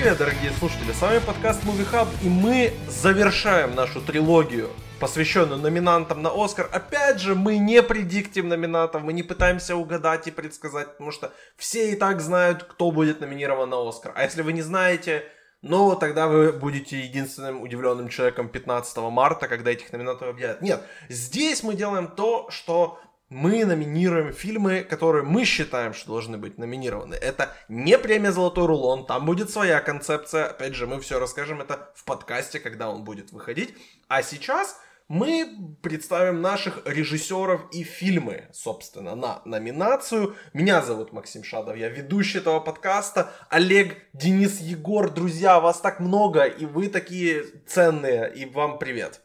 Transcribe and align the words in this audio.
Привет, 0.00 0.16
дорогие 0.16 0.50
слушатели! 0.52 0.92
С 0.92 1.02
вами 1.02 1.18
подкаст 1.18 1.62
Movie 1.64 1.86
Hub, 1.92 2.08
и 2.22 2.28
мы 2.30 2.72
завершаем 2.88 3.74
нашу 3.74 4.00
трилогию, 4.00 4.70
посвященную 4.98 5.60
номинантам 5.60 6.22
на 6.22 6.30
Оскар. 6.34 6.70
Опять 6.72 7.20
же, 7.20 7.34
мы 7.34 7.58
не 7.58 7.82
предиктим 7.82 8.48
номинантов, 8.48 9.02
мы 9.02 9.12
не 9.12 9.22
пытаемся 9.22 9.76
угадать 9.76 10.26
и 10.26 10.30
предсказать, 10.30 10.92
потому 10.92 11.10
что 11.10 11.34
все 11.58 11.92
и 11.92 11.96
так 11.96 12.22
знают, 12.22 12.62
кто 12.62 12.90
будет 12.90 13.20
номинирован 13.20 13.68
на 13.68 13.86
Оскар. 13.86 14.12
А 14.14 14.22
если 14.22 14.40
вы 14.40 14.54
не 14.54 14.62
знаете, 14.62 15.22
ну, 15.60 15.94
тогда 15.94 16.28
вы 16.28 16.50
будете 16.54 16.98
единственным 16.98 17.60
удивленным 17.60 18.08
человеком 18.08 18.48
15 18.48 18.96
марта, 19.10 19.48
когда 19.48 19.70
этих 19.70 19.92
номинантов 19.92 20.30
объявят. 20.30 20.62
Нет, 20.62 20.82
здесь 21.10 21.62
мы 21.62 21.74
делаем 21.74 22.08
то, 22.08 22.48
что 22.50 22.98
мы 23.30 23.64
номинируем 23.64 24.32
фильмы, 24.32 24.82
которые 24.82 25.22
мы 25.22 25.44
считаем, 25.44 25.94
что 25.94 26.08
должны 26.08 26.36
быть 26.36 26.58
номинированы. 26.58 27.14
Это 27.14 27.54
не 27.68 27.96
премия 27.96 28.32
«Золотой 28.32 28.66
рулон», 28.66 29.06
там 29.06 29.24
будет 29.24 29.50
своя 29.50 29.80
концепция. 29.80 30.46
Опять 30.46 30.74
же, 30.74 30.88
мы 30.88 31.00
все 31.00 31.20
расскажем 31.20 31.60
это 31.60 31.92
в 31.94 32.04
подкасте, 32.04 32.58
когда 32.58 32.90
он 32.90 33.04
будет 33.04 33.30
выходить. 33.30 33.74
А 34.08 34.22
сейчас 34.22 34.80
мы 35.06 35.76
представим 35.80 36.40
наших 36.40 36.82
режиссеров 36.84 37.70
и 37.72 37.84
фильмы, 37.84 38.48
собственно, 38.52 39.14
на 39.14 39.42
номинацию. 39.44 40.34
Меня 40.52 40.82
зовут 40.82 41.12
Максим 41.12 41.44
Шадов, 41.44 41.76
я 41.76 41.88
ведущий 41.88 42.38
этого 42.38 42.58
подкаста. 42.58 43.32
Олег, 43.48 43.96
Денис, 44.12 44.60
Егор, 44.60 45.08
друзья, 45.08 45.60
вас 45.60 45.80
так 45.80 46.00
много, 46.00 46.44
и 46.44 46.66
вы 46.66 46.88
такие 46.88 47.44
ценные, 47.66 48.32
и 48.34 48.44
вам 48.44 48.78
привет. 48.78 49.20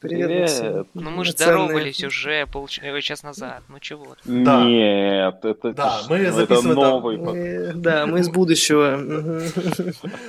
Привет, 0.00 0.28
Привет. 0.28 0.40
Максим. 0.40 0.86
Ну 0.94 1.10
мы 1.10 1.24
же 1.26 1.32
здоровались 1.32 2.02
уже 2.02 2.46
полчас 2.46 3.22
назад. 3.22 3.62
Ну 3.68 3.78
чего? 3.80 4.16
Да. 4.24 4.64
Нет, 4.64 5.44
это, 5.44 5.72
Да, 5.74 6.00
мы 6.08 6.16
ну, 6.16 6.22
это 6.24 6.32
записываем 6.32 6.70
это- 6.72 6.80
новый 6.90 7.18
под- 7.18 7.34
Мы- 7.34 7.72
Да, 7.74 8.06
мы 8.06 8.20
из 8.20 8.30
будущего. 8.30 8.96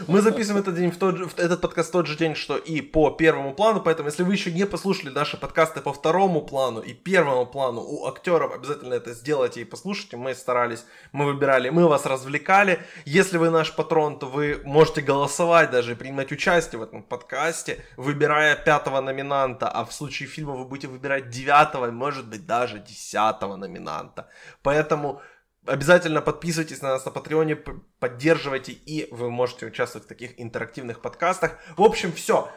Мы 0.08 0.22
записываем 0.22 0.62
этот 0.62 0.76
день 0.76 0.92
в 0.92 0.98
тот 0.98 1.16
же, 1.18 1.26
в 1.26 1.40
этот 1.40 1.62
подкаст 1.62 1.88
в 1.90 1.92
тот 1.94 2.08
же 2.08 2.18
день, 2.18 2.36
что 2.36 2.58
и 2.58 2.82
по 2.82 3.12
первому 3.12 3.54
плану, 3.54 3.80
поэтому 3.80 4.10
если 4.10 4.24
вы 4.24 4.34
еще 4.34 4.52
не 4.52 4.66
послушали 4.66 5.10
наши 5.10 5.38
подкасты 5.38 5.80
по 5.80 5.94
второму 5.94 6.42
плану 6.42 6.82
и 6.82 6.92
первому 6.94 7.46
плану 7.46 7.80
у 7.82 8.08
актеров, 8.08 8.54
обязательно 8.54 8.94
это 8.96 9.14
сделайте 9.14 9.62
и 9.62 9.64
послушайте. 9.64 10.18
Мы 10.18 10.34
старались, 10.36 10.84
мы 11.14 11.24
выбирали, 11.26 11.70
мы 11.70 11.88
вас 11.88 12.06
развлекали. 12.06 12.80
Если 13.06 13.38
вы 13.38 13.50
наш 13.50 13.74
патрон, 13.74 14.20
то 14.20 14.26
вы 14.26 14.60
можете 14.66 15.00
голосовать 15.02 15.72
даже 15.72 15.94
и 15.94 15.96
принимать 15.96 16.34
участие 16.34 16.80
в 16.80 16.84
этом 16.84 17.04
подкасте, 17.04 17.86
выбирая 17.96 18.58
пятого 18.58 19.00
номинанта, 19.00 19.61
а 19.70 19.86
в 19.86 19.94
случае 19.94 20.28
фильма 20.30 20.54
вы 20.56 20.66
будете 20.66 20.88
выбирать 20.88 21.30
девятого, 21.30 21.92
может 21.92 22.28
быть 22.28 22.46
даже 22.46 22.80
десятого 22.80 23.56
номинанта. 23.56 24.30
Поэтому 24.64 25.22
Обязательно 25.68 26.22
подписывайтесь 26.22 26.82
на 26.82 26.90
нас 26.90 27.06
на 27.06 27.12
Патреоне, 27.12 27.56
поддерживайте, 28.00 28.72
и 28.72 29.08
вы 29.14 29.30
можете 29.30 29.68
участвовать 29.68 30.06
в 30.06 30.10
таких 30.10 30.40
интерактивных 30.42 31.02
подкастах. 31.04 31.60
В 31.78 31.84
общем, 31.84 32.12
все. 32.14 32.50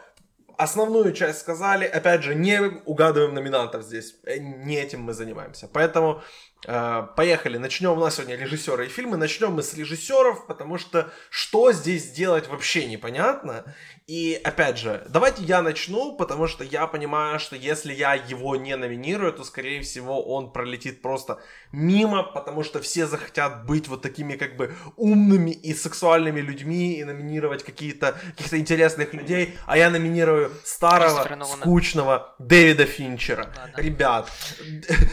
Основную 0.56 1.12
часть 1.12 1.40
сказали. 1.40 1.84
Опять 1.84 2.22
же, 2.22 2.34
не 2.34 2.58
угадываем 2.60 3.34
номинантов 3.34 3.82
здесь. 3.82 4.16
Э, 4.24 4.38
Не 4.38 4.76
этим 4.76 5.02
мы 5.02 5.12
занимаемся. 5.12 5.68
Поэтому 5.70 6.22
поехали. 6.64 7.58
Начнем. 7.58 7.92
У 7.92 8.00
нас 8.00 8.16
сегодня 8.16 8.36
режиссеры 8.36 8.86
и 8.86 8.88
фильмы. 8.88 9.16
Начнем 9.16 9.52
мы 9.52 9.62
с 9.62 9.74
режиссеров, 9.74 10.46
потому 10.46 10.78
что 10.78 11.10
что 11.30 11.72
здесь 11.72 12.10
делать 12.10 12.48
вообще 12.48 12.86
непонятно. 12.86 13.64
И 14.06 14.38
опять 14.44 14.78
же, 14.78 15.06
давайте 15.08 15.42
я 15.44 15.62
начну, 15.62 16.14
потому 16.16 16.46
что 16.46 16.62
я 16.62 16.86
понимаю, 16.86 17.40
что 17.40 17.56
если 17.56 17.92
я 17.94 18.14
его 18.14 18.54
не 18.54 18.76
номинирую, 18.76 19.32
то 19.32 19.44
скорее 19.44 19.80
всего 19.80 20.22
он 20.22 20.52
пролетит 20.52 21.00
просто 21.00 21.40
мимо, 21.72 22.22
потому 22.22 22.64
что 22.64 22.82
все 22.82 23.06
захотят 23.06 23.64
быть 23.64 23.88
вот 23.88 24.02
такими 24.02 24.36
как 24.36 24.56
бы 24.56 24.74
умными 24.96 25.52
и 25.52 25.72
сексуальными 25.72 26.40
людьми 26.40 26.98
и 26.98 27.04
номинировать 27.04 27.62
какие-то 27.62 28.14
каких-то 28.36 28.58
интересных 28.58 29.14
людей, 29.14 29.56
а 29.66 29.78
я 29.78 29.88
номинирую 29.88 30.50
старого, 30.64 31.26
скучного 31.44 32.34
Дэвида 32.38 32.84
Финчера. 32.84 33.52
Ладно. 33.56 33.80
Ребят, 33.80 34.30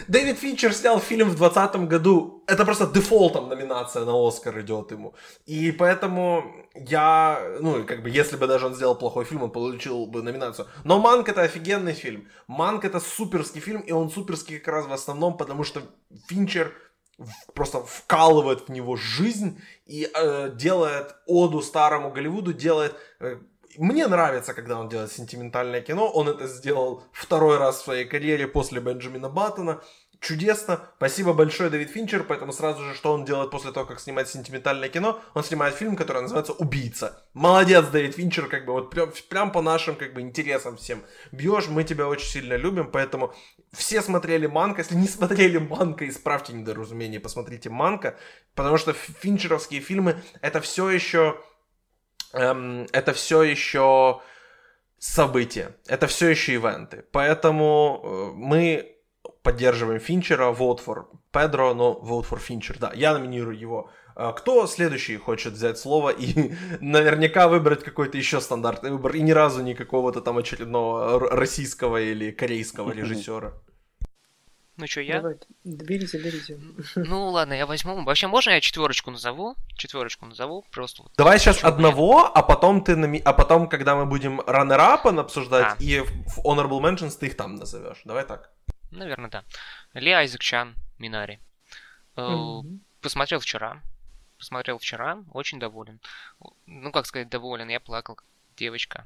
Дэвид 0.10 0.38
Финчер 0.38 0.74
снял 0.74 1.00
фильм 1.00 1.30
в 1.30 1.41
2020 1.42 1.90
году, 1.90 2.44
это 2.48 2.66
просто 2.66 2.88
дефолтом 2.88 3.50
номинация 3.50 4.06
на 4.06 4.28
Оскар 4.28 4.60
идет 4.60 4.92
ему. 4.92 5.14
И 5.46 5.72
поэтому 5.72 6.44
я, 6.76 7.40
ну, 7.60 7.84
как 7.86 8.04
бы, 8.04 8.10
если 8.10 8.38
бы 8.38 8.48
даже 8.48 8.66
он 8.66 8.76
сделал 8.76 8.96
плохой 8.96 9.26
фильм, 9.26 9.44
он 9.44 9.52
получил 9.52 10.06
бы 10.06 10.24
номинацию. 10.24 10.68
Но 10.84 11.00
Манк 11.00 11.30
это 11.30 11.42
офигенный 11.42 11.94
фильм. 11.94 12.28
Манк 12.48 12.86
это 12.86 13.00
суперский 13.00 13.62
фильм, 13.62 13.82
и 13.82 13.92
он 13.92 14.10
суперский 14.10 14.60
как 14.60 14.74
раз 14.74 14.86
в 14.86 14.94
основном, 14.94 15.38
потому 15.38 15.64
что 15.64 15.82
Финчер 16.28 16.74
просто 17.54 17.84
вкалывает 17.84 18.68
в 18.68 18.70
него 18.70 18.96
жизнь 18.96 19.62
и 19.86 20.10
э, 20.14 20.50
делает 20.56 21.16
оду 21.28 21.62
старому 21.62 22.12
Голливуду, 22.12 22.54
делает... 22.54 22.96
э, 23.20 23.38
мне 23.78 24.08
нравится, 24.08 24.54
когда 24.54 24.80
он 24.80 24.90
делает 24.90 25.12
сентиментальное 25.12 25.82
кино. 25.82 26.08
Он 26.08 26.28
это 26.28 26.48
сделал 26.48 27.04
второй 27.12 27.58
раз 27.58 27.80
в 27.80 27.84
своей 27.84 28.06
карьере 28.06 28.48
после 28.48 28.82
Бенджамина 28.82 29.30
Баттона. 29.30 29.82
Чудесно. 30.22 30.88
Спасибо 30.98 31.34
большое, 31.34 31.72
Дэвид 31.72 31.90
Финчер. 31.90 32.24
Поэтому 32.24 32.54
сразу 32.54 32.84
же, 32.84 32.94
что 32.94 33.12
он 33.12 33.26
делает 33.26 33.50
после 33.50 33.72
того, 33.72 33.88
как 33.88 34.00
снимает 34.00 34.30
сентиментальное 34.30 34.88
кино? 34.88 35.20
Он 35.34 35.44
снимает 35.44 35.74
фильм, 35.74 35.96
который 35.96 36.22
называется 36.22 36.54
«Убийца». 36.54 37.26
Молодец, 37.34 37.88
Дэвид 37.88 38.16
Финчер, 38.16 38.46
как 38.48 38.68
бы 38.68 38.74
вот 38.74 38.92
прям, 38.92 39.12
прям 39.30 39.52
по 39.52 39.64
нашим 39.64 39.96
как 39.96 40.14
бы 40.14 40.22
интересам 40.22 40.78
всем 40.78 41.04
бьешь. 41.32 41.68
Мы 41.70 41.84
тебя 41.84 42.08
очень 42.08 42.28
сильно 42.28 42.54
любим, 42.54 42.92
поэтому 42.92 43.34
все 43.74 44.04
смотрели 44.04 44.46
Манка. 44.46 44.82
Если 44.82 44.94
не 44.94 45.08
смотрели 45.08 45.58
Манка, 45.58 46.08
исправьте 46.08 46.54
недоразумение, 46.54 47.20
посмотрите 47.20 47.72
Манка, 47.72 48.16
потому 48.54 48.78
что 48.78 48.94
финчеровские 48.94 49.82
фильмы 49.82 50.22
это 50.42 50.62
все 50.62 50.92
еще 50.92 51.42
эм, 52.34 52.86
это 52.92 53.14
все 53.14 53.42
еще 53.42 54.22
события, 55.00 55.76
это 55.88 56.06
все 56.06 56.30
еще 56.30 56.54
ивенты. 56.54 57.06
Поэтому 57.12 58.02
э, 58.04 58.32
мы 58.36 58.91
поддерживаем 59.44 60.00
Финчера, 60.00 60.52
vote 60.52 60.84
for 60.86 61.06
Педро, 61.32 61.74
но 61.74 62.00
vote 62.04 62.28
for 62.30 62.40
Финчер, 62.40 62.78
да, 62.80 62.92
я 62.94 63.14
номинирую 63.14 63.58
его. 63.58 63.90
А 64.16 64.34
Кто 64.34 64.68
следующий 64.68 65.18
хочет 65.18 65.54
взять 65.54 65.78
слово 65.78 66.10
и 66.10 66.54
наверняка 66.82 67.48
выбрать 67.48 67.84
какой-то 67.84 68.18
еще 68.18 68.42
стандартный 68.42 68.92
выбор 68.92 69.16
и 69.16 69.22
ни 69.22 69.32
разу 69.32 69.62
не 69.64 69.74
какого-то 69.74 70.22
там 70.22 70.38
очередного 70.38 71.20
российского 71.30 72.02
или 72.02 72.32
корейского 72.32 72.92
режиссера? 72.92 73.54
Ну 74.78 74.88
что, 74.88 75.02
я? 75.02 75.18
Давайте. 75.18 75.46
Берите, 75.64 76.18
берите. 76.18 76.60
Ну 76.96 77.30
ладно, 77.30 77.54
я 77.54 77.66
возьму. 77.66 78.04
Вообще, 78.04 78.28
можно 78.28 78.52
я 78.52 78.62
четверочку 78.62 79.12
назову? 79.12 79.56
Четверочку 79.76 80.26
назову, 80.26 80.66
просто 80.72 81.04
вот. 81.04 81.12
Давай 81.18 81.38
сейчас 81.40 81.64
одного, 81.64 82.26
а 82.26 82.42
потом 82.42 82.84
ты 82.84 82.96
нами... 82.96 83.22
а 83.24 83.34
потом, 83.34 83.70
когда 83.70 83.96
мы 83.96 84.06
будем 84.06 84.42
раннер-апа 84.42 85.12
обсуждать 85.20 85.76
А. 85.80 85.84
и 85.84 86.00
в 86.00 86.40
honorable 86.44 86.82
mentions 86.82 87.16
ты 87.20 87.28
их 87.28 87.38
там 87.38 87.56
назовешь. 87.56 88.02
Давай 88.06 88.26
так. 88.26 88.50
Наверное, 88.92 89.30
да. 89.30 89.44
Ли 89.94 90.12
Айзек 90.12 90.42
Чан, 90.42 90.76
Минари. 91.00 91.40
Э, 92.16 92.22
Мгм. 92.28 92.82
Посмотрел 93.02 93.40
вчера. 93.40 93.82
Посмотрел 94.38 94.78
вчера, 94.80 95.24
очень 95.34 95.60
доволен. 95.60 96.00
Ну, 96.66 96.92
как 96.92 97.06
сказать, 97.06 97.30
доволен. 97.30 97.70
Я 97.70 97.80
плакал, 97.80 98.20
девочка. 98.58 99.06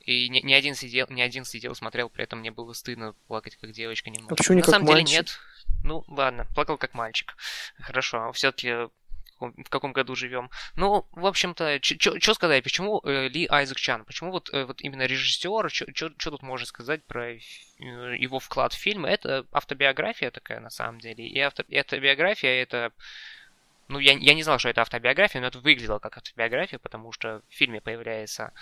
И 0.00 0.28
не, 0.28 0.40
не 0.42 0.54
один 0.54 0.74
сидел, 0.74 1.06
не 1.08 1.22
один 1.22 1.44
сидел, 1.44 1.74
смотрел, 1.74 2.08
при 2.08 2.22
этом 2.24 2.38
мне 2.40 2.50
было 2.52 2.72
стыдно 2.74 3.14
плакать 3.26 3.56
как 3.56 3.72
девочка 3.72 4.10
немного. 4.10 4.34
А 4.34 4.36
почему 4.36 4.54
не 4.56 4.60
На 4.60 4.66
как 4.66 4.74
самом 4.74 4.86
мальчик? 4.88 5.06
деле 5.08 5.18
нет. 5.18 5.38
Ну, 5.82 6.04
ладно, 6.08 6.46
плакал 6.54 6.78
как 6.78 6.94
мальчик. 6.94 7.36
Хорошо, 7.80 8.30
все-таки 8.32 8.88
в 9.52 9.68
каком 9.68 9.92
году 9.92 10.14
живем. 10.14 10.50
Ну, 10.76 11.06
в 11.12 11.26
общем-то, 11.26 11.78
что 11.82 12.34
сказать, 12.34 12.64
почему 12.64 13.00
э, 13.04 13.28
Ли 13.28 13.46
Айзек 13.50 13.78
Чан? 13.78 14.04
Почему 14.04 14.30
вот, 14.30 14.48
э, 14.52 14.64
вот 14.64 14.80
именно 14.80 15.06
режиссер, 15.06 15.70
что 15.70 16.30
тут 16.30 16.42
можно 16.42 16.66
сказать 16.66 17.04
про 17.04 17.32
э, 17.32 17.38
его 17.78 18.38
вклад 18.38 18.72
в 18.72 18.78
фильм? 18.78 19.04
Это 19.04 19.46
автобиография 19.52 20.30
такая, 20.30 20.60
на 20.60 20.70
самом 20.70 21.00
деле. 21.00 21.26
И 21.26 21.38
авто, 21.40 21.64
автобиография 21.72 22.62
это... 22.62 22.92
Ну, 23.88 23.98
я, 23.98 24.12
я 24.14 24.32
не 24.32 24.42
знал, 24.42 24.58
что 24.58 24.70
это 24.70 24.80
автобиография, 24.80 25.42
но 25.42 25.48
это 25.48 25.58
выглядело 25.58 25.98
как 25.98 26.16
автобиография, 26.16 26.78
потому 26.78 27.12
что 27.12 27.42
в 27.50 27.54
фильме 27.54 27.82
появляется 27.82 28.52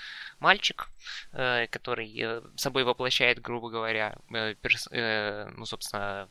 мальчик, 0.41 0.89
э, 1.33 1.69
который 1.69 2.13
э, 2.19 2.43
собой 2.57 2.83
воплощает, 2.83 3.41
грубо 3.41 3.71
говоря, 3.71 4.17
э, 4.35 4.55
перс- 4.55 4.89
э, 4.91 5.49
ну, 5.57 5.65
собственно, 5.65 6.29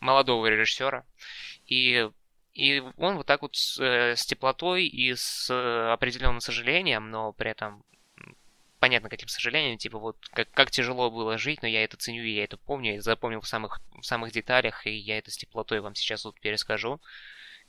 молодого 0.00 0.46
режиссера. 0.46 1.04
И 1.66 2.10
и 2.54 2.82
он 2.96 3.16
вот 3.16 3.26
так 3.26 3.42
вот 3.42 3.56
с, 3.56 3.80
э, 3.80 4.16
с 4.16 4.26
теплотой 4.26 4.86
и 4.86 5.14
с 5.14 5.48
э, 5.50 5.92
определенным 5.92 6.40
сожалением, 6.40 7.10
но 7.10 7.32
при 7.32 7.50
этом 7.50 7.84
понятно, 8.82 9.08
каким 9.08 9.28
сожалением, 9.28 9.78
типа 9.78 9.98
вот 9.98 10.16
как, 10.32 10.50
как 10.50 10.72
тяжело 10.72 11.08
было 11.08 11.38
жить, 11.38 11.62
но 11.62 11.68
я 11.68 11.84
это 11.84 11.96
ценю, 11.96 12.24
я 12.24 12.42
это 12.42 12.56
помню, 12.56 12.94
я 12.94 13.00
запомнил 13.00 13.40
в 13.40 13.46
самых, 13.46 13.80
в 13.92 14.02
самых 14.02 14.32
деталях, 14.32 14.86
и 14.86 14.90
я 14.90 15.18
это 15.18 15.30
с 15.30 15.36
теплотой 15.36 15.80
вам 15.80 15.94
сейчас 15.94 16.24
вот 16.24 16.40
перескажу. 16.40 17.00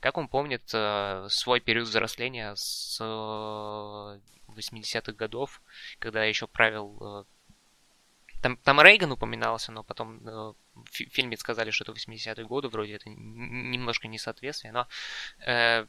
Как 0.00 0.18
он 0.18 0.26
помнит 0.26 0.68
э, 0.74 1.28
свой 1.30 1.60
период 1.60 1.86
взросления 1.86 2.52
с 2.56 2.98
э, 3.00 3.04
80-х 3.04 5.12
годов, 5.12 5.62
когда 6.00 6.24
еще 6.24 6.48
правил... 6.48 6.98
Э, 7.00 7.24
там, 8.42 8.56
там 8.56 8.80
Рейган 8.80 9.12
упоминался, 9.12 9.70
но 9.70 9.84
потом 9.84 10.18
э, 10.26 10.52
в 10.74 10.88
фи- 10.90 11.08
фильме 11.10 11.36
сказали, 11.36 11.70
что 11.70 11.84
это 11.84 11.92
80-е 11.92 12.44
годы, 12.46 12.68
вроде 12.68 12.94
это 12.94 13.08
немножко 13.08 14.08
несоответствие, 14.08 14.72
но... 14.72 14.86
э, 15.46 15.86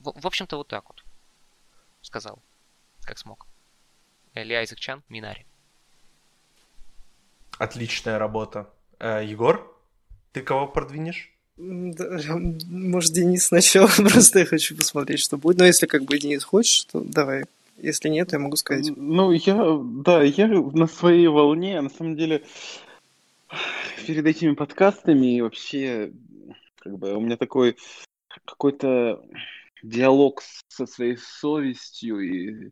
в, 0.00 0.20
в 0.20 0.26
общем-то, 0.26 0.56
вот 0.56 0.68
так 0.68 0.84
вот. 0.88 1.04
сказал, 2.02 2.42
как 3.02 3.18
смог. 3.18 3.46
Ли 4.34 4.54
Айзек 4.54 4.78
Чан, 4.80 5.02
Минари. 5.08 5.46
Отличная 7.58 8.18
работа. 8.18 8.68
Э, 8.98 9.24
Егор, 9.24 9.80
ты 10.32 10.42
кого 10.42 10.66
продвинешь? 10.66 11.32
Да, 11.56 12.18
может, 12.66 13.12
Денис 13.12 13.46
сначала, 13.46 13.86
просто 13.96 14.40
я 14.40 14.46
хочу 14.46 14.76
посмотреть, 14.76 15.20
что 15.20 15.36
будет. 15.36 15.58
Но 15.58 15.64
если 15.64 15.86
как 15.86 16.04
бы 16.04 16.18
Денис 16.18 16.42
хочешь, 16.42 16.84
то 16.86 17.00
давай. 17.00 17.44
Если 17.76 18.08
нет, 18.08 18.32
я 18.32 18.38
могу 18.38 18.56
сказать. 18.56 18.90
Ну, 18.96 19.32
я, 19.32 19.78
да, 20.04 20.22
я 20.22 20.46
на 20.46 20.86
своей 20.86 21.26
волне, 21.26 21.80
на 21.80 21.90
самом 21.90 22.16
деле, 22.16 22.44
перед 24.06 24.26
этими 24.26 24.54
подкастами 24.54 25.36
и 25.36 25.40
вообще, 25.40 26.12
как 26.76 26.98
бы, 26.98 27.14
у 27.14 27.20
меня 27.20 27.36
такой 27.36 27.76
какой-то 28.44 29.22
диалог 29.82 30.42
со 30.68 30.86
своей 30.86 31.16
совестью 31.16 32.20
и, 32.20 32.70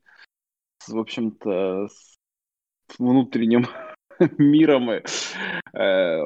в 0.87 0.99
общем-то, 0.99 1.89
с 1.89 2.19
внутренним 2.99 3.67
миром. 4.39 4.93
И, 4.93 5.03
э, 5.75 6.23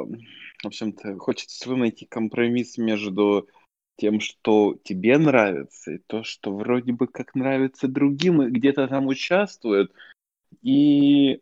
в 0.63 0.67
общем-то, 0.67 1.17
хочется 1.19 1.75
найти 1.75 2.07
компромисс 2.07 2.79
между 2.79 3.49
тем, 3.97 4.21
что 4.21 4.79
тебе 4.85 5.19
нравится, 5.19 5.93
и 5.93 5.99
то, 5.99 6.23
что 6.23 6.55
вроде 6.55 6.93
бы 6.93 7.07
как 7.07 7.35
нравится 7.35 7.89
другим, 7.89 8.43
и 8.43 8.51
где-то 8.51 8.89
там 8.89 9.07
участвуют. 9.07 9.93
И 10.63 11.41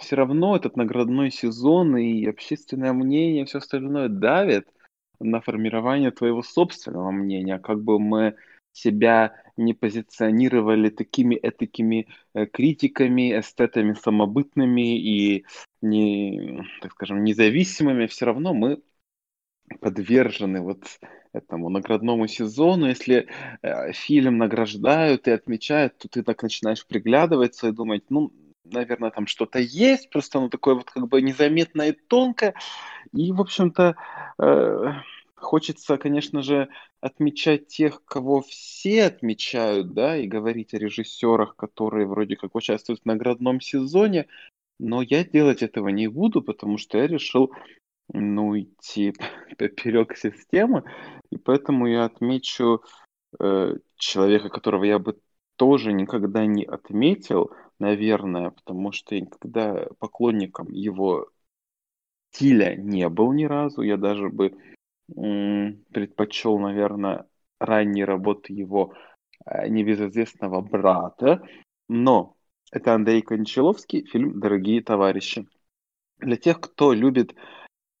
все 0.00 0.16
равно 0.16 0.56
этот 0.56 0.76
наградной 0.76 1.30
сезон 1.30 1.96
и 1.96 2.26
общественное 2.26 2.92
мнение, 2.92 3.44
все 3.44 3.58
остальное 3.58 4.08
давит 4.08 4.68
на 5.20 5.40
формирование 5.40 6.10
твоего 6.10 6.42
собственного 6.42 7.10
мнения, 7.10 7.58
как 7.58 7.82
бы 7.82 7.98
мы 7.98 8.36
себя 8.72 9.34
не 9.56 9.74
позиционировали 9.74 10.90
такими 10.90 11.38
этакими 11.40 12.08
э, 12.34 12.46
критиками, 12.46 13.38
эстетами 13.38 13.94
самобытными 13.94 14.98
и 14.98 15.44
не, 15.82 16.64
так 16.80 16.92
скажем, 16.92 17.24
независимыми, 17.24 18.06
все 18.06 18.26
равно 18.26 18.54
мы 18.54 18.80
подвержены 19.80 20.60
вот 20.62 20.84
этому 21.32 21.68
наградному 21.68 22.26
сезону. 22.26 22.86
Если 22.86 23.28
э, 23.62 23.92
фильм 23.92 24.38
награждают 24.38 25.28
и 25.28 25.30
отмечают, 25.30 25.98
то 25.98 26.08
ты 26.08 26.22
так 26.22 26.42
начинаешь 26.42 26.86
приглядываться 26.86 27.68
и 27.68 27.72
думать, 27.72 28.04
ну, 28.08 28.32
наверное, 28.64 29.10
там 29.10 29.26
что-то 29.26 29.58
есть, 29.58 30.10
просто 30.10 30.38
оно 30.38 30.48
такое 30.48 30.74
вот 30.74 30.90
как 30.90 31.08
бы 31.08 31.22
незаметное 31.22 31.90
и 31.90 31.92
тонкое. 31.92 32.54
И, 33.12 33.32
в 33.32 33.40
общем-то, 33.40 33.96
э, 34.38 34.92
хочется, 35.34 35.98
конечно 35.98 36.42
же, 36.42 36.68
отмечать 37.00 37.66
тех, 37.68 38.04
кого 38.04 38.42
все 38.42 39.04
отмечают, 39.04 39.92
да, 39.94 40.16
и 40.16 40.26
говорить 40.26 40.74
о 40.74 40.78
режиссерах, 40.78 41.56
которые 41.56 42.06
вроде 42.06 42.36
как 42.36 42.54
участвуют 42.54 43.00
в 43.02 43.06
наградном 43.06 43.60
сезоне, 43.60 44.26
но 44.78 45.02
я 45.02 45.24
делать 45.24 45.62
этого 45.62 45.88
не 45.88 46.08
буду, 46.08 46.42
потому 46.42 46.78
что 46.78 46.98
я 46.98 47.06
решил, 47.06 47.52
ну, 48.12 48.58
идти 48.58 49.14
поперек 49.58 50.16
системы, 50.16 50.84
и 51.30 51.36
поэтому 51.36 51.86
я 51.86 52.04
отмечу 52.04 52.82
э, 53.38 53.76
человека, 53.96 54.48
которого 54.48 54.84
я 54.84 54.98
бы 54.98 55.18
тоже 55.56 55.92
никогда 55.92 56.46
не 56.46 56.64
отметил, 56.64 57.52
наверное, 57.80 58.50
потому 58.50 58.92
что 58.92 59.14
я 59.14 59.22
никогда 59.22 59.86
поклонником 59.98 60.70
его 60.70 61.28
стиля 62.30 62.76
не 62.76 63.08
был 63.08 63.32
ни 63.32 63.44
разу. 63.44 63.82
Я 63.82 63.96
даже 63.96 64.28
бы 64.28 64.56
предпочел, 65.08 66.58
наверное, 66.58 67.26
ранние 67.58 68.04
работы 68.04 68.52
его 68.52 68.94
э, 69.44 69.68
небезызвестного 69.68 70.60
брата. 70.60 71.42
Но 71.88 72.36
это 72.70 72.94
Андрей 72.94 73.22
Кончаловский, 73.22 74.06
фильм 74.06 74.38
«Дорогие 74.38 74.82
товарищи». 74.82 75.48
Для 76.18 76.36
тех, 76.36 76.60
кто 76.60 76.92
любит 76.92 77.34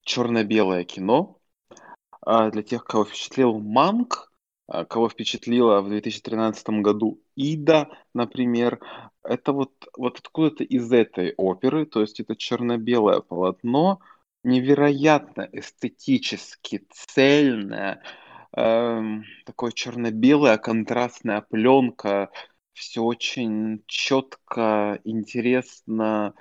черно-белое 0.02 0.84
кино, 0.84 1.40
а 2.20 2.50
для 2.50 2.62
тех, 2.62 2.84
кого 2.84 3.04
впечатлил 3.04 3.58
Манк, 3.58 4.29
а, 4.29 4.29
кого 4.88 5.08
впечатлила 5.08 5.80
в 5.80 5.88
2013 5.88 6.80
году 6.80 7.20
Ида, 7.34 7.88
например, 8.14 8.80
это 9.24 9.52
вот, 9.52 9.72
вот 9.96 10.18
откуда-то 10.18 10.64
из 10.64 10.92
этой 10.92 11.34
оперы, 11.36 11.86
то 11.86 12.00
есть 12.00 12.20
это 12.20 12.36
черно-белое 12.36 13.20
полотно, 13.20 14.00
невероятно 14.44 15.48
эстетически 15.52 16.86
цельное, 16.90 18.02
эм, 18.56 19.24
такое 19.44 19.72
черно-белая 19.72 20.56
контрастная 20.56 21.40
пленка, 21.42 22.30
все 22.72 23.02
очень 23.02 23.82
четко, 23.86 25.00
интересно, 25.04 26.34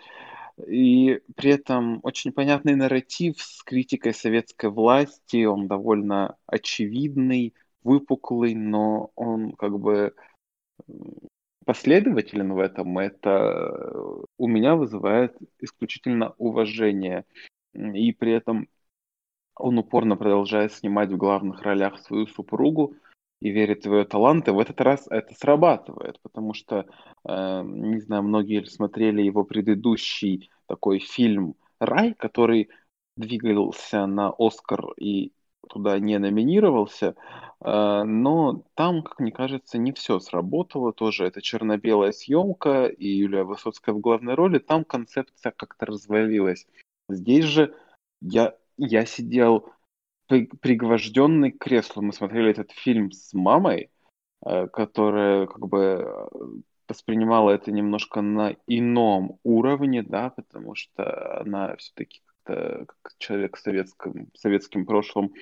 и 0.68 1.20
при 1.36 1.52
этом 1.52 2.00
очень 2.04 2.32
понятный 2.32 2.76
нарратив 2.76 3.42
с 3.42 3.64
критикой 3.64 4.14
советской 4.14 4.70
власти, 4.70 5.46
он 5.46 5.68
довольно 5.68 6.38
очевидный, 6.46 7.54
выпуклый, 7.84 8.56
но 8.56 9.12
он 9.16 9.54
как 9.54 9.80
бы 9.80 10.14
последователен 11.66 12.54
в 12.54 12.60
этом, 12.60 12.98
это 12.98 13.94
у 14.38 14.48
меня 14.48 14.76
вызывает 14.76 15.38
исключительно 15.60 16.34
уважение. 16.38 17.26
И 17.74 18.12
при 18.12 18.32
этом 18.32 18.68
он 19.56 19.78
упорно 19.78 20.16
продолжает 20.16 20.74
снимать 20.74 21.12
в 21.12 21.18
главных 21.18 21.62
ролях 21.62 22.00
свою 22.00 22.28
супругу 22.28 22.96
и 23.42 23.52
верит 23.52 23.86
в 23.86 23.94
ее 23.94 24.06
таланты. 24.06 24.52
В 24.52 24.60
этот 24.60 24.82
раз 24.82 25.06
это 25.10 25.34
срабатывает, 25.36 26.20
потому 26.22 26.54
что, 26.54 26.86
э, 27.28 27.62
не 27.64 28.00
знаю, 28.00 28.24
многие 28.24 28.66
смотрели 28.66 29.22
его 29.22 29.44
предыдущий 29.44 30.50
такой 30.66 31.00
фильм 31.00 31.56
«Рай», 31.80 32.14
который 32.14 32.70
двигался 33.16 34.06
на 34.06 34.34
Оскар 34.38 34.94
и 34.98 35.34
туда 35.70 36.00
не 36.00 36.18
номинировался, 36.18 37.16
э, 37.62 38.04
но 38.04 38.64
там, 38.76 39.04
как 39.04 39.20
мне 39.20 39.32
кажется, 39.32 39.78
не 39.78 39.94
все 39.94 40.20
сработало. 40.20 40.92
Тоже 40.92 41.26
это 41.26 41.42
черно-белая 41.42 42.12
съемка 42.12 42.88
и 42.88 43.08
Юлия 43.08 43.44
Высоцкая 43.44 43.96
в 43.96 44.00
главной 44.00 44.34
роли. 44.34 44.60
Там 44.60 44.84
концепция 44.84 45.52
как-то 45.52 45.86
развалилась. 45.86 46.68
Здесь 47.08 47.46
же 47.46 47.76
я, 48.22 48.56
я 48.78 49.06
сидел 49.06 49.70
пригвожденный 50.28 51.52
к 51.52 51.60
креслу. 51.60 52.02
Мы 52.02 52.14
смотрели 52.14 52.52
этот 52.52 52.72
фильм 52.72 53.12
с 53.12 53.34
мамой, 53.34 53.92
э, 54.46 54.68
которая 54.68 55.48
как 55.48 55.68
бы 55.68 55.80
э, 55.80 56.28
воспринимала 56.88 57.52
это 57.52 57.72
немножко 57.72 58.22
на 58.22 58.56
ином 58.68 59.40
уровне, 59.44 60.04
да, 60.04 60.32
потому 60.32 60.76
что 60.76 61.40
она 61.40 61.76
все-таки 61.78 62.22
как 62.44 63.14
человек 63.20 63.58
с 63.58 63.62
советским, 63.62 64.32
советским 64.34 64.86
прошлым, 64.88 65.34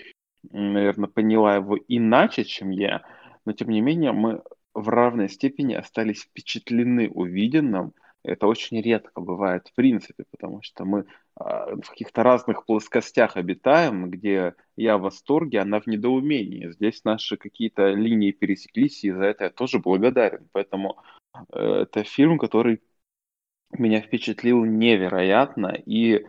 наверное, 0.52 1.10
поняла 1.10 1.56
его 1.56 1.78
иначе, 1.88 2.44
чем 2.44 2.70
я, 2.72 3.04
но 3.46 3.54
тем 3.54 3.70
не 3.70 3.82
менее 3.82 4.12
мы 4.12 4.42
в 4.74 4.90
равной 4.90 5.30
степени 5.30 5.74
остались 5.74 6.24
впечатлены 6.24 7.10
увиденным, 7.10 7.94
это 8.24 8.48
очень 8.48 8.82
редко 8.82 9.22
бывает 9.22 9.68
в 9.68 9.74
принципе, 9.74 10.26
потому 10.30 10.62
что 10.62 10.86
мы 10.86 11.06
а, 11.36 11.76
в 11.76 11.90
каких-то 11.90 12.24
разных 12.24 12.66
плоскостях 12.66 13.38
обитаем, 13.38 14.10
где 14.10 14.56
я 14.76 14.98
в 14.98 15.02
восторге, 15.02 15.60
она 15.60 15.80
в 15.80 15.88
недоумении. 15.88 16.70
Здесь 16.72 17.04
наши 17.04 17.38
какие-то 17.38 17.90
линии 17.94 18.32
пересеклись, 18.32 19.04
и 19.04 19.12
за 19.12 19.24
это 19.24 19.46
я 19.46 19.50
тоже 19.50 19.80
благодарен. 19.80 20.50
Поэтому 20.52 20.98
э, 21.54 21.60
это 21.60 22.04
фильм, 22.04 22.38
который 22.38 22.82
меня 23.72 24.02
впечатлил 24.02 24.66
невероятно, 24.66 25.68
и 25.86 26.26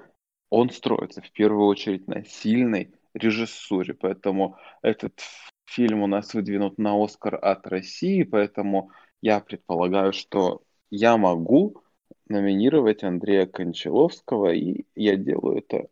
он 0.50 0.70
строится 0.70 1.20
в 1.20 1.30
первую 1.32 1.66
очередь 1.66 2.06
на 2.06 2.24
сильной 2.24 2.94
режиссуре. 3.14 3.94
Поэтому 3.94 4.56
этот 4.82 5.20
фильм 5.64 6.02
у 6.02 6.06
нас 6.06 6.34
выдвинут 6.34 6.78
на 6.78 7.02
Оскар 7.02 7.38
от 7.40 7.66
России, 7.66 8.22
поэтому 8.22 8.90
я 9.20 9.40
предполагаю, 9.40 10.12
что 10.12 10.62
я 10.90 11.16
могу 11.16 11.82
номинировать 12.28 13.04
Андрея 13.04 13.46
Кончаловского, 13.46 14.52
и 14.52 14.84
я 14.94 15.16
делаю 15.16 15.58
это 15.58 15.88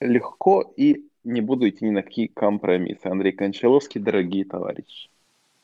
легко 0.00 0.72
и 0.76 1.08
не 1.24 1.40
буду 1.40 1.68
идти 1.68 1.84
ни 1.86 1.90
на 1.90 2.02
какие 2.02 2.26
компромиссы. 2.26 3.06
Андрей 3.06 3.32
Кончаловский, 3.32 4.00
дорогие 4.00 4.44
товарищи. 4.44 5.10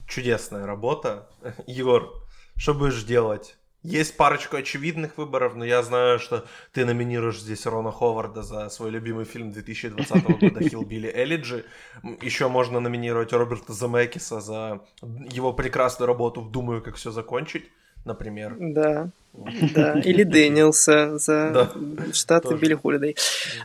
Чудесная 0.06 0.66
работа. 0.66 1.28
Егор, 1.66 2.10
что 2.56 2.74
будешь 2.74 3.04
делать? 3.04 3.59
Есть 3.82 4.16
парочку 4.18 4.56
очевидных 4.56 5.16
выборов, 5.16 5.54
но 5.54 5.64
я 5.64 5.82
знаю, 5.82 6.18
что 6.18 6.44
ты 6.72 6.84
номинируешь 6.84 7.40
здесь 7.40 7.64
Рона 7.64 7.90
Ховарда 7.90 8.42
за 8.42 8.68
свой 8.68 8.90
любимый 8.90 9.24
фильм 9.24 9.52
2020 9.52 10.40
года 10.40 10.60
«Хиллбилли 10.68 11.10
Элиджи». 11.14 11.64
Еще 12.20 12.48
можно 12.48 12.80
номинировать 12.80 13.32
Роберта 13.32 13.72
Замекиса 13.72 14.40
за 14.40 14.82
его 15.02 15.54
прекрасную 15.54 16.08
работу 16.08 16.42
в 16.42 16.50
«Думаю, 16.50 16.82
как 16.82 16.96
все 16.96 17.10
закончить». 17.10 17.70
Например. 18.04 18.56
Да. 18.58 19.08
Да, 19.74 20.00
или 20.00 20.24
Дэниелса 20.24 21.16
за 21.18 21.50
Да. 21.76 22.12
штаты. 22.12 22.54
Билли 22.56 22.74
Холидей. 22.74 23.16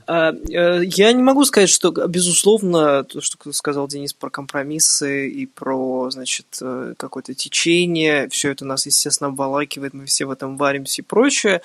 А, 0.05 0.31
э, 0.31 0.83
Я 0.85 1.11
не 1.11 1.23
могу 1.23 1.43
сказать, 1.43 1.69
что, 1.69 1.91
безусловно, 2.07 3.03
то, 3.03 3.19
что 3.19 3.51
сказал 3.51 3.87
Денис 3.87 4.13
про 4.13 4.29
компромиссы 4.29 5.27
и 5.27 5.47
про, 5.47 6.11
значит, 6.11 6.45
э, 6.61 6.93
какое-то 6.97 7.33
течение, 7.33 8.29
все 8.29 8.51
это 8.51 8.63
нас, 8.63 8.85
естественно, 8.85 9.29
обволакивает, 9.29 9.95
мы 9.95 10.05
все 10.05 10.25
в 10.25 10.31
этом 10.31 10.55
варимся 10.55 11.01
и 11.01 11.05
прочее. 11.05 11.61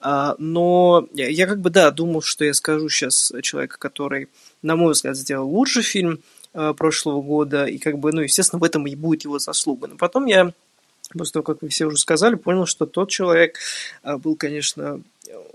А, 0.00 0.34
Но 0.38 1.06
я 1.12 1.28
я 1.28 1.46
как 1.46 1.60
бы, 1.60 1.70
да, 1.70 1.92
думал, 1.92 2.22
что 2.22 2.44
я 2.44 2.54
скажу 2.54 2.88
сейчас 2.88 3.32
человека, 3.42 3.78
который, 3.78 4.28
на 4.62 4.74
мой 4.74 4.94
взгляд, 4.94 5.16
сделал 5.16 5.48
лучший 5.48 5.84
фильм 5.84 6.18
э, 6.54 6.74
прошлого 6.76 7.22
года, 7.22 7.66
и 7.66 7.78
как 7.78 7.98
бы, 7.98 8.12
ну, 8.12 8.20
естественно, 8.22 8.58
в 8.58 8.64
этом 8.64 8.84
и 8.88 8.96
будет 8.96 9.24
его 9.24 9.38
заслуга. 9.38 9.86
Но 9.86 9.96
потом 9.96 10.26
я 10.26 10.52
после 11.18 11.32
того, 11.32 11.44
как 11.44 11.62
вы 11.62 11.68
все 11.68 11.86
уже 11.86 11.96
сказали, 11.96 12.34
понял, 12.34 12.66
что 12.66 12.86
тот 12.86 13.10
человек 13.10 13.58
а, 14.02 14.18
был, 14.18 14.36
конечно, 14.36 15.00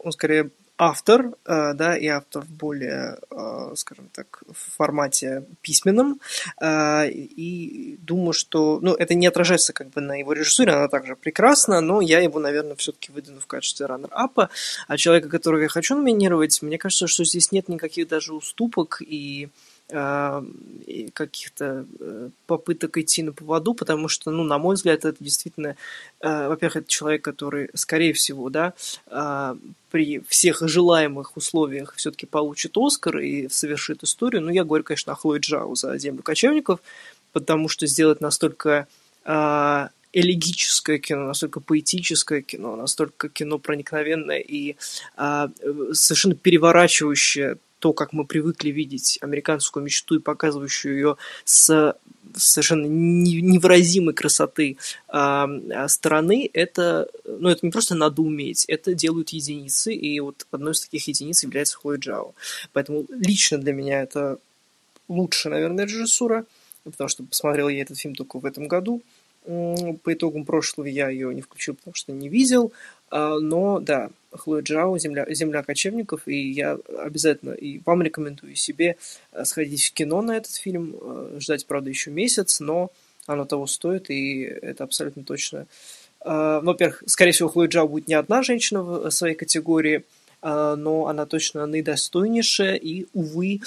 он 0.04 0.12
скорее 0.12 0.50
автор, 0.78 1.34
а, 1.46 1.74
да, 1.74 1.98
и 1.98 2.08
автор 2.08 2.46
более, 2.48 3.18
а, 3.30 3.74
скажем 3.76 4.10
так, 4.14 4.44
в 4.48 4.78
формате 4.78 5.44
письменном, 5.62 6.22
и 6.64 7.98
думаю, 8.02 8.34
что, 8.34 8.80
ну, 8.82 8.94
это 8.94 9.14
не 9.14 9.28
отражается 9.28 9.74
как 9.74 9.90
бы 9.90 10.02
на 10.02 10.16
его 10.16 10.34
режиссуре, 10.34 10.72
она 10.72 10.88
также 10.88 11.16
прекрасна, 11.16 11.82
но 11.82 12.00
я 12.00 12.20
его, 12.20 12.40
наверное, 12.40 12.76
все-таки 12.76 13.12
выдвину 13.12 13.42
в 13.42 13.48
качестве 13.48 13.86
раннер-апа, 13.86 14.50
а 14.88 14.98
человека, 14.98 15.30
которого 15.30 15.62
я 15.62 15.68
хочу 15.68 15.96
номинировать, 15.96 16.62
мне 16.62 16.78
кажется, 16.78 17.08
что 17.08 17.26
здесь 17.26 17.52
нет 17.52 17.68
никаких 17.68 18.08
даже 18.08 18.34
уступок 18.34 19.02
и 19.06 19.50
каких-то 19.90 21.86
э, 22.00 22.30
попыток 22.46 22.98
идти 22.98 23.24
на 23.24 23.32
поводу, 23.34 23.74
потому 23.74 24.08
что, 24.08 24.30
ну, 24.30 24.44
на 24.44 24.60
мой 24.60 24.76
взгляд, 24.76 25.04
это 25.04 25.18
действительно, 25.20 25.76
э, 26.22 26.48
во-первых, 26.48 26.78
это 26.78 26.88
человек, 26.88 27.24
который, 27.24 27.70
скорее 27.74 28.14
всего, 28.14 28.50
да, 28.50 28.74
а, 29.08 29.58
при 29.90 30.20
всех 30.28 30.62
желаемых 30.62 31.38
условиях 31.38 31.96
все-таки 31.96 32.28
получит 32.28 32.78
Оскар 32.78 33.18
и 33.18 33.50
совершит 33.50 34.04
историю. 34.04 34.44
Ну, 34.44 34.52
я 34.52 34.64
говорю, 34.64 34.84
конечно, 34.84 35.14
о 35.14 35.16
Хлое 35.16 35.40
Джао 35.40 35.74
за 35.74 35.98
«Землю 35.98 36.22
кочевников», 36.22 36.80
потому 37.32 37.68
что 37.68 37.88
сделать 37.88 38.22
настолько 38.22 38.88
а, 39.26 39.90
элегическое 40.14 41.00
кино, 41.00 41.26
настолько 41.26 41.60
поэтическое 41.60 42.42
кино, 42.42 42.76
настолько 42.76 43.30
кино 43.30 43.60
проникновенное 43.60 44.40
и 44.40 44.76
а, 45.16 45.50
э, 45.60 45.94
совершенно 45.94 46.36
переворачивающее 46.36 47.58
то, 47.80 47.94
как 47.94 48.14
мы 48.14 48.26
привыкли 48.26 48.70
видеть 48.70 49.18
американскую 49.22 49.84
мечту 49.84 50.16
и 50.16 50.20
показывающую 50.20 50.94
ее 50.94 51.18
с 51.46 51.96
совершенно 52.36 52.86
не- 52.86 53.42
невыразимой 53.42 54.14
красоты 54.14 54.78
а, 55.08 55.50
стороны, 55.88 56.50
это, 56.54 57.10
ну, 57.26 57.50
это 57.50 57.66
не 57.66 57.72
просто 57.72 57.96
надо 57.96 58.22
уметь, 58.22 58.66
это 58.66 58.94
делают 58.94 59.30
единицы, 59.30 59.94
и 59.94 60.20
вот 60.20 60.46
одной 60.52 60.74
из 60.74 60.82
таких 60.82 61.08
единиц 61.08 61.44
является 61.44 61.78
Хлоя 61.78 61.98
Джао. 61.98 62.34
Поэтому 62.74 63.06
лично 63.10 63.58
для 63.58 63.74
меня 63.74 64.02
это 64.02 64.38
лучшая, 65.08 65.54
наверное, 65.54 65.86
режиссура, 65.86 66.46
потому 66.84 67.08
что 67.08 67.24
посмотрел 67.24 67.68
я 67.70 67.82
этот 67.82 67.98
фильм 67.98 68.16
только 68.16 68.40
в 68.40 68.46
этом 68.46 68.68
году. 68.68 69.02
По 69.46 70.14
итогам 70.14 70.46
прошлого 70.46 70.88
я 70.88 71.10
ее 71.10 71.34
не 71.34 71.42
включил, 71.42 71.74
потому 71.74 71.96
что 71.96 72.12
не 72.12 72.30
видел. 72.30 72.72
А, 73.12 73.40
Но 73.40 73.80
да, 73.80 74.10
Хлоя 74.32 74.62
Джао, 74.62 74.98
земля, 74.98 75.26
земля 75.30 75.64
кочевников, 75.64 76.28
и 76.28 76.52
я 76.52 76.78
обязательно 76.98 77.54
и 77.54 77.82
вам 77.86 78.02
рекомендую, 78.02 78.56
себе 78.56 78.98
э, 79.32 79.46
сходить 79.46 79.88
в 79.88 79.94
кино 79.94 80.22
на 80.22 80.38
этот 80.38 80.54
фильм, 80.54 80.96
э, 81.00 81.38
ждать, 81.40 81.66
правда, 81.66 81.90
еще 81.90 82.12
месяц, 82.12 82.60
но 82.60 82.92
оно 83.26 83.46
того 83.46 83.68
стоит, 83.68 84.10
и 84.10 84.44
это 84.44 84.84
абсолютно 84.84 85.24
точно. 85.24 85.68
А, 86.22 86.62
Во-первых, 86.62 87.04
скорее 87.06 87.32
всего, 87.32 87.50
Хлоя 87.50 87.68
Джао 87.68 87.88
будет 87.88 88.08
не 88.08 88.14
одна 88.14 88.44
женщина 88.44 88.84
в 88.84 89.10
своей 89.12 89.36
категории, 89.36 90.04
а, 90.42 90.76
но 90.76 91.08
она 91.08 91.26
точно 91.26 91.66
наидостойнейшая, 91.66 92.76
и, 92.76 93.08
увы, 93.14 93.62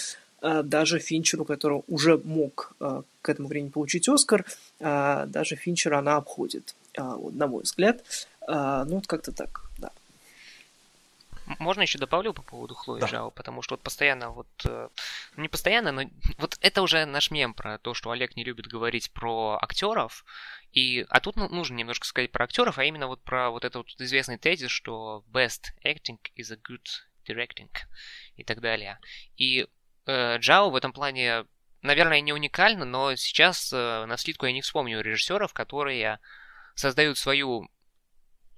даже 0.65 0.99
Финчеру, 0.99 1.45
который 1.45 1.83
уже 1.87 2.19
мог 2.19 2.75
к 2.81 3.29
этому 3.29 3.47
времени 3.47 3.71
получить 3.71 4.09
Оскар, 4.09 4.45
даже 4.81 5.55
Финчера 5.55 6.01
она 6.01 6.17
обходит, 6.17 6.75
на 6.97 7.47
мой 7.47 7.63
взгляд. 7.63 8.03
А, 8.49 8.85
Ну, 8.85 8.97
вот 8.97 9.07
как-то 9.07 9.33
так, 9.33 9.71
да. 9.79 9.91
Можно 11.59 11.83
еще 11.83 11.99
добавлю 11.99 12.33
по 12.33 12.43
поводу 12.43 12.75
Хлои 12.75 13.01
Да. 13.01 13.07
Жао, 13.07 13.31
потому 13.31 13.63
что 13.63 13.75
вот 13.75 13.83
постоянно 13.83 14.31
вот... 14.31 14.47
э, 14.65 14.89
ну, 15.37 15.43
Не 15.43 15.49
постоянно, 15.49 15.93
но 15.93 16.03
вот 16.39 16.57
это 16.61 16.83
уже 16.83 17.05
наш 17.05 17.31
мем 17.31 17.55
про 17.55 17.79
то, 17.79 17.95
что 17.95 18.11
Олег 18.11 18.37
не 18.37 18.45
любит 18.45 18.67
говорить 18.67 19.11
про 19.13 19.59
актеров. 19.61 20.25
И, 20.73 21.05
а 21.09 21.21
тут 21.21 21.37
ну, 21.37 21.49
нужно 21.49 21.75
немножко 21.75 22.07
сказать 22.07 22.31
про 22.31 22.45
актеров, 22.45 22.79
а 22.79 22.85
именно 22.85 23.07
вот 23.07 23.23
про 23.23 23.51
вот 23.51 23.65
этот 23.65 23.77
вот 23.77 24.01
известный 24.01 24.39
тезис, 24.39 24.71
что 24.71 25.25
best 25.31 25.73
acting 25.85 26.19
is 26.37 26.53
a 26.53 26.57
good 26.57 26.87
directing 27.27 27.71
и 28.37 28.45
так 28.45 28.61
далее. 28.61 28.99
И 29.37 29.67
э, 30.07 30.39
Джао 30.39 30.71
в 30.71 30.77
этом 30.77 30.93
плане, 30.93 31.45
наверное, 31.83 32.21
не 32.21 32.33
уникально, 32.33 32.85
но 32.85 33.15
сейчас 33.17 33.73
э, 33.73 34.05
на 34.07 34.17
слитку 34.17 34.47
я 34.47 34.53
не 34.53 34.63
вспомню 34.63 35.01
режиссеров, 35.01 35.53
которые 35.53 36.21
создают 36.75 37.19
свою 37.19 37.69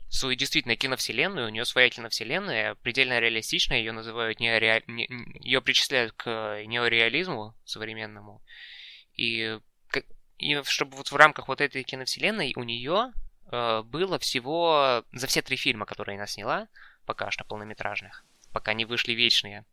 свою 0.09 0.37
действительно 0.37 0.77
киновселенную, 0.77 1.49
у 1.49 1.51
нее 1.51 1.65
своя 1.65 1.91
киновселенная, 1.91 2.77
предельно 2.77 3.19
реалистичная, 3.21 3.79
ее 3.79 3.93
называют 3.93 4.41
неореаль... 4.41 4.85
не- 4.87 5.09
ее 5.41 5.61
причисляют 5.61 6.13
к 6.13 6.63
неореализму 6.65 7.55
современному. 7.65 8.43
И, 9.15 9.59
и 10.39 10.63
чтобы 10.65 10.97
вот 10.97 11.11
в 11.11 11.17
рамках 11.17 11.49
вот 11.49 11.61
этой 11.61 11.83
киновселенной 11.83 12.53
у 12.57 12.63
нее 12.63 13.13
э, 13.51 13.83
было 13.83 14.19
всего 14.19 15.05
за 15.13 15.27
все 15.27 15.43
три 15.43 15.57
фильма, 15.57 15.87
которые 15.87 16.17
она 16.17 16.27
сняла, 16.27 16.69
пока 17.07 17.31
что 17.31 17.45
полнометражных, 17.45 18.25
пока 18.53 18.73
не 18.73 18.85
вышли 18.85 19.13
вечные 19.13 19.65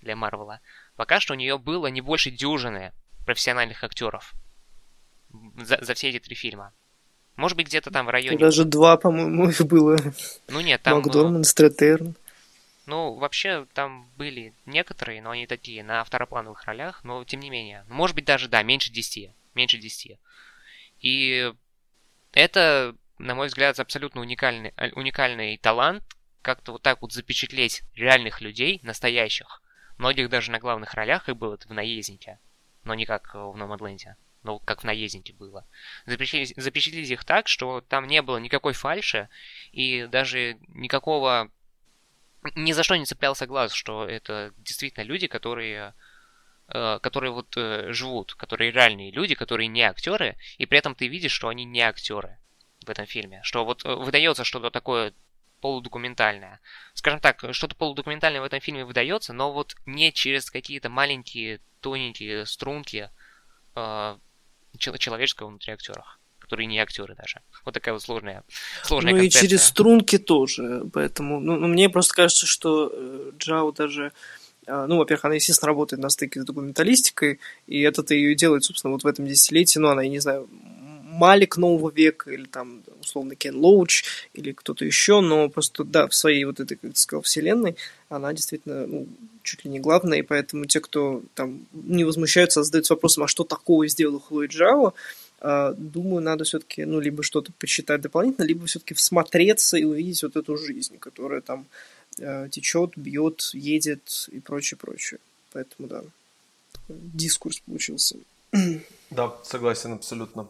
для 0.00 0.16
Марвела, 0.16 0.60
пока 0.96 1.20
что 1.20 1.34
у 1.34 1.36
нее 1.36 1.58
было 1.58 1.86
не 1.88 2.00
больше 2.00 2.30
дюжины 2.30 2.92
профессиональных 3.24 3.82
актеров 3.84 4.34
за, 5.56 5.82
за 5.82 5.94
все 5.94 6.10
эти 6.10 6.18
три 6.18 6.34
фильма. 6.34 6.72
Может 7.36 7.56
быть, 7.56 7.66
где-то 7.66 7.90
там 7.90 8.06
в 8.06 8.10
районе... 8.10 8.38
Даже 8.38 8.64
два, 8.64 8.96
по-моему, 8.96 9.48
их 9.48 9.60
было. 9.66 9.96
Ну 10.48 10.60
нет, 10.60 10.82
там... 10.82 10.96
Макдорман, 10.96 11.44
Стрэтерн. 11.44 12.14
Ну, 12.86 13.14
вообще, 13.14 13.66
там 13.74 14.08
были 14.16 14.54
некоторые, 14.64 15.20
но 15.20 15.30
они 15.30 15.46
такие, 15.46 15.82
на 15.82 16.02
второплановых 16.04 16.64
ролях, 16.64 17.02
но 17.04 17.24
тем 17.24 17.40
не 17.40 17.50
менее. 17.50 17.84
Может 17.88 18.14
быть, 18.14 18.24
даже, 18.24 18.48
да, 18.48 18.62
меньше 18.62 18.90
10. 18.92 19.30
Меньше 19.54 19.76
10. 19.78 20.18
И 21.00 21.52
это, 22.32 22.94
на 23.18 23.34
мой 23.34 23.48
взгляд, 23.48 23.78
абсолютно 23.80 24.20
уникальный, 24.20 24.72
э, 24.76 24.90
уникальный 24.92 25.58
талант, 25.58 26.04
как-то 26.42 26.72
вот 26.72 26.82
так 26.82 27.02
вот 27.02 27.12
запечатлеть 27.12 27.82
реальных 27.94 28.40
людей, 28.40 28.80
настоящих. 28.82 29.62
Многих 29.98 30.30
даже 30.30 30.52
на 30.52 30.60
главных 30.60 30.94
ролях, 30.94 31.28
и 31.28 31.32
было 31.32 31.54
это 31.54 31.66
в 31.68 31.72
«Наезднике», 31.72 32.38
но 32.84 32.94
не 32.94 33.04
как 33.04 33.34
в 33.34 33.56
«Номадленде», 33.56 34.16
но 34.46 34.58
как 34.60 34.80
в 34.80 34.84
«Наезднике» 34.84 35.32
было. 35.34 35.66
Запечатлеть, 36.06 36.54
запечатлеть 36.56 37.10
их 37.10 37.24
так, 37.24 37.48
что 37.48 37.82
там 37.82 38.06
не 38.06 38.22
было 38.22 38.38
никакой 38.38 38.72
фальши, 38.72 39.28
и 39.72 40.06
даже 40.06 40.56
никакого 40.68 41.50
ни 42.54 42.72
за 42.72 42.82
что 42.82 42.96
не 42.96 43.04
цеплялся 43.04 43.46
глаз, 43.46 43.72
что 43.72 44.06
это 44.06 44.52
действительно 44.58 45.02
люди, 45.02 45.26
которые 45.26 45.94
э, 46.68 46.98
которые 47.02 47.32
вот 47.32 47.56
э, 47.56 47.92
живут, 47.92 48.34
которые 48.34 48.70
реальные 48.70 49.10
люди, 49.10 49.34
которые 49.34 49.66
не 49.66 49.82
актеры, 49.82 50.36
и 50.58 50.66
при 50.66 50.78
этом 50.78 50.94
ты 50.94 51.08
видишь, 51.08 51.32
что 51.32 51.48
они 51.48 51.64
не 51.64 51.80
актеры 51.80 52.38
в 52.86 52.90
этом 52.90 53.06
фильме, 53.06 53.40
что 53.42 53.64
вот 53.64 53.84
э, 53.84 53.94
выдается 53.94 54.44
что-то 54.44 54.70
такое 54.70 55.12
полудокументальное. 55.60 56.60
Скажем 56.94 57.20
так, 57.20 57.44
что-то 57.52 57.74
полудокументальное 57.74 58.40
в 58.40 58.44
этом 58.44 58.60
фильме 58.60 58.84
выдается, 58.84 59.32
но 59.32 59.52
вот 59.52 59.74
не 59.86 60.12
через 60.12 60.50
какие-то 60.50 60.88
маленькие 60.88 61.60
тоненькие 61.80 62.46
струнки 62.46 63.10
э, 63.74 64.18
человеческого 64.76 65.48
внутри 65.48 65.72
актеров, 65.72 66.18
которые 66.38 66.66
не 66.66 66.78
актеры 66.78 67.14
даже. 67.14 67.40
Вот 67.64 67.74
такая 67.74 67.94
вот 67.94 68.02
сложная, 68.02 68.44
сложная 68.82 69.12
Ну 69.12 69.18
и 69.18 69.20
концепция. 69.22 69.48
через 69.48 69.64
струнки 69.64 70.18
тоже, 70.18 70.84
поэтому, 70.92 71.40
ну, 71.40 71.56
ну, 71.56 71.66
мне 71.66 71.88
просто 71.88 72.14
кажется, 72.14 72.46
что 72.46 72.90
э, 72.92 73.32
Джао 73.38 73.72
даже, 73.72 74.12
а, 74.66 74.86
ну, 74.86 74.98
во-первых, 74.98 75.24
она, 75.24 75.34
естественно, 75.34 75.68
работает 75.68 76.02
на 76.02 76.08
стыке 76.08 76.40
с 76.40 76.44
документалистикой, 76.44 77.40
и 77.66 77.80
это-то 77.80 78.14
ее 78.14 78.32
и 78.32 78.36
делает, 78.36 78.64
собственно, 78.64 78.92
вот 78.92 79.04
в 79.04 79.06
этом 79.06 79.26
десятилетии, 79.26 79.78
ну, 79.78 79.88
она, 79.88 80.02
я 80.02 80.08
не 80.08 80.20
знаю, 80.20 80.48
Малик 81.16 81.56
нового 81.56 81.90
века, 81.90 82.30
или 82.30 82.44
там, 82.44 82.82
условно, 83.00 83.34
Кен 83.34 83.56
Лоуч, 83.56 84.04
или 84.34 84.52
кто-то 84.52 84.84
еще, 84.84 85.20
но 85.20 85.48
просто, 85.48 85.84
да, 85.84 86.06
в 86.06 86.14
своей 86.14 86.44
вот 86.44 86.60
этой, 86.60 86.76
как 86.76 86.92
ты 86.92 86.98
сказал, 86.98 87.22
вселенной, 87.22 87.76
она 88.08 88.32
действительно, 88.32 88.86
ну, 88.86 89.06
чуть 89.42 89.64
ли 89.64 89.70
не 89.70 89.80
главная, 89.80 90.18
и 90.18 90.22
поэтому 90.22 90.66
те, 90.66 90.80
кто 90.80 91.22
там 91.34 91.66
не 91.72 92.04
возмущаются, 92.04 92.60
а 92.60 92.64
задаются 92.64 92.94
вопросом, 92.94 93.24
а 93.24 93.28
что 93.28 93.44
такого 93.44 93.88
сделала 93.88 94.20
Хлоя 94.20 94.48
Джао, 94.48 94.94
а, 95.40 95.72
думаю, 95.72 96.22
надо 96.22 96.44
все-таки, 96.44 96.84
ну, 96.84 97.00
либо 97.00 97.22
что-то 97.22 97.52
почитать 97.58 98.00
дополнительно, 98.00 98.44
либо 98.44 98.66
все-таки 98.66 98.94
всмотреться 98.94 99.76
и 99.76 99.84
увидеть 99.84 100.22
вот 100.22 100.36
эту 100.36 100.56
жизнь, 100.56 100.98
которая 100.98 101.40
там 101.40 101.66
э, 102.18 102.48
течет, 102.50 102.92
бьет, 102.96 103.50
едет 103.52 104.28
и 104.32 104.40
прочее, 104.40 104.78
прочее. 104.78 105.20
Поэтому, 105.52 105.88
да, 105.88 106.02
дискурс 106.88 107.60
получился. 107.60 108.16
Да, 109.10 109.36
согласен 109.44 109.92
абсолютно. 109.92 110.48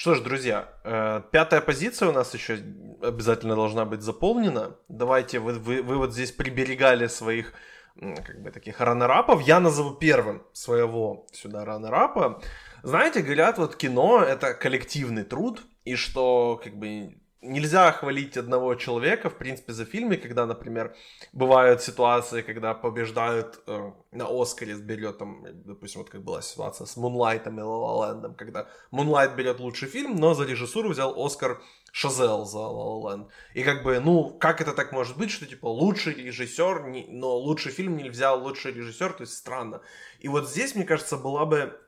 Что 0.00 0.14
ж, 0.14 0.22
друзья, 0.22 0.66
э, 0.82 1.20
пятая 1.30 1.60
позиция 1.60 2.08
у 2.08 2.12
нас 2.12 2.32
еще 2.32 2.54
обязательно 3.02 3.54
должна 3.54 3.84
быть 3.84 4.00
заполнена. 4.00 4.78
Давайте, 4.88 5.40
вы, 5.40 5.58
вы, 5.58 5.82
вы 5.82 5.98
вот 5.98 6.14
здесь 6.14 6.32
приберегали 6.32 7.06
своих 7.06 7.52
как 8.00 8.42
бы 8.42 8.50
таких 8.50 8.80
раннерапов. 8.80 9.42
Я 9.42 9.60
назову 9.60 9.90
первым 9.90 10.42
своего 10.54 11.26
сюда 11.32 11.66
раннерапа. 11.66 12.40
Знаете, 12.82 13.20
говорят, 13.20 13.58
вот 13.58 13.76
кино 13.76 14.22
это 14.22 14.54
коллективный 14.54 15.24
труд, 15.24 15.62
и 15.84 15.96
что 15.96 16.58
как 16.64 16.78
бы 16.78 17.19
нельзя 17.42 17.92
хвалить 17.92 18.36
одного 18.36 18.74
человека, 18.74 19.30
в 19.30 19.36
принципе, 19.36 19.72
за 19.72 19.84
фильмы, 19.84 20.16
когда, 20.16 20.46
например, 20.46 20.94
бывают 21.32 21.82
ситуации, 21.82 22.42
когда 22.42 22.74
побеждают 22.74 23.60
э, 23.66 23.92
на 24.12 24.26
Оскаре, 24.28 24.74
берет 24.74 25.18
там, 25.18 25.44
допустим, 25.64 26.00
вот 26.00 26.10
как 26.10 26.22
была 26.22 26.42
ситуация 26.42 26.86
с 26.86 26.96
Мунлайтом 26.96 27.58
и 27.58 27.62
Ла 27.62 28.34
когда 28.36 28.68
Мунлайт 28.90 29.34
берет 29.36 29.60
лучший 29.60 29.88
фильм, 29.88 30.16
но 30.16 30.34
за 30.34 30.44
режиссуру 30.44 30.90
взял 30.90 31.14
Оскар 31.16 31.60
Шазел 31.92 32.44
за 32.44 32.58
Ла 32.58 33.12
Ленд. 33.12 33.28
И 33.54 33.62
как 33.62 33.82
бы, 33.82 33.98
ну, 34.00 34.36
как 34.38 34.60
это 34.60 34.72
так 34.72 34.92
может 34.92 35.16
быть, 35.16 35.30
что, 35.30 35.46
типа, 35.46 35.66
лучший 35.66 36.14
режиссер, 36.14 36.88
не, 36.88 37.06
но 37.08 37.36
лучший 37.36 37.72
фильм 37.72 37.96
не 37.96 38.10
взял 38.10 38.42
лучший 38.42 38.72
режиссер, 38.72 39.12
то 39.14 39.22
есть 39.22 39.36
странно. 39.36 39.80
И 40.20 40.28
вот 40.28 40.48
здесь, 40.48 40.74
мне 40.74 40.84
кажется, 40.84 41.16
была 41.16 41.46
бы 41.46 41.80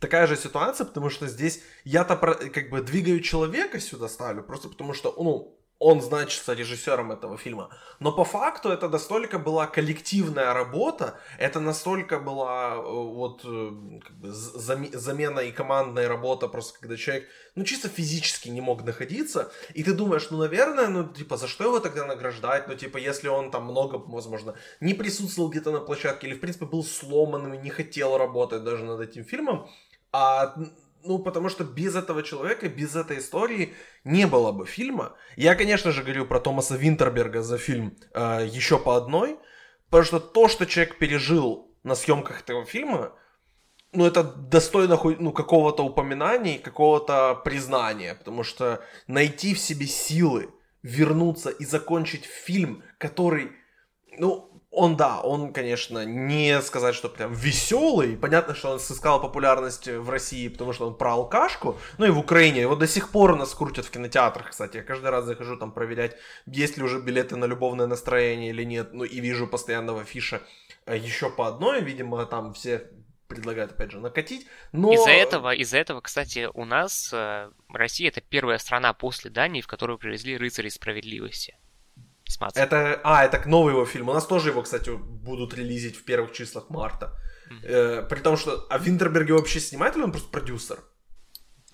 такая 0.00 0.26
же 0.26 0.36
ситуация, 0.36 0.86
потому 0.86 1.10
что 1.10 1.26
здесь 1.26 1.62
я-то 1.84 2.16
как 2.16 2.70
бы 2.70 2.82
двигаю 2.82 3.20
человека 3.20 3.80
сюда 3.80 4.08
ставлю, 4.08 4.42
просто 4.42 4.68
потому 4.68 4.94
что, 4.94 5.14
ну, 5.18 5.57
он 5.78 6.00
значится 6.02 6.54
режиссером 6.54 7.12
этого 7.12 7.36
фильма. 7.36 7.70
Но 8.00 8.12
по 8.12 8.24
факту 8.24 8.70
это 8.70 8.88
настолько 8.88 9.38
была 9.38 9.66
коллективная 9.66 10.52
работа, 10.52 11.18
это 11.38 11.60
настолько 11.60 12.18
была 12.18 12.74
э, 12.74 12.80
вот 12.80 13.42
э, 13.44 13.70
как 14.02 14.16
бы 14.18 14.32
замена 14.32 15.40
и 15.40 15.52
командная 15.52 16.08
работа, 16.08 16.48
просто 16.48 16.78
когда 16.80 16.96
человек, 16.96 17.28
ну, 17.54 17.64
чисто 17.64 17.88
физически 17.88 18.48
не 18.48 18.60
мог 18.60 18.84
находиться, 18.84 19.52
и 19.74 19.84
ты 19.84 19.94
думаешь, 19.94 20.30
ну, 20.30 20.38
наверное, 20.38 20.88
ну, 20.88 21.06
типа, 21.06 21.36
за 21.36 21.46
что 21.46 21.64
его 21.64 21.78
тогда 21.78 22.04
награждать? 22.06 22.66
Ну, 22.66 22.74
типа, 22.74 22.98
если 22.98 23.28
он 23.28 23.50
там 23.50 23.64
много, 23.64 23.98
возможно, 23.98 24.54
не 24.80 24.94
присутствовал 24.94 25.48
где-то 25.48 25.70
на 25.70 25.80
площадке, 25.80 26.26
или, 26.26 26.34
в 26.34 26.40
принципе, 26.40 26.66
был 26.66 26.82
сломанным 26.82 27.54
и 27.54 27.58
не 27.58 27.70
хотел 27.70 28.18
работать 28.18 28.64
даже 28.64 28.84
над 28.84 29.00
этим 29.00 29.24
фильмом, 29.24 29.68
а, 30.10 30.54
ну, 31.04 31.18
потому 31.18 31.48
что 31.48 31.64
без 31.64 31.94
этого 31.94 32.22
человека, 32.22 32.68
без 32.68 32.96
этой 32.96 33.18
истории 33.18 33.74
не 34.04 34.26
было 34.26 34.52
бы 34.52 34.66
фильма. 34.66 35.14
Я, 35.36 35.54
конечно 35.54 35.92
же, 35.92 36.02
говорю 36.02 36.26
про 36.26 36.40
Томаса 36.40 36.76
Винтерберга 36.76 37.42
за 37.42 37.58
фильм 37.58 37.96
э, 38.14 38.46
еще 38.50 38.78
по 38.78 38.96
одной, 38.96 39.38
потому 39.90 40.04
что 40.04 40.20
то, 40.20 40.48
что 40.48 40.66
человек 40.66 40.98
пережил 40.98 41.70
на 41.82 41.94
съемках 41.94 42.40
этого 42.42 42.64
фильма, 42.64 43.12
ну, 43.92 44.04
это 44.04 44.22
достойно 44.22 44.98
ну, 45.18 45.32
какого-то 45.32 45.82
упоминания, 45.82 46.58
какого-то 46.58 47.40
признания, 47.44 48.14
потому 48.14 48.42
что 48.42 48.82
найти 49.06 49.54
в 49.54 49.58
себе 49.58 49.86
силы, 49.86 50.50
вернуться 50.82 51.50
и 51.50 51.64
закончить 51.64 52.24
фильм, 52.24 52.84
который, 52.98 53.52
ну, 54.18 54.57
он, 54.70 54.96
да, 54.96 55.20
он, 55.20 55.52
конечно, 55.52 56.04
не 56.04 56.60
сказать, 56.60 56.94
что 56.94 57.08
прям 57.08 57.32
веселый. 57.32 58.16
Понятно, 58.16 58.54
что 58.54 58.70
он 58.70 58.80
сыскал 58.80 59.20
популярность 59.20 59.88
в 59.88 60.10
России, 60.10 60.48
потому 60.48 60.72
что 60.72 60.86
он 60.86 60.94
про 60.94 61.12
алкашку. 61.12 61.78
Ну 61.96 62.06
и 62.06 62.10
в 62.10 62.18
Украине. 62.18 62.60
Его 62.60 62.76
до 62.76 62.86
сих 62.86 63.10
пор 63.10 63.36
нас 63.36 63.54
крутят 63.54 63.86
в 63.86 63.90
кинотеатрах, 63.90 64.50
кстати. 64.50 64.76
Я 64.76 64.82
каждый 64.82 65.10
раз 65.10 65.24
захожу 65.24 65.56
там 65.56 65.72
проверять, 65.72 66.16
есть 66.46 66.76
ли 66.76 66.84
уже 66.84 67.00
билеты 67.00 67.36
на 67.36 67.46
любовное 67.46 67.86
настроение 67.86 68.50
или 68.50 68.62
нет. 68.62 68.92
Ну 68.92 69.04
и 69.04 69.20
вижу 69.20 69.46
постоянного 69.46 70.04
фиша 70.04 70.42
э, 70.84 70.98
еще 70.98 71.30
по 71.30 71.48
одной. 71.48 71.80
Видимо, 71.80 72.26
там 72.26 72.52
все 72.52 72.90
предлагают, 73.26 73.72
опять 73.72 73.92
же, 73.92 74.00
накатить. 74.00 74.46
Но... 74.72 74.92
Из-за 74.92 75.10
этого, 75.10 75.54
из-за 75.54 75.78
этого, 75.78 76.02
кстати, 76.02 76.48
у 76.52 76.64
нас 76.64 77.10
э, 77.12 77.50
Россия 77.72 78.08
это 78.08 78.20
первая 78.20 78.58
страна 78.58 78.92
после 78.92 79.30
Дании, 79.30 79.62
в 79.62 79.66
которую 79.66 79.98
привезли 79.98 80.36
рыцари 80.36 80.68
справедливости. 80.68 81.56
Смотри. 82.28 82.62
Это, 82.62 83.00
а, 83.02 83.24
это 83.24 83.48
новый 83.48 83.72
его 83.72 83.84
фильм. 83.86 84.10
У 84.10 84.12
нас 84.12 84.26
тоже 84.26 84.50
его, 84.50 84.62
кстати, 84.62 84.90
будут 84.90 85.54
релизить 85.54 85.96
в 85.96 86.04
первых 86.04 86.32
числах 86.32 86.68
марта. 86.70 87.14
Mm-hmm. 87.50 87.66
Э, 87.66 88.02
при 88.02 88.20
том, 88.20 88.36
что... 88.36 88.66
А 88.68 88.78
Винтерберге 88.78 89.32
вообще 89.32 89.60
снимает 89.60 89.96
или 89.96 90.02
он 90.02 90.12
просто 90.12 90.30
продюсер? 90.30 90.78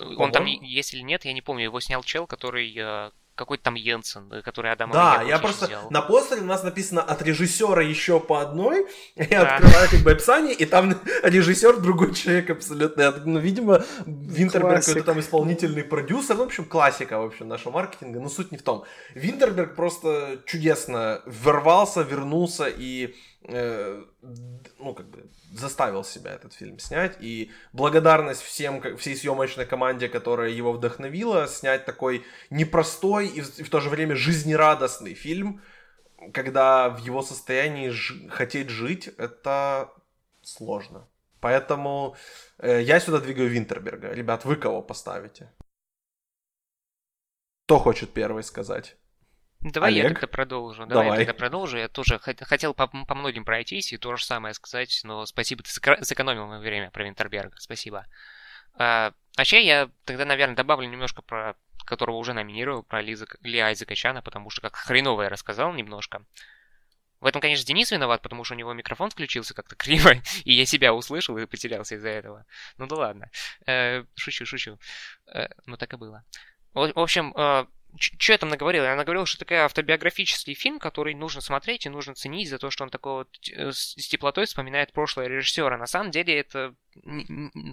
Он 0.01 0.17
По-моему? 0.17 0.33
там 0.33 0.45
есть 0.47 0.95
или 0.95 1.03
нет, 1.03 1.25
я 1.25 1.33
не 1.33 1.43
помню. 1.43 1.65
Его 1.65 1.81
снял 1.81 2.03
чел, 2.03 2.27
который 2.27 2.73
э, 2.77 3.11
какой-то 3.35 3.65
там 3.65 3.75
Йенсен, 3.75 4.33
э, 4.33 4.43
который 4.43 4.73
Адам 4.73 4.91
Да, 4.91 5.23
я 5.23 5.39
просто 5.39 5.67
сделал. 5.67 5.91
на 5.91 6.03
постере 6.03 6.43
у 6.43 6.45
нас 6.45 6.63
написано 6.63 7.03
от 7.03 7.23
режиссера 7.23 7.83
еще 7.83 8.21
по 8.21 8.41
одной. 8.41 8.87
Я 9.17 9.43
да. 9.43 9.55
открываю 9.57 9.91
как 9.91 10.01
бы 10.01 10.13
описание, 10.13 10.55
и 10.55 10.65
там 10.65 10.95
режиссер 11.23 11.79
другой 11.79 12.15
человек 12.15 12.51
абсолютно. 12.51 13.13
Ну, 13.25 13.39
видимо, 13.39 13.85
Винтерберг 14.07 14.87
это 14.89 15.03
там 15.03 15.21
исполнительный 15.21 15.85
продюсер. 15.85 16.37
Ну, 16.37 16.45
в 16.45 16.47
общем, 16.47 16.65
классика, 16.65 17.19
в 17.19 17.27
общем, 17.27 17.49
нашего 17.49 17.73
маркетинга. 17.73 18.21
Но 18.21 18.29
суть 18.29 18.53
не 18.53 18.59
в 18.59 18.63
том. 18.63 18.85
Винтерберг 19.15 19.75
просто 19.75 20.39
чудесно 20.47 21.23
ворвался, 21.27 22.03
вернулся 22.03 22.67
и 22.67 23.15
ну, 23.47 24.95
как 24.95 25.09
бы 25.11 25.31
заставил 25.53 26.03
себя 26.03 26.33
этот 26.33 26.55
фильм 26.55 26.79
снять. 26.79 27.17
И 27.21 27.51
благодарность 27.73 28.43
всем, 28.43 28.97
всей 28.97 29.17
съемочной 29.17 29.67
команде, 29.67 30.09
которая 30.09 30.51
его 30.51 30.73
вдохновила, 30.73 31.47
снять 31.47 31.85
такой 31.85 32.25
непростой 32.51 33.29
и 33.29 33.43
в, 33.43 33.59
и 33.59 33.63
в 33.63 33.71
то 33.71 33.81
же 33.81 33.91
время 33.91 34.17
жизнерадостный 34.17 35.15
фильм, 35.15 35.63
когда 36.33 36.89
в 36.89 36.99
его 36.99 37.23
состоянии 37.23 37.91
ж- 37.91 38.29
хотеть 38.31 38.71
жить, 38.71 39.09
это 39.19 39.93
сложно. 40.43 41.09
Поэтому 41.41 42.17
э, 42.59 42.81
я 42.81 42.99
сюда 42.99 43.21
двигаю 43.21 43.51
Винтерберга. 43.51 44.11
Ребят, 44.13 44.47
вы 44.47 44.57
кого 44.57 44.81
поставите? 44.81 45.53
Кто 47.67 47.79
хочет 47.79 48.15
первый 48.15 48.43
сказать? 48.43 48.97
Давай 49.65 49.93
Олег? 49.93 50.05
я 50.05 50.11
тогда 50.11 50.27
продолжу. 50.27 50.87
Давай, 50.87 51.05
Давай. 51.07 51.21
я 51.21 51.27
тогда 51.27 51.39
продолжу. 51.39 51.79
Я 51.79 51.89
тоже 51.89 52.19
хотел 52.19 52.75
по, 52.75 52.87
по 52.87 53.15
многим 53.15 53.45
пройтись 53.45 53.93
и 53.93 53.97
то 53.97 54.15
же 54.17 54.25
самое 54.25 54.53
сказать, 54.53 55.01
но 55.05 55.25
спасибо, 55.25 55.63
ты 55.63 55.71
сэкономил 55.71 56.47
мое 56.47 56.59
время 56.59 56.91
про 56.91 57.05
Винтерберга. 57.05 57.57
Спасибо. 57.59 58.07
А, 58.75 59.13
вообще, 59.37 59.65
я 59.65 59.89
тогда, 60.05 60.27
наверное, 60.27 60.57
добавлю 60.57 60.89
немножко 60.89 61.23
про 61.23 61.57
которого 61.85 62.17
уже 62.17 62.33
номинировал, 62.33 62.83
про 62.83 63.03
Лиза, 63.03 63.27
Ли 63.43 63.59
Айзека 63.59 63.95
Чана, 63.95 64.23
потому 64.23 64.51
что 64.51 64.63
как 64.63 64.77
хреново 64.77 65.23
я 65.23 65.29
рассказал 65.29 65.73
немножко. 65.73 66.25
В 67.21 67.27
этом, 67.27 67.41
конечно, 67.41 67.67
Денис 67.67 67.91
виноват, 67.91 68.21
потому 68.21 68.45
что 68.45 68.55
у 68.55 68.59
него 68.59 68.73
микрофон 68.75 69.11
включился 69.11 69.55
как-то 69.55 69.77
криво, 69.77 70.13
и 70.45 70.53
я 70.53 70.67
себя 70.67 70.93
услышал 70.93 71.39
и 71.39 71.47
потерялся 71.47 71.95
из-за 71.95 72.09
этого. 72.09 72.45
Ну 72.77 72.87
да 72.87 72.97
ладно. 72.97 73.31
Э, 73.67 74.05
шучу, 74.15 74.45
шучу. 74.45 74.79
Э, 75.27 75.49
ну 75.67 75.77
так 75.77 75.93
и 75.95 75.97
было. 75.97 76.25
В 76.75 76.99
общем, 76.99 77.33
э, 77.37 77.67
что 77.99 78.33
я 78.33 78.39
там 78.39 78.49
наговорил? 78.49 78.85
Я 78.85 78.97
наговорил, 78.97 79.27
что 79.27 79.39
такой 79.39 79.59
автобиографический 79.59 80.55
фильм, 80.55 80.79
который 80.79 81.15
нужно 81.15 81.41
смотреть 81.41 81.87
и 81.87 81.91
нужно 81.91 82.15
ценить 82.15 82.49
за 82.49 82.59
то, 82.59 82.71
что 82.71 82.85
он 82.85 82.91
такой 82.91 83.13
вот 83.13 83.29
э, 83.53 83.73
с 83.73 83.95
теплотой 84.09 84.47
вспоминает 84.47 84.93
прошлое 84.93 85.29
режиссера. 85.29 85.77
На 85.77 85.87
самом 85.87 86.11
деле 86.11 86.39
это, 86.39 86.75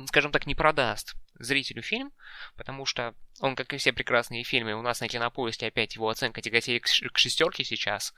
скажем 0.08 0.32
так, 0.32 0.46
не 0.46 0.56
продаст 0.56 1.16
зрителю 1.40 1.82
фильм, 1.82 2.12
потому 2.56 2.86
что 2.86 3.16
он, 3.40 3.56
как 3.56 3.74
и 3.74 3.78
все 3.78 3.94
прекрасные 3.94 4.44
фильмы, 4.44 4.74
у 4.74 4.82
нас 4.82 5.02
на 5.02 5.08
кинопоиске 5.08 5.68
опять 5.68 5.96
его 5.96 6.10
оценка 6.10 6.42
тяготеет 6.42 6.84
к 6.84 7.18
шестерке 7.18 7.64
сейчас, 7.64 8.14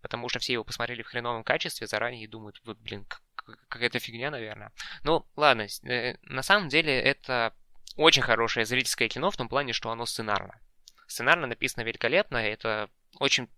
потому 0.00 0.28
что 0.28 0.38
все 0.38 0.54
его 0.54 0.64
посмотрели 0.64 1.02
в 1.02 1.08
хреновом 1.08 1.44
качестве 1.44 1.86
заранее 1.86 2.24
и 2.24 2.28
думают, 2.28 2.60
вот, 2.64 2.78
блин, 2.78 3.06
какая-то 3.68 3.98
фигня, 3.98 4.30
наверное. 4.30 4.72
Ну, 5.02 5.26
ладно, 5.36 5.66
э, 5.84 6.16
на 6.22 6.42
самом 6.42 6.68
деле 6.68 6.98
это 6.98 7.54
очень 7.96 8.22
хорошее 8.22 8.64
зрительское 8.64 9.08
кино 9.08 9.30
в 9.30 9.36
том 9.36 9.48
плане, 9.48 9.72
что 9.72 9.90
оно 9.90 10.06
сценарно. 10.06 10.60
Сценарно 11.10 11.48
написано 11.48 11.82
великолепно, 11.82 12.36
это 12.36 12.88
очень 13.18 13.48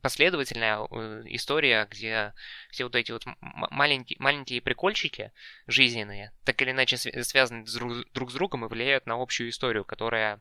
последовательная 0.00 0.78
э, 0.78 1.22
история, 1.26 1.88
где 1.90 2.32
все 2.70 2.84
вот 2.84 2.94
эти 2.94 3.10
вот 3.10 3.24
маленькие, 3.40 4.16
маленькие 4.20 4.62
прикольчики 4.62 5.32
жизненные 5.66 6.32
так 6.44 6.62
или 6.62 6.70
иначе 6.70 6.96
связаны 6.96 7.64
друг 8.14 8.30
с 8.30 8.34
другом 8.34 8.64
и 8.64 8.68
влияют 8.68 9.06
на 9.06 9.20
общую 9.20 9.50
историю, 9.50 9.84
которая, 9.84 10.40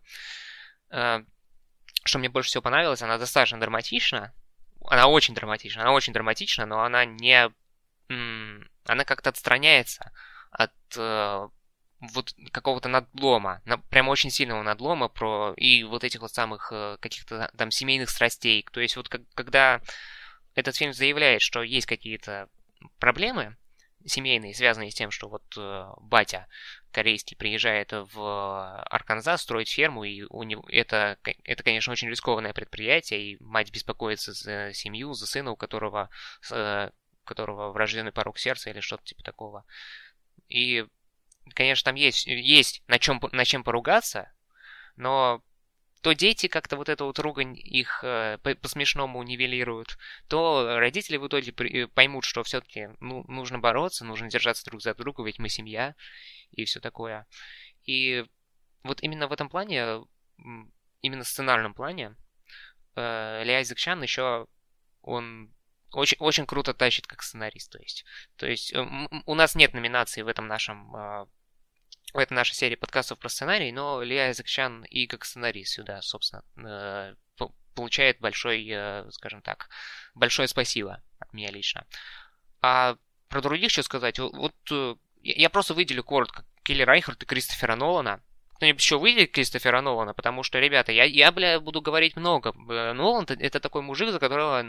э, 0.91 1.23
что 2.03 2.19
мне 2.19 2.29
больше 2.29 2.49
всего 2.49 2.61
понравилось, 2.61 3.01
она 3.01 3.17
достаточно 3.17 3.59
драматична, 3.59 4.31
она 4.85 5.07
очень 5.07 5.33
драматична, 5.33 5.81
она 5.81 5.91
очень 5.91 6.13
драматична, 6.13 6.67
но 6.67 6.83
она 6.83 7.03
не, 7.03 7.49
она 8.07 9.05
как-то 9.05 9.31
отстраняется 9.31 10.11
от 10.51 10.73
э, 10.95 11.49
вот 11.99 12.33
какого-то 12.51 12.89
надлома, 12.89 13.61
на, 13.65 13.77
прям 13.77 14.07
очень 14.07 14.31
сильного 14.31 14.63
надлома 14.63 15.09
про 15.09 15.53
и 15.57 15.83
вот 15.83 16.03
этих 16.03 16.21
вот 16.21 16.31
самых 16.31 16.71
э, 16.71 16.97
каких-то 16.99 17.51
там 17.57 17.71
семейных 17.71 18.09
страстей. 18.09 18.65
То 18.71 18.79
есть 18.79 18.95
вот 18.95 19.09
как, 19.09 19.21
когда 19.33 19.81
этот 20.55 20.75
фильм 20.75 20.93
заявляет, 20.93 21.41
что 21.41 21.61
есть 21.61 21.87
какие-то 21.87 22.49
проблемы 22.99 23.57
семейные, 24.05 24.55
связанные 24.55 24.91
с 24.91 24.95
тем, 24.95 25.11
что 25.11 25.27
вот 25.27 25.43
э, 25.57 25.85
батя 25.99 26.47
корейский 26.91 27.35
приезжает 27.35 27.91
в 27.91 28.83
Арканзас 28.89 29.41
строить 29.41 29.69
ферму, 29.69 30.05
и 30.05 30.23
у 30.29 30.43
него 30.43 30.63
это, 30.69 31.17
это, 31.43 31.63
конечно, 31.63 31.91
очень 31.91 32.09
рискованное 32.09 32.53
предприятие, 32.53 33.33
и 33.33 33.43
мать 33.43 33.71
беспокоится 33.71 34.31
за 34.31 34.71
семью, 34.73 35.13
за 35.13 35.27
сына, 35.27 35.51
у 35.51 35.55
которого, 35.55 36.09
э, 36.49 36.89
которого 37.25 37.71
врожденный 37.71 38.13
порог 38.13 38.39
сердца 38.39 38.69
или 38.69 38.79
что-то 38.79 39.03
типа 39.03 39.23
такого. 39.23 39.65
И 40.47 40.85
конечно, 41.53 41.91
там 41.91 41.95
есть, 41.95 42.27
есть 42.27 42.83
на, 42.87 42.99
чем, 42.99 43.21
на 43.31 43.45
чем 43.45 43.63
поругаться, 43.63 44.31
но 44.95 45.43
то 46.01 46.13
дети 46.13 46.47
как-то 46.47 46.77
вот 46.77 46.87
эту 46.87 47.05
вот 47.05 47.19
ругань 47.19 47.57
их 47.57 48.03
э, 48.03 48.37
по-смешному 48.37 49.21
нивелируют, 49.23 49.97
то 50.27 50.79
родители 50.79 51.17
в 51.17 51.27
итоге 51.27 51.87
поймут, 51.87 52.23
что 52.23 52.43
все-таки 52.43 52.89
ну, 52.99 53.25
нужно 53.27 53.59
бороться, 53.59 54.05
нужно 54.05 54.29
держаться 54.29 54.63
друг 54.65 54.81
за 54.81 54.93
друга, 54.95 55.23
ведь 55.23 55.39
мы 55.39 55.49
семья 55.49 55.95
и 56.51 56.63
все 56.65 56.79
такое. 56.79 57.27
И 57.83 58.25
вот 58.83 59.01
именно 59.03 59.27
в 59.27 59.33
этом 59.33 59.49
плане, 59.49 60.05
именно 61.01 61.23
в 61.23 61.27
сценарном 61.27 61.73
плане, 61.73 62.15
э, 62.95 63.63
Чан 63.75 64.01
еще 64.01 64.47
он 65.01 65.53
очень, 65.91 66.17
очень 66.19 66.45
круто 66.45 66.73
тащит 66.73 67.07
как 67.07 67.23
сценарист, 67.23 67.71
то 67.71 67.79
есть. 67.79 68.05
То 68.37 68.47
есть 68.47 68.73
э, 68.73 69.07
у 69.25 69.35
нас 69.35 69.55
нет 69.55 69.73
номинации 69.73 70.21
в 70.21 70.27
этом 70.27 70.47
нашем 70.47 70.95
э, 72.13 72.17
в 72.17 72.19
этой 72.19 72.33
нашей 72.33 72.53
серии 72.53 72.75
подкастов 72.75 73.19
про 73.19 73.29
сценарий, 73.29 73.71
но 73.71 74.01
Ли 74.01 74.17
Айзек 74.17 74.47
Чан 74.47 74.83
и 74.85 75.07
как 75.07 75.25
сценарист 75.25 75.73
сюда, 75.73 76.01
собственно, 76.01 76.43
э, 76.57 77.15
получает 77.75 78.19
большой, 78.19 78.73
скажем 79.11 79.41
так, 79.41 79.69
большое 80.13 80.49
спасибо 80.49 81.01
от 81.17 81.31
меня 81.31 81.49
лично. 81.49 81.85
А 82.61 82.97
про 83.29 83.41
других 83.41 83.71
что 83.71 83.83
сказать? 83.83 84.19
Вот 84.19 84.53
я 85.21 85.49
просто 85.49 85.73
выделю 85.73 86.03
коротко 86.03 86.45
Келли 86.63 86.83
Райхард 86.83 87.23
и 87.23 87.25
Кристофера 87.25 87.75
Нолана 87.75 88.21
кто-нибудь 88.59 88.81
еще 88.81 88.99
выйдет 88.99 89.31
Кристофера 89.31 89.79
Нолана, 89.79 90.13
потому 90.13 90.43
что, 90.43 90.59
ребята, 90.59 90.91
я, 90.91 91.05
я 91.05 91.31
бля, 91.31 91.61
буду 91.61 91.81
говорить 91.81 92.17
много. 92.17 92.51
Нолан 92.53 93.25
это 93.29 93.61
такой 93.61 93.81
мужик, 93.83 94.09
за 94.09 94.19
которого 94.19 94.61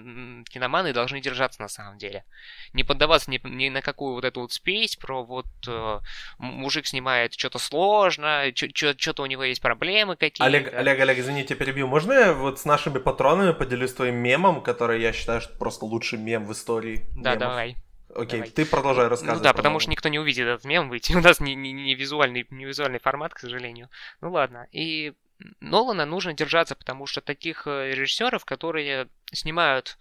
киноманы 0.45 0.93
должны 0.93 1.21
держаться 1.21 1.61
на 1.61 1.67
самом 1.67 1.99
деле. 1.99 2.25
Не 2.73 2.85
поддаваться 2.85 3.33
ни, 3.33 3.41
ни 3.43 3.69
на 3.69 3.83
какую 3.83 4.15
вот 4.15 4.25
эту 4.25 4.43
вот 4.43 4.53
спесь 4.53 4.95
про 4.95 5.25
вот 5.25 5.47
э, 5.67 5.99
мужик 6.39 6.87
снимает 6.87 7.35
что-то 7.35 7.59
сложно, 7.59 8.45
что-то 8.55 9.23
у 9.25 9.27
него 9.27 9.43
есть 9.43 9.61
проблемы 9.61 10.15
какие-то. 10.15 10.45
Олег, 10.45 10.73
Олег, 10.73 11.01
Олег, 11.01 11.19
извините, 11.19 11.57
перебью. 11.57 11.89
Можно 11.89 12.13
я 12.13 12.33
вот 12.33 12.61
с 12.61 12.65
нашими 12.65 12.99
патронами 12.99 13.51
поделюсь 13.53 13.93
твоим 13.93 14.15
мемом, 14.15 14.63
который 14.63 15.03
я 15.03 15.13
считаю, 15.13 15.41
что 15.41 15.53
просто 15.59 15.85
лучший 15.85 16.21
мем 16.21 16.47
в 16.47 16.53
истории 16.53 17.07
Да, 17.17 17.31
мемов? 17.31 17.39
давай. 17.41 17.77
Окей, 18.15 18.41
Давай. 18.41 18.51
ты 18.51 18.67
продолжай 18.67 19.09
рассказывать. 19.09 19.39
Ну 19.39 19.45
да, 19.45 19.53
потому 19.53 19.79
что 19.79 19.91
никто 19.91 20.09
не 20.09 20.19
увидит 20.19 20.47
этот 20.47 20.65
мем 20.65 20.89
выйти. 20.89 21.13
У 21.17 21.21
нас 21.21 21.41
не, 21.41 21.55
не, 21.55 21.73
не, 21.73 21.95
визуальный, 21.95 22.47
не 22.51 22.65
визуальный 22.65 22.99
формат, 22.99 23.35
к 23.35 23.39
сожалению. 23.39 23.89
Ну 24.21 24.33
ладно. 24.33 24.67
И 24.73 25.15
Нолана 25.61 26.05
нужно 26.05 26.33
держаться, 26.33 26.75
потому 26.75 27.07
что 27.07 27.21
таких 27.21 27.67
э, 27.67 27.93
режиссеров, 27.93 28.45
которые 28.45 29.09
снимают 29.33 29.99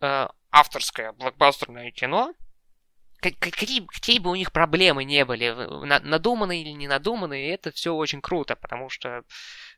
э, 0.00 0.28
авторское 0.50 1.12
блокбастерное 1.12 1.90
кино, 1.90 2.34
какие, 3.20 3.86
какие 3.86 4.18
бы 4.18 4.30
у 4.30 4.34
них 4.34 4.52
проблемы 4.52 5.04
не 5.04 5.24
были, 5.24 5.50
надуманные 6.04 6.62
или 6.62 6.70
не 6.70 6.88
надуманные, 6.88 7.54
это 7.54 7.70
все 7.70 7.94
очень 7.94 8.20
круто, 8.20 8.56
потому 8.56 8.88
что 8.88 9.24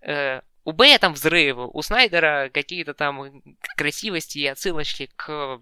э, 0.03 0.41
у 0.65 0.73
Бэя 0.73 0.99
там 0.99 1.13
взрывы, 1.13 1.69
у 1.69 1.83
Снайдера 1.83 2.51
какие-то 2.53 2.95
там 2.95 3.43
красивости 3.77 4.39
и 4.39 4.47
отсылочки 4.47 5.11
к, 5.15 5.61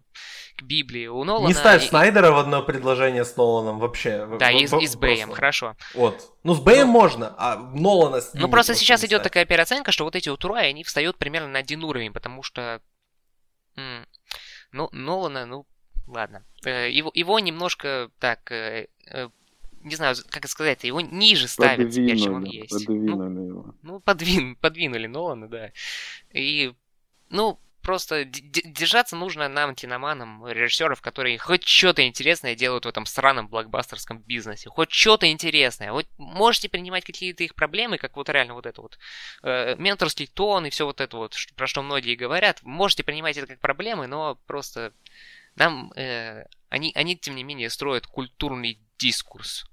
к 0.56 0.62
Библии. 0.62 1.08
У 1.08 1.24
Нолана... 1.24 1.48
Не 1.48 1.54
ставь 1.54 1.84
и... 1.84 1.88
Снайдера 1.88 2.30
в 2.30 2.38
одно 2.38 2.62
предложение 2.62 3.24
с 3.24 3.36
Ноланом 3.36 3.80
вообще. 3.80 4.26
Да, 4.38 4.50
и, 4.50 4.62
и 4.62 4.86
с 4.86 4.96
Бэем, 4.96 5.32
хорошо. 5.32 5.76
Вот. 5.94 6.32
Ну, 6.44 6.54
с 6.54 6.60
Бэем 6.60 6.86
Но... 6.86 6.92
можно, 6.92 7.34
а 7.36 7.56
Нолана 7.56 8.20
с 8.20 8.32
Ну, 8.34 8.48
просто 8.48 8.74
сейчас 8.74 9.04
идет 9.04 9.22
такая 9.22 9.44
переоценка, 9.44 9.90
что 9.90 10.04
вот 10.04 10.14
эти 10.14 10.28
утруи, 10.28 10.66
они 10.66 10.84
встают 10.84 11.18
примерно 11.18 11.48
на 11.48 11.58
один 11.58 11.82
уровень, 11.84 12.12
потому 12.12 12.42
что... 12.42 12.80
Ну, 14.72 14.88
Нолана, 14.92 15.46
ну, 15.46 15.66
ладно. 16.06 16.44
Э, 16.64 16.90
его, 16.90 17.10
его 17.14 17.38
немножко 17.40 18.10
так 18.18 18.50
э, 18.52 18.88
э, 19.06 19.28
не 19.82 19.96
знаю, 19.96 20.16
как 20.28 20.48
сказать, 20.48 20.84
его 20.84 21.00
ниже 21.00 21.48
ставят 21.48 21.90
теперь, 21.90 22.18
чем 22.18 22.34
он 22.34 22.44
есть. 22.44 22.70
Подвинули 22.70 23.28
ну, 23.28 23.46
его. 23.46 23.74
Ну, 23.82 24.00
подвин, 24.00 24.56
подвинули 24.56 25.06
Нолана, 25.06 25.48
да. 25.48 25.72
И, 26.32 26.72
ну, 27.30 27.58
просто 27.82 28.24
держаться 28.24 29.16
нужно 29.16 29.48
нам, 29.48 29.74
киноманам, 29.74 30.46
режиссеров, 30.46 31.00
которые 31.00 31.38
хоть 31.38 31.64
что-то 31.64 32.06
интересное 32.06 32.54
делают 32.54 32.84
в 32.84 32.88
этом 32.88 33.06
сраном 33.06 33.48
блокбастерском 33.48 34.18
бизнесе, 34.18 34.70
хоть 34.70 34.92
что-то 34.92 35.30
интересное. 35.30 35.92
Вот 35.92 36.06
можете 36.16 36.68
принимать 36.68 37.04
какие-то 37.04 37.42
их 37.44 37.54
проблемы, 37.54 37.98
как 37.98 38.16
вот 38.16 38.28
реально 38.28 38.54
вот 38.54 38.66
это 38.66 38.80
вот 38.80 38.98
э, 39.42 39.74
менторский 39.76 40.28
тон 40.28 40.66
и 40.66 40.70
все 40.70 40.86
вот 40.86 41.00
это 41.00 41.16
вот, 41.16 41.34
про 41.56 41.66
что 41.66 41.82
многие 41.82 42.14
говорят. 42.14 42.62
Можете 42.62 43.02
принимать 43.02 43.36
это 43.36 43.48
как 43.48 43.60
проблемы, 43.60 44.06
но 44.06 44.38
просто 44.46 44.92
нам 45.56 45.92
э, 45.96 46.46
они, 46.72 46.92
они, 46.94 47.16
тем 47.16 47.36
не 47.36 47.44
менее, 47.44 47.68
строят 47.68 48.06
культурный 48.06 48.78
дискурс. 48.98 49.66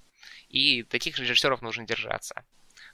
И 0.50 0.84
таких 0.84 1.18
режиссеров 1.20 1.62
нужно 1.62 1.86
держаться. 1.86 2.44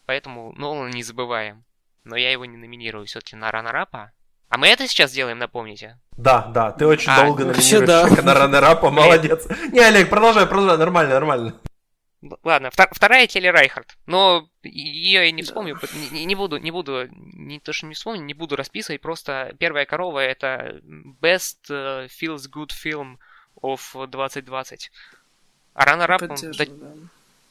Поэтому 0.06 0.54
Нолана 0.54 0.90
не 0.90 1.04
забываем. 1.04 1.64
Но 2.04 2.16
я 2.16 2.32
его 2.32 2.46
не 2.46 2.58
номинирую 2.58 3.06
все-таки 3.06 3.36
на 3.36 3.52
раннерапа. 3.52 4.12
А 4.50 4.58
мы 4.58 4.68
это 4.68 4.88
сейчас 4.88 5.12
делаем, 5.12 5.40
напомните? 5.40 5.98
Да, 6.18 6.44
да, 6.54 6.72
ты 6.72 6.86
очень 6.86 7.10
а, 7.10 7.26
долго 7.26 7.46
номинируешь 7.46 7.88
да. 7.88 8.22
на 8.22 8.34
раннерапа, 8.34 8.92
молодец. 8.92 9.48
Не, 9.72 9.80
Олег, 9.80 10.10
продолжай, 10.10 10.46
продолжай, 10.46 10.78
нормально, 10.78 11.14
нормально. 11.16 11.56
Ладно, 12.44 12.72
вторая 12.72 13.28
Келли 13.28 13.48
Райхард. 13.48 13.98
Но 14.06 14.50
ее 14.64 15.26
я 15.26 15.32
не 15.32 15.44
вспомню, 15.44 15.78
не, 16.12 16.26
не 16.26 16.36
буду, 16.36 16.58
не 16.58 16.72
буду, 16.72 17.08
не 17.12 17.60
то, 17.60 17.74
что 17.74 17.86
не 17.86 17.94
вспомню, 17.94 18.24
не 18.24 18.34
буду 18.34 18.56
расписывать, 18.56 19.02
просто 19.02 19.54
первая 19.60 19.86
корова 19.86 20.20
это 20.20 20.80
Best 21.22 21.70
э, 21.70 22.08
Feels 22.08 22.50
Good 22.50 22.72
Film 22.72 23.18
of 23.62 24.08
2020. 24.08 24.92
А 25.74 25.86
раннерап, 25.86 26.22
да, 26.22 26.36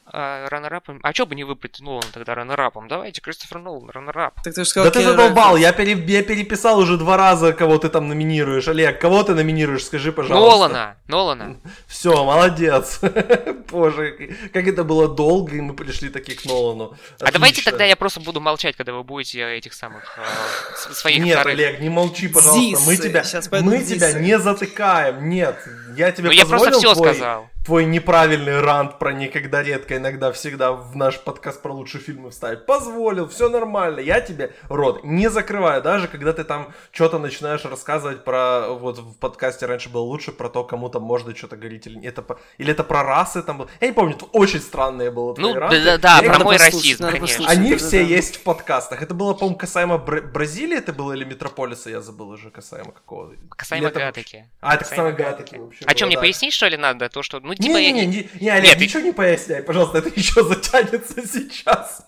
а, 0.07 0.47
раннерапом. 0.49 0.99
А 1.01 1.13
чё 1.13 1.25
бы 1.25 1.33
не 1.33 1.43
выбрать 1.43 1.79
Нолана 1.79 2.05
тогда 2.13 2.35
раннерапом? 2.35 2.87
Давайте, 2.87 3.21
Кристофер 3.21 3.57
Нолан, 3.57 3.89
раннерап. 3.89 4.35
Так 4.43 4.53
ты 4.53 4.63
же 4.63 4.69
сказал, 4.69 4.91
да 4.91 4.91
ты 4.91 5.03
задолбал, 5.03 5.57
я, 5.57 5.73
пере, 5.73 5.93
я 5.93 6.21
переписал 6.21 6.77
уже 6.77 6.97
два 6.97 7.17
раза, 7.17 7.53
кого 7.53 7.79
ты 7.79 7.89
там 7.89 8.07
номинируешь. 8.07 8.67
Олег, 8.67 9.01
кого 9.01 9.23
ты 9.23 9.33
номинируешь, 9.33 9.83
скажи, 9.83 10.11
пожалуйста. 10.11 10.49
Нолана, 10.49 10.97
Нолана. 11.07 11.57
Все, 11.87 12.23
молодец. 12.23 12.99
Боже, 13.71 14.29
как 14.53 14.67
это 14.67 14.83
было 14.83 15.07
долго, 15.07 15.55
и 15.55 15.61
мы 15.61 15.73
пришли 15.73 16.09
таки 16.09 16.35
к 16.35 16.45
Нолану. 16.45 16.91
Отлично. 16.91 17.27
А 17.27 17.31
давайте 17.31 17.63
тогда 17.63 17.83
я 17.83 17.95
просто 17.95 18.19
буду 18.19 18.39
молчать, 18.39 18.75
когда 18.75 18.93
вы 18.93 19.03
будете 19.03 19.57
этих 19.57 19.73
самых 19.73 20.03
э, 20.19 20.93
своих 20.93 21.23
Нет, 21.23 21.39
вторых... 21.39 21.53
Олег, 21.55 21.79
не 21.79 21.89
молчи, 21.89 22.27
пожалуйста. 22.27 22.59
Зисы. 22.61 22.85
Мы 22.85 22.97
тебя, 22.97 23.23
мы 23.61 23.83
тебя 23.83 24.13
не 24.13 24.37
затыкаем. 24.37 25.27
Нет, 25.29 25.57
я 25.97 26.11
тебе 26.11 26.27
ну, 26.27 26.31
я 26.31 26.45
просто 26.45 26.73
все 26.73 26.93
твой... 26.93 27.13
сказал 27.13 27.49
твой 27.65 27.85
неправильный 27.85 28.61
рант 28.61 28.99
про 28.99 29.11
никогда 29.11 29.63
редко, 29.63 29.97
иногда 29.97 30.31
всегда 30.31 30.71
в 30.71 30.95
наш 30.95 31.19
подкаст 31.19 31.63
про 31.63 31.73
лучшие 31.73 31.99
фильмы 31.99 32.29
вставить. 32.29 32.65
Позволил, 32.67 33.27
все 33.27 33.49
нормально. 33.49 33.99
Я 33.99 34.21
тебе 34.21 34.53
рот 34.69 35.03
не 35.03 35.29
закрываю, 35.29 35.81
даже 35.81 36.07
когда 36.07 36.31
ты 36.31 36.43
там 36.43 36.73
что-то 36.91 37.17
начинаешь 37.17 37.65
рассказывать 37.65 38.23
про, 38.23 38.69
вот 38.69 38.99
в 38.99 39.17
подкасте 39.17 39.65
раньше 39.65 39.89
было 39.89 40.03
лучше 40.03 40.31
про 40.31 40.47
то, 40.49 40.63
кому 40.63 40.89
там 40.89 41.01
можно 41.01 41.35
что-то 41.35 41.57
говорить, 41.57 41.87
или 41.87 42.05
это, 42.05 42.23
или 42.59 42.71
это 42.71 42.83
про 42.83 43.03
расы 43.03 43.41
там 43.41 43.57
было. 43.57 43.69
Я 43.81 43.87
не 43.87 43.93
помню, 43.93 44.15
очень 44.31 44.59
странные 44.59 45.09
было 45.09 45.33
Ну, 45.35 45.53
да-да-да, 45.55 46.21
про 46.21 46.39
мой 46.39 46.57
расизм, 46.57 47.09
конечно. 47.09 47.49
Они 47.49 47.71
да, 47.71 47.77
все 47.77 48.03
да. 48.03 48.09
есть 48.09 48.35
в 48.37 48.43
подкастах. 48.43 49.01
Это 49.01 49.15
было, 49.15 49.33
по-моему, 49.33 49.57
касаемо 49.57 49.97
Бра- 49.97 50.21
Бразилии, 50.21 50.77
это 50.77 50.93
было 50.93 51.13
или 51.13 51.23
Метрополиса, 51.23 51.89
я 51.89 52.01
забыл 52.01 52.29
уже, 52.29 52.51
касаемо 52.51 52.91
какого. 52.91 53.33
Касаемо 53.49 53.89
Гатаки. 53.89 54.45
А, 54.61 54.75
это 54.75 54.83
касаемо 54.83 55.11
Гатаки. 55.13 55.59
А 55.85 55.95
что, 55.95 56.05
мне 56.05 56.17
пояснить, 56.17 56.53
что 56.53 56.67
ли, 56.67 56.77
надо? 56.77 57.09
То, 57.09 57.23
что, 57.23 57.39
ну, 57.39 57.54
типа... 57.55 57.77
Не-не-не, 57.77 58.05
не, 58.05 58.29
не, 58.39 58.49
Олег, 58.49 58.71
Нет, 58.71 58.79
ничего 58.79 58.99
ты... 59.01 59.07
не 59.07 59.13
поясняй, 59.13 59.63
пожалуйста, 59.63 59.99
это 59.99 60.11
еще 60.15 60.43
затянется 60.43 61.27
сейчас. 61.33 62.05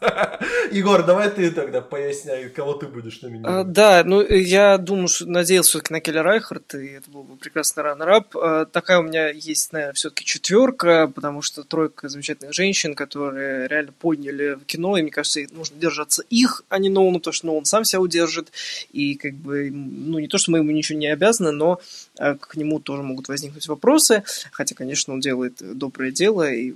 Егор, 0.71 1.03
давай 1.05 1.29
ты 1.29 1.51
тогда 1.51 1.81
поясняй, 1.81 2.49
кого 2.49 2.73
ты 2.73 2.87
будешь 2.87 3.21
номинировать. 3.21 3.55
А, 3.55 3.63
да, 3.63 4.03
ну, 4.05 4.21
я 4.21 4.77
думаю, 4.77 5.07
что 5.07 5.25
надеялся 5.25 5.69
все-таки 5.69 5.93
на 5.93 6.01
Келли 6.01 6.19
Райхард, 6.19 6.75
и 6.75 6.87
это 6.87 7.09
был 7.09 7.23
бы 7.23 7.35
прекрасный 7.37 7.83
раннер-ап. 7.83 8.35
А, 8.35 8.65
такая 8.65 8.99
у 8.99 9.03
меня 9.03 9.29
есть, 9.29 9.71
наверное, 9.73 9.93
все-таки 9.93 10.25
четверка, 10.25 11.11
потому 11.13 11.41
что 11.41 11.63
тройка 11.63 12.09
замечательных 12.09 12.53
женщин, 12.53 12.95
которые 12.95 13.67
реально 13.67 13.91
подняли 13.91 14.55
в 14.55 14.65
кино, 14.65 14.97
и 14.97 15.01
мне 15.01 15.11
кажется, 15.11 15.41
нужно 15.51 15.77
держаться 15.77 16.23
их, 16.29 16.63
а 16.69 16.79
не 16.79 16.89
Ноуну, 16.89 17.19
потому 17.19 17.33
что 17.33 17.47
Ноун 17.47 17.65
сам 17.65 17.83
себя 17.83 18.01
удержит, 18.01 18.51
и 18.91 19.15
как 19.15 19.33
бы, 19.33 19.69
ну, 19.71 20.19
не 20.19 20.27
то, 20.27 20.37
что 20.37 20.51
мы 20.51 20.59
ему 20.59 20.71
ничего 20.71 20.97
не 20.97 21.07
обязаны, 21.07 21.51
но 21.51 21.79
а, 22.19 22.35
к 22.35 22.55
нему 22.55 22.79
тоже 22.79 23.03
могут 23.03 23.27
возникнуть 23.27 23.67
вопросы, 23.67 24.23
хотя, 24.51 24.75
конечно, 24.75 25.13
он 25.13 25.19
делает 25.37 25.77
доброе 25.77 26.11
дело 26.11 26.49
и 26.51 26.73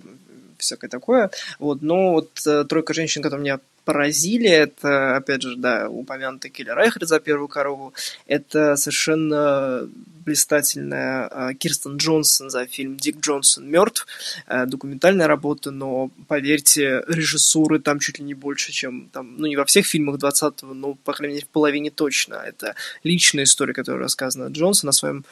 всякое 0.57 0.89
такое. 0.89 1.31
Вот, 1.59 1.81
но 1.81 2.11
вот 2.11 2.29
э, 2.45 2.63
тройка 2.65 2.93
женщин, 2.93 3.23
которые 3.23 3.43
меня 3.43 3.59
поразили, 3.83 4.47
это, 4.47 5.15
опять 5.15 5.41
же, 5.41 5.55
да, 5.55 5.89
упомянутый 5.89 6.51
Келли 6.51 6.69
Райхерт 6.69 7.07
за 7.07 7.19
первую 7.19 7.47
корову, 7.47 7.93
это 8.27 8.75
совершенно 8.75 9.89
блистательная 10.23 11.27
э, 11.31 11.53
Кирстен 11.55 11.97
Джонсон 11.97 12.51
за 12.51 12.67
фильм 12.67 12.95
«Дик 12.95 13.19
Джонсон 13.21 13.67
мертв», 13.67 14.05
э, 14.45 14.67
документальная 14.67 15.25
работа, 15.25 15.71
но, 15.71 16.11
поверьте, 16.27 17.03
режиссуры 17.07 17.79
там 17.79 17.97
чуть 17.97 18.19
ли 18.19 18.25
не 18.25 18.35
больше, 18.35 18.71
чем 18.71 19.09
там, 19.11 19.37
ну, 19.37 19.47
не 19.47 19.55
во 19.55 19.65
всех 19.65 19.87
фильмах 19.87 20.17
20-го, 20.17 20.75
но, 20.75 20.93
по 20.93 21.13
крайней 21.13 21.35
мере, 21.35 21.47
в 21.47 21.49
половине 21.49 21.89
точно. 21.89 22.35
Это 22.35 22.75
личная 23.03 23.45
история, 23.45 23.73
которая 23.73 24.03
рассказана 24.03 24.51
Джонсон 24.51 24.89
о 24.89 24.93
своем 24.93 25.25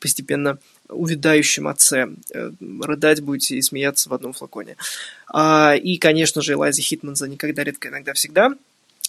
постепенно 0.00 0.58
увядающем 0.88 1.68
отце. 1.68 2.08
Э, 2.32 2.50
рыдать 2.80 3.20
будете 3.22 3.56
и 3.56 3.62
смеяться 3.62 4.08
в 4.08 4.14
одном 4.14 4.32
флаконе. 4.32 4.76
А, 5.28 5.74
и, 5.74 5.96
конечно 5.98 6.42
же, 6.42 6.52
Элайза 6.54 6.82
Хитман 6.82 7.16
за 7.16 7.28
«Никогда, 7.28 7.64
редко, 7.64 7.88
иногда, 7.88 8.12
всегда». 8.12 8.54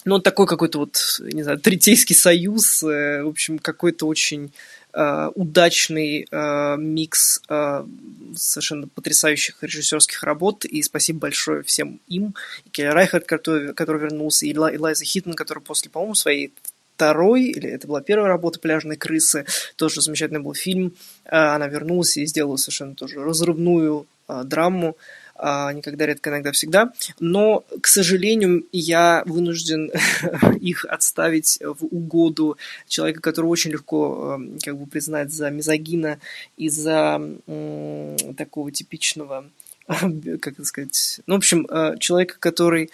ну, 0.06 0.20
такой 0.20 0.46
какой-то 0.46 0.80
вот, 0.80 1.20
не 1.20 1.42
знаю, 1.42 1.60
Третейский 1.60 2.16
союз, 2.16 2.84
э, 2.84 3.24
в 3.24 3.28
общем, 3.28 3.58
какой-то 3.58 4.06
очень 4.06 4.52
э, 4.94 5.32
удачный 5.34 6.28
микс 6.78 7.42
совершенно 8.36 8.88
потрясающих 8.88 9.58
режиссерских 9.62 10.24
работ, 10.24 10.64
и 10.66 10.82
спасибо 10.84 11.20
большое 11.20 11.64
всем 11.64 12.00
им, 12.08 12.36
и 12.66 12.70
Келли 12.70 12.88
Райхард, 12.88 13.26
который, 13.26 13.74
который 13.74 14.02
вернулся, 14.02 14.46
и 14.46 14.54
Элайза 14.54 15.06
Хиттон, 15.06 15.34
который 15.34 15.64
после, 15.64 15.90
по-моему, 15.90 16.16
своей 16.16 16.54
второй, 16.96 17.46
или 17.46 17.70
это 17.70 17.88
была 17.88 18.02
первая 18.02 18.30
работа 18.30 18.60
«Пляжные 18.60 18.98
крысы», 18.98 19.46
тоже 19.76 20.02
замечательный 20.02 20.40
был 20.40 20.54
фильм, 20.54 20.94
э, 21.26 21.36
она 21.36 21.68
вернулась 21.68 22.16
и 22.18 22.26
сделала 22.26 22.56
совершенно 22.56 22.96
тоже 22.96 23.22
разрывную 23.22 24.08
э, 24.28 24.44
драму, 24.46 24.96
а, 25.38 25.74
никогда, 25.74 26.06
редко, 26.06 26.30
иногда, 26.30 26.54
всегда. 26.54 26.94
Но, 27.20 27.66
к 27.82 27.88
сожалению, 27.88 28.66
я 28.72 29.22
вынужден 29.26 29.92
их 30.62 30.86
отставить 30.86 31.60
в 31.62 31.84
угоду 31.92 32.58
человека, 32.88 33.20
которого 33.20 33.50
очень 33.50 33.72
легко 33.72 34.36
эм, 34.36 34.58
как 34.64 34.78
бы 34.78 34.86
признать 34.86 35.34
за 35.34 35.50
мизогина 35.50 36.20
и 36.56 36.70
за 36.70 37.22
такого 38.38 38.72
типичного, 38.72 39.50
как 39.88 40.54
это 40.54 40.64
сказать, 40.64 41.20
ну, 41.28 41.36
в 41.36 41.38
общем, 41.40 41.68
э, 41.70 41.98
человека, 42.00 42.38
который 42.40 42.90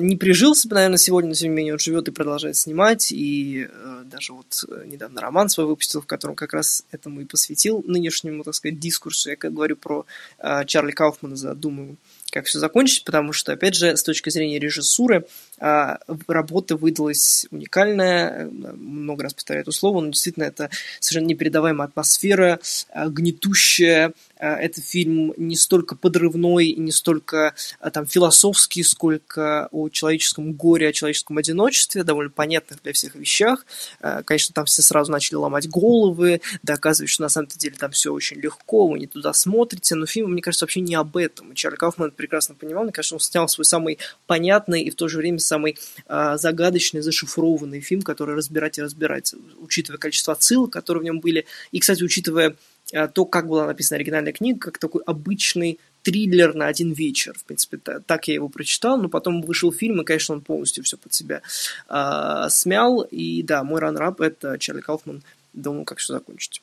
не 0.00 0.16
прижился 0.16 0.66
бы, 0.66 0.76
наверное, 0.76 0.98
сегодня, 0.98 1.28
но 1.28 1.34
тем 1.34 1.50
не 1.50 1.56
менее 1.56 1.74
он 1.74 1.78
живет 1.78 2.08
и 2.08 2.10
продолжает 2.10 2.56
снимать, 2.56 3.12
и 3.12 3.68
э, 3.70 4.02
даже 4.06 4.32
вот 4.32 4.64
э, 4.66 4.84
недавно 4.86 5.20
роман 5.20 5.50
свой 5.50 5.66
выпустил, 5.66 6.00
в 6.00 6.06
котором 6.06 6.34
как 6.36 6.54
раз 6.54 6.86
этому 6.90 7.20
и 7.20 7.26
посвятил 7.26 7.82
нынешнему, 7.86 8.44
так 8.44 8.54
сказать, 8.54 8.78
дискурсу. 8.78 9.30
Я 9.30 9.36
как 9.36 9.52
говорю 9.52 9.76
про 9.76 10.06
э, 10.38 10.64
Чарли 10.64 10.92
Кауфмана 10.92 11.36
за 11.36 11.54
«Думаю, 11.54 11.96
как 12.30 12.46
все 12.46 12.58
закончить», 12.58 13.04
потому 13.04 13.34
что, 13.34 13.52
опять 13.52 13.74
же, 13.74 13.94
с 13.94 14.02
точки 14.02 14.30
зрения 14.30 14.58
режиссуры, 14.58 15.26
э, 15.60 15.96
работа 16.28 16.76
выдалась 16.76 17.46
уникальная, 17.50 18.46
много 18.46 19.24
раз 19.24 19.34
повторяю 19.34 19.64
это 19.64 19.72
слово, 19.72 20.00
но 20.00 20.08
действительно 20.08 20.44
это 20.44 20.70
совершенно 21.00 21.28
непередаваемая 21.28 21.88
атмосфера, 21.88 22.58
гнетущая, 22.94 24.14
это 24.36 24.80
фильм 24.80 25.32
не 25.36 25.56
столько 25.56 25.96
подрывной 25.96 26.74
не 26.74 26.92
столько 26.92 27.54
э, 27.80 27.90
там 27.90 28.06
философский, 28.06 28.82
сколько 28.82 29.68
о 29.70 29.88
человеческом 29.88 30.52
горе, 30.52 30.88
о 30.88 30.92
человеческом 30.92 31.38
одиночестве, 31.38 32.04
довольно 32.04 32.30
понятных 32.30 32.82
для 32.82 32.92
всех 32.92 33.14
вещах. 33.14 33.66
Э, 34.00 34.22
конечно, 34.24 34.54
там 34.54 34.66
все 34.66 34.82
сразу 34.82 35.10
начали 35.10 35.36
ломать 35.36 35.68
головы, 35.68 36.40
доказывать, 36.62 37.10
что 37.10 37.22
на 37.22 37.28
самом 37.28 37.48
деле 37.48 37.74
там 37.78 37.90
все 37.90 38.12
очень 38.12 38.38
легко, 38.38 38.86
вы 38.86 38.98
не 38.98 39.06
туда 39.06 39.32
смотрите, 39.32 39.94
но 39.94 40.06
фильм, 40.06 40.32
мне 40.32 40.42
кажется, 40.42 40.64
вообще 40.64 40.80
не 40.80 40.94
об 40.94 41.16
этом. 41.16 41.52
И 41.52 41.54
Чарли 41.54 41.76
Кауфман 41.76 42.10
прекрасно 42.10 42.54
понимал, 42.54 42.84
мне 42.84 42.92
кажется, 42.92 43.14
он 43.14 43.20
снял 43.20 43.48
свой 43.48 43.64
самый 43.64 43.98
понятный 44.26 44.82
и 44.82 44.90
в 44.90 44.94
то 44.94 45.08
же 45.08 45.18
время 45.18 45.38
самый 45.38 45.78
загадочный, 46.08 47.00
зашифрованный 47.00 47.80
фильм, 47.80 48.02
который 48.02 48.34
разбирать 48.34 48.78
и 48.78 48.82
разбирать, 48.82 49.34
учитывая 49.58 49.98
количество 49.98 50.32
отсылок, 50.32 50.72
которые 50.72 51.02
в 51.02 51.04
нем 51.04 51.20
были, 51.20 51.46
и, 51.72 51.80
кстати, 51.80 52.02
учитывая 52.02 52.56
то, 52.86 53.24
как 53.24 53.48
была 53.48 53.66
написана 53.66 53.96
оригинальная 53.96 54.32
книга, 54.32 54.60
как 54.60 54.78
такой 54.78 55.02
обычный 55.04 55.78
триллер 56.02 56.54
на 56.54 56.66
один 56.66 56.92
вечер. 56.92 57.34
В 57.36 57.44
принципе, 57.44 57.78
так 57.78 58.28
я 58.28 58.34
его 58.34 58.48
прочитал, 58.48 58.98
но 58.98 59.08
потом 59.08 59.42
вышел 59.42 59.72
фильм, 59.72 60.00
и, 60.00 60.04
конечно, 60.04 60.34
он 60.34 60.42
полностью 60.42 60.84
все 60.84 60.96
под 60.96 61.12
себя 61.12 61.42
э, 61.88 62.48
смял. 62.50 63.02
И 63.02 63.42
да, 63.42 63.64
мой 63.64 63.80
ранрап 63.80 64.20
это 64.20 64.58
Чарли 64.58 64.82
Кауфман. 64.82 65.22
Думаю, 65.54 65.84
как 65.84 65.98
все 65.98 66.12
закончить. 66.12 66.62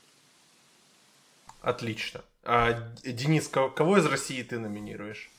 Отлично. 1.61 2.21
А, 2.43 2.87
Денис, 3.03 3.47
кого 3.47 3.97
из 3.97 4.05
России 4.05 4.41
ты 4.43 4.59
номинируешь? 4.59 5.29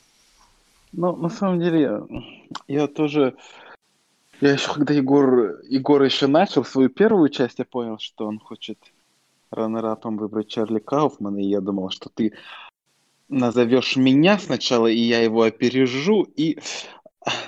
Ну, 0.91 1.15
на 1.15 1.29
самом 1.29 1.59
деле, 1.59 1.81
я, 1.81 2.03
я 2.67 2.87
тоже... 2.87 3.35
Я 4.41 4.51
еще, 4.51 4.73
когда 4.73 4.93
Егор, 4.93 5.61
Егор 5.63 6.01
еще 6.03 6.27
начал 6.27 6.65
свою 6.65 6.89
первую 6.89 7.29
часть, 7.29 7.59
я 7.59 7.65
понял, 7.65 7.97
что 7.99 8.25
он 8.27 8.39
хочет 8.39 8.77
раннерапом 9.53 10.17
выбрать 10.17 10.49
Чарли 10.49 10.79
Кауфмана, 10.79 11.37
и 11.37 11.45
я 11.45 11.61
думал, 11.61 11.89
что 11.89 12.09
ты 12.09 12.33
назовешь 13.29 13.95
меня 13.95 14.37
сначала, 14.39 14.87
и 14.87 14.99
я 14.99 15.21
его 15.21 15.43
опережу, 15.43 16.23
и... 16.23 16.59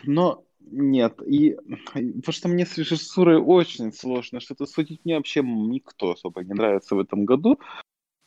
Но 0.04 0.46
нет, 0.72 1.22
и 1.22 1.58
потому 1.94 2.32
что 2.32 2.48
мне 2.48 2.66
с 2.66 2.78
режиссурой 2.78 3.38
очень 3.38 3.94
сложно 3.94 4.40
что-то 4.40 4.66
судить. 4.66 5.02
Мне 5.04 5.18
вообще 5.18 5.42
никто 5.42 6.12
особо 6.12 6.44
не 6.44 6.54
нравится 6.54 6.96
в 6.96 7.00
этом 7.00 7.26
году. 7.26 7.60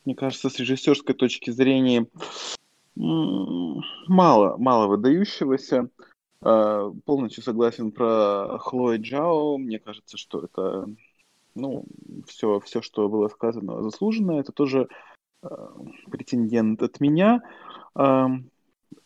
Мне 0.05 0.15
кажется, 0.15 0.49
с 0.49 0.57
режиссерской 0.57 1.15
точки 1.15 1.51
зрения 1.51 2.07
мало, 2.95 4.57
мало 4.57 4.87
выдающегося. 4.87 5.89
А, 6.41 6.89
полностью 7.05 7.43
согласен 7.43 7.91
про 7.91 8.57
Хлои 8.59 8.97
Джао. 8.97 9.57
Мне 9.57 9.79
кажется, 9.79 10.17
что 10.17 10.39
это 10.41 10.87
ну, 11.59 11.85
все, 12.27 12.59
все, 12.59 12.81
что 12.81 13.07
было 13.09 13.27
сказано, 13.27 13.81
заслуженно. 13.81 14.39
Это 14.39 14.51
тоже 14.51 14.87
э, 15.43 15.47
претендент 16.09 16.81
от 16.81 16.99
меня. 16.99 17.41
Э, 17.95 18.27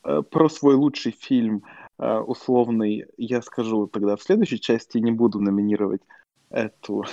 э, 0.03 0.21
про 0.21 0.49
свой 0.49 0.75
лучший 0.75 1.11
фильм 1.11 1.63
э, 1.99 2.17
условный 2.19 3.05
я 3.17 3.41
скажу 3.41 3.87
тогда 3.87 4.15
в 4.15 4.23
следующей 4.23 4.59
части. 4.59 4.97
Не 4.97 5.11
буду 5.11 5.39
номинировать 5.39 6.01
эту 6.49 7.05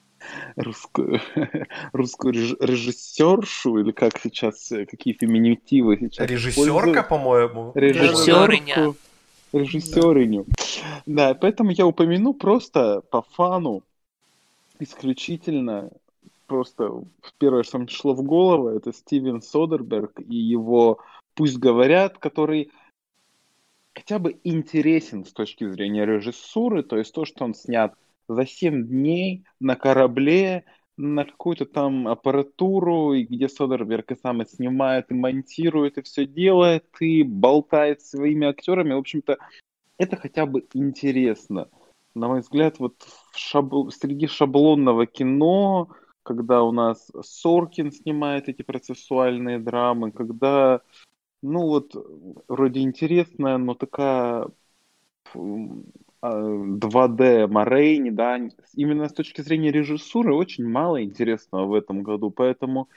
русскую, 0.56 1.20
русскую 1.92 2.32
режиссершу, 2.32 3.78
или 3.78 3.92
как 3.92 4.18
сейчас, 4.18 4.70
э, 4.72 4.86
какие 4.86 5.14
феминитивы 5.14 5.96
сейчас 5.98 6.28
Режиссерка, 6.28 7.02
по-моему. 7.02 7.72
Режиссериню. 7.74 8.96
Режиссериню. 9.52 10.46
Да, 11.06 11.34
поэтому 11.34 11.70
я 11.70 11.86
упомяну 11.86 12.34
просто 12.34 13.00
по 13.10 13.22
фану 13.22 13.82
исключительно 14.80 15.90
просто 16.46 17.04
первое, 17.38 17.62
что 17.62 17.78
мне 17.78 17.88
шло 17.88 18.14
в 18.14 18.22
голову, 18.22 18.68
это 18.68 18.92
Стивен 18.92 19.42
Содерберг 19.42 20.20
и 20.20 20.34
его 20.34 20.98
«Пусть 21.34 21.58
говорят», 21.58 22.18
который 22.18 22.72
хотя 23.94 24.18
бы 24.18 24.38
интересен 24.44 25.24
с 25.24 25.32
точки 25.32 25.68
зрения 25.68 26.04
режиссуры, 26.06 26.82
то 26.82 26.96
есть 26.96 27.12
то, 27.12 27.24
что 27.24 27.44
он 27.44 27.54
снят 27.54 27.94
за 28.28 28.46
7 28.46 28.86
дней 28.86 29.44
на 29.60 29.76
корабле, 29.76 30.64
на 30.96 31.24
какую-то 31.24 31.66
там 31.66 32.08
аппаратуру, 32.08 33.12
и 33.12 33.24
где 33.24 33.48
Содерберг 33.48 34.10
и 34.12 34.16
сам 34.16 34.42
и 34.42 34.46
снимает, 34.46 35.10
и 35.10 35.14
монтирует, 35.14 35.98
и 35.98 36.02
все 36.02 36.26
делает, 36.26 36.86
и 37.00 37.22
болтает 37.22 38.02
своими 38.02 38.48
актерами. 38.48 38.94
В 38.94 38.98
общем-то, 38.98 39.38
это 39.96 40.16
хотя 40.16 40.46
бы 40.46 40.66
интересно 40.74 41.68
на 42.18 42.28
мой 42.28 42.40
взгляд, 42.40 42.78
вот 42.78 42.94
в 43.02 43.27
шабл... 43.38 43.90
среди 43.90 44.26
шаблонного 44.26 45.06
кино, 45.06 45.88
когда 46.22 46.62
у 46.62 46.72
нас 46.72 47.10
Соркин 47.22 47.92
снимает 47.92 48.48
эти 48.48 48.62
процессуальные 48.62 49.58
драмы, 49.58 50.12
когда, 50.12 50.82
ну 51.42 51.62
вот, 51.62 51.94
вроде 52.48 52.80
интересная, 52.80 53.58
но 53.58 53.74
такая 53.74 54.48
2D 55.32 57.46
Морейни, 57.46 58.10
да, 58.10 58.40
именно 58.74 59.08
с 59.08 59.12
точки 59.12 59.40
зрения 59.40 59.70
режиссуры 59.70 60.34
очень 60.34 60.68
мало 60.68 61.02
интересного 61.02 61.66
в 61.66 61.74
этом 61.74 62.02
году, 62.02 62.30
поэтому 62.30 62.88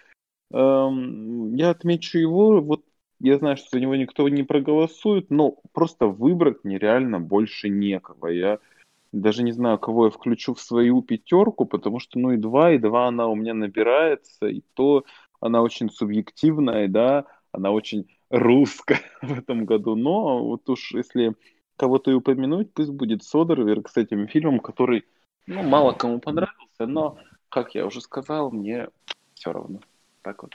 эм, 0.52 1.54
я 1.56 1.70
отмечу 1.70 2.18
его, 2.18 2.62
вот 2.62 2.84
я 3.20 3.38
знаю, 3.38 3.58
что 3.58 3.70
за 3.72 3.80
него 3.80 3.96
никто 3.96 4.28
не 4.30 4.44
проголосует, 4.44 5.30
но 5.30 5.58
просто 5.74 6.08
выбрать 6.08 6.64
нереально 6.64 7.20
больше 7.20 7.70
некого. 7.70 8.28
Я 8.28 8.60
даже 9.12 9.44
не 9.44 9.52
знаю, 9.52 9.78
кого 9.78 10.06
я 10.06 10.12
включу 10.12 10.54
в 10.54 10.62
свою 10.62 11.02
пятерку, 11.02 11.66
потому 11.66 12.00
что, 12.00 12.20
ну, 12.20 12.32
и 12.32 12.38
два, 12.38 12.72
и 12.72 12.78
два 12.78 13.08
она 13.08 13.28
у 13.28 13.36
меня 13.36 13.54
набирается, 13.54 14.48
и 14.48 14.62
то 14.74 15.04
она 15.40 15.62
очень 15.62 15.90
субъективная, 15.90 16.88
да, 16.88 17.26
она 17.52 17.72
очень 17.72 18.08
русская 18.30 19.02
в 19.22 19.38
этом 19.38 19.66
году, 19.66 19.96
но 19.96 20.44
вот 20.44 20.70
уж 20.70 20.94
если 20.94 21.36
кого-то 21.76 22.12
и 22.12 22.14
упомянуть, 22.14 22.74
пусть 22.74 22.92
будет 22.92 23.24
Содерверк 23.24 23.90
с 23.90 23.98
этим 23.98 24.28
фильмом, 24.28 24.60
который, 24.60 25.06
ну, 25.48 25.64
мало 25.64 25.94
кому 25.94 26.20
понравился, 26.20 26.86
но, 26.86 27.18
как 27.50 27.76
я 27.76 27.86
уже 27.86 28.02
сказал, 28.02 28.52
мне 28.52 28.88
все 29.34 29.52
равно. 29.52 29.80
Так 30.22 30.44
вот. 30.44 30.54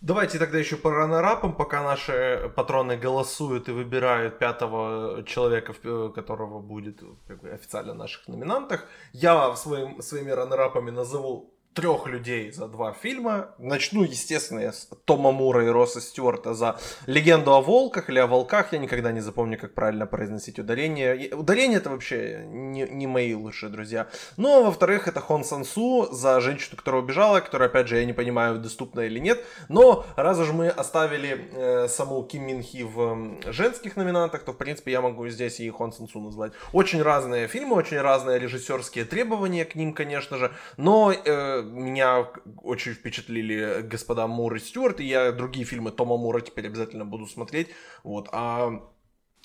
Давайте 0.00 0.38
тогда 0.38 0.58
еще 0.58 0.76
по 0.76 0.92
раннерапам, 0.92 1.56
пока 1.56 1.82
наши 1.82 2.52
патроны 2.54 2.96
голосуют 2.96 3.68
и 3.68 3.72
выбирают 3.72 4.38
пятого 4.38 5.24
человека, 5.24 5.74
которого 6.14 6.60
будет 6.60 7.02
как 7.26 7.40
бы, 7.40 7.50
официально 7.50 7.94
наших 7.94 8.28
номинантах. 8.28 8.86
Я 9.12 9.56
своим, 9.56 10.00
своими 10.00 10.30
раннерапами 10.30 10.92
назову 10.92 11.52
трех 11.78 12.08
людей 12.08 12.50
за 12.50 12.66
два 12.66 12.92
фильма. 12.92 13.50
Начну, 13.58 14.02
естественно, 14.02 14.58
я 14.58 14.72
с 14.72 14.88
Тома 15.04 15.30
Мура 15.30 15.64
и 15.64 15.68
Росса 15.68 16.00
Стюарта 16.00 16.52
за 16.52 16.80
«Легенду 17.06 17.54
о 17.54 17.60
волках» 17.60 18.10
или 18.10 18.18
о 18.18 18.26
волках. 18.26 18.72
Я 18.72 18.80
никогда 18.80 19.12
не 19.12 19.20
запомню, 19.20 19.56
как 19.56 19.74
правильно 19.74 20.04
произносить 20.04 20.58
ударение. 20.58 21.32
Ударение 21.32 21.78
это 21.78 21.90
вообще 21.90 22.42
не, 22.48 22.82
не 22.82 23.06
мои 23.06 23.32
лучшие 23.32 23.70
друзья. 23.70 24.08
Ну, 24.36 24.58
а 24.58 24.62
во-вторых, 24.62 25.06
это 25.06 25.20
Хон 25.20 25.44
Сансу 25.44 26.08
за 26.10 26.40
женщину, 26.40 26.76
которая 26.76 27.00
убежала, 27.00 27.38
которая, 27.38 27.68
опять 27.68 27.86
же, 27.86 27.96
я 27.96 28.04
не 28.04 28.12
понимаю, 28.12 28.58
доступна 28.58 29.02
или 29.02 29.20
нет. 29.20 29.44
Но 29.68 30.04
раз 30.16 30.40
уж 30.40 30.50
мы 30.50 30.70
оставили 30.70 31.48
э, 31.52 31.86
саму 31.86 32.24
Ким 32.24 32.44
Мин 32.44 32.60
Хи 32.60 32.82
в 32.82 33.38
э, 33.46 33.52
женских 33.52 33.94
номинантах, 33.94 34.42
то, 34.42 34.52
в 34.52 34.56
принципе, 34.56 34.90
я 34.90 35.00
могу 35.00 35.28
здесь 35.28 35.60
и 35.60 35.70
Хон 35.70 35.92
Сансу 35.92 36.18
назвать. 36.18 36.54
Очень 36.72 37.02
разные 37.02 37.46
фильмы, 37.46 37.76
очень 37.76 38.00
разные 38.00 38.40
режиссерские 38.40 39.04
требования 39.04 39.64
к 39.64 39.76
ним, 39.76 39.92
конечно 39.92 40.38
же. 40.38 40.50
Но 40.76 41.12
э, 41.12 41.67
меня 41.70 42.28
очень 42.62 42.94
впечатлили 42.94 43.82
господа 43.82 44.26
Мур 44.26 44.54
и 44.54 44.58
Стюарт, 44.58 45.00
и 45.00 45.04
я 45.04 45.32
другие 45.32 45.64
фильмы 45.64 45.90
Тома 45.90 46.16
Мура 46.16 46.40
теперь 46.40 46.66
обязательно 46.66 47.04
буду 47.04 47.26
смотреть. 47.26 47.68
Вот. 48.04 48.28
А 48.32 48.82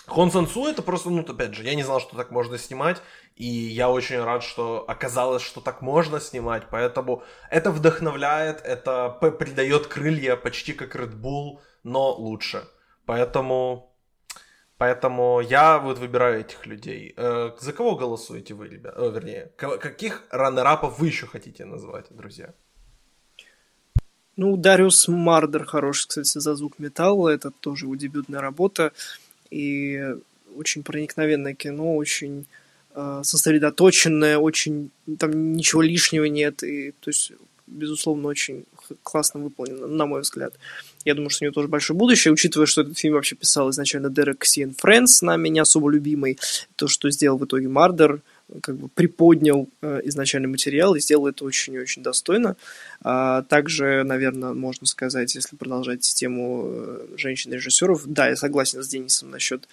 Хон 0.06 0.32
Сансу 0.32 0.66
это 0.66 0.82
просто, 0.82 1.10
ну, 1.10 1.22
опять 1.22 1.54
же, 1.54 1.64
я 1.64 1.76
не 1.76 1.84
знал, 1.84 2.02
что 2.02 2.18
так 2.18 2.30
можно 2.32 2.58
снимать, 2.58 3.02
и 3.36 3.46
я 3.46 3.90
очень 3.90 4.22
рад, 4.22 4.44
что 4.44 4.84
оказалось, 4.88 5.42
что 5.42 5.62
так 5.62 5.82
можно 5.82 6.20
снимать, 6.20 6.64
поэтому 6.70 7.24
это 7.50 7.72
вдохновляет, 7.72 8.62
это 8.62 9.10
придает 9.10 9.88
крылья 9.88 10.36
почти 10.36 10.74
как 10.74 10.96
Red 10.96 11.20
Bull, 11.20 11.60
но 11.84 12.14
лучше. 12.14 12.68
Поэтому 13.06 13.93
Поэтому 14.84 15.40
я 15.40 15.80
вот 15.80 15.98
выбираю 15.98 16.42
этих 16.42 16.66
людей. 16.66 17.14
Э, 17.16 17.52
за 17.58 17.72
кого 17.72 17.96
голосуете 17.96 18.54
вы, 18.54 18.68
ребята? 18.68 19.00
Э, 19.00 19.12
вернее, 19.16 19.50
каких 19.56 20.24
раннерапов 20.30 21.00
вы 21.00 21.08
еще 21.08 21.26
хотите 21.26 21.64
назвать, 21.64 22.08
друзья? 22.10 22.54
Ну, 24.36 24.58
Дариус 24.58 25.08
Мардер 25.08 25.64
хороший, 25.64 26.10
кстати, 26.10 26.38
за 26.38 26.56
звук 26.56 26.80
металла. 26.80 27.30
Это 27.30 27.52
тоже 27.52 27.86
его 27.86 27.96
дебютная 27.96 28.42
работа. 28.42 28.92
И 29.52 30.18
очень 30.58 30.84
проникновенное 30.84 31.54
кино, 31.54 31.96
очень 31.96 32.46
э, 32.94 33.22
сосредоточенное, 33.24 34.38
очень... 34.38 34.92
Там 35.18 35.54
ничего 35.54 35.82
лишнего 35.82 36.26
нет. 36.26 36.62
И, 36.62 36.92
то 36.92 37.10
есть, 37.10 37.32
безусловно, 37.68 38.28
очень 38.28 38.66
классно 39.02 39.40
выполнено, 39.40 39.88
на 39.88 40.06
мой 40.06 40.22
взгляд. 40.22 40.54
Я 41.06 41.16
думаю, 41.16 41.30
что 41.30 41.44
у 41.44 41.46
него 41.46 41.54
тоже 41.54 41.68
большое 41.68 41.98
будущее, 41.98 42.34
учитывая, 42.34 42.66
что 42.66 42.82
этот 42.82 42.98
фильм 42.98 43.16
вообще 43.16 43.36
писал 43.36 43.70
изначально 43.72 44.10
Дерек 44.10 44.46
Сиен 44.46 44.74
Фрэнс, 44.74 45.22
нами 45.22 45.50
не 45.50 45.60
особо 45.60 45.90
любимый. 45.90 46.40
То, 46.76 46.88
что 46.88 47.10
сделал 47.10 47.38
в 47.38 47.46
итоге 47.46 47.68
Мардер, 47.68 48.22
как 48.62 48.78
бы 48.78 48.88
приподнял 48.90 49.70
э, 49.82 50.02
изначальный 50.06 50.48
материал 50.48 50.96
и 50.96 51.00
сделал 51.00 51.28
это 51.28 51.46
очень-очень 51.46 52.04
достойно. 52.04 52.56
А, 53.02 53.42
также, 53.44 54.04
наверное, 54.04 54.54
можно 54.54 54.86
сказать, 54.86 55.34
если 55.36 55.56
продолжать 55.56 56.02
тему 56.02 56.64
э, 56.66 57.08
женщин-режиссеров, 57.18 58.04
да, 58.06 58.28
я 58.30 58.36
согласен 58.36 58.84
с 58.84 58.88
Денисом 58.88 59.32
насчет 59.32 59.68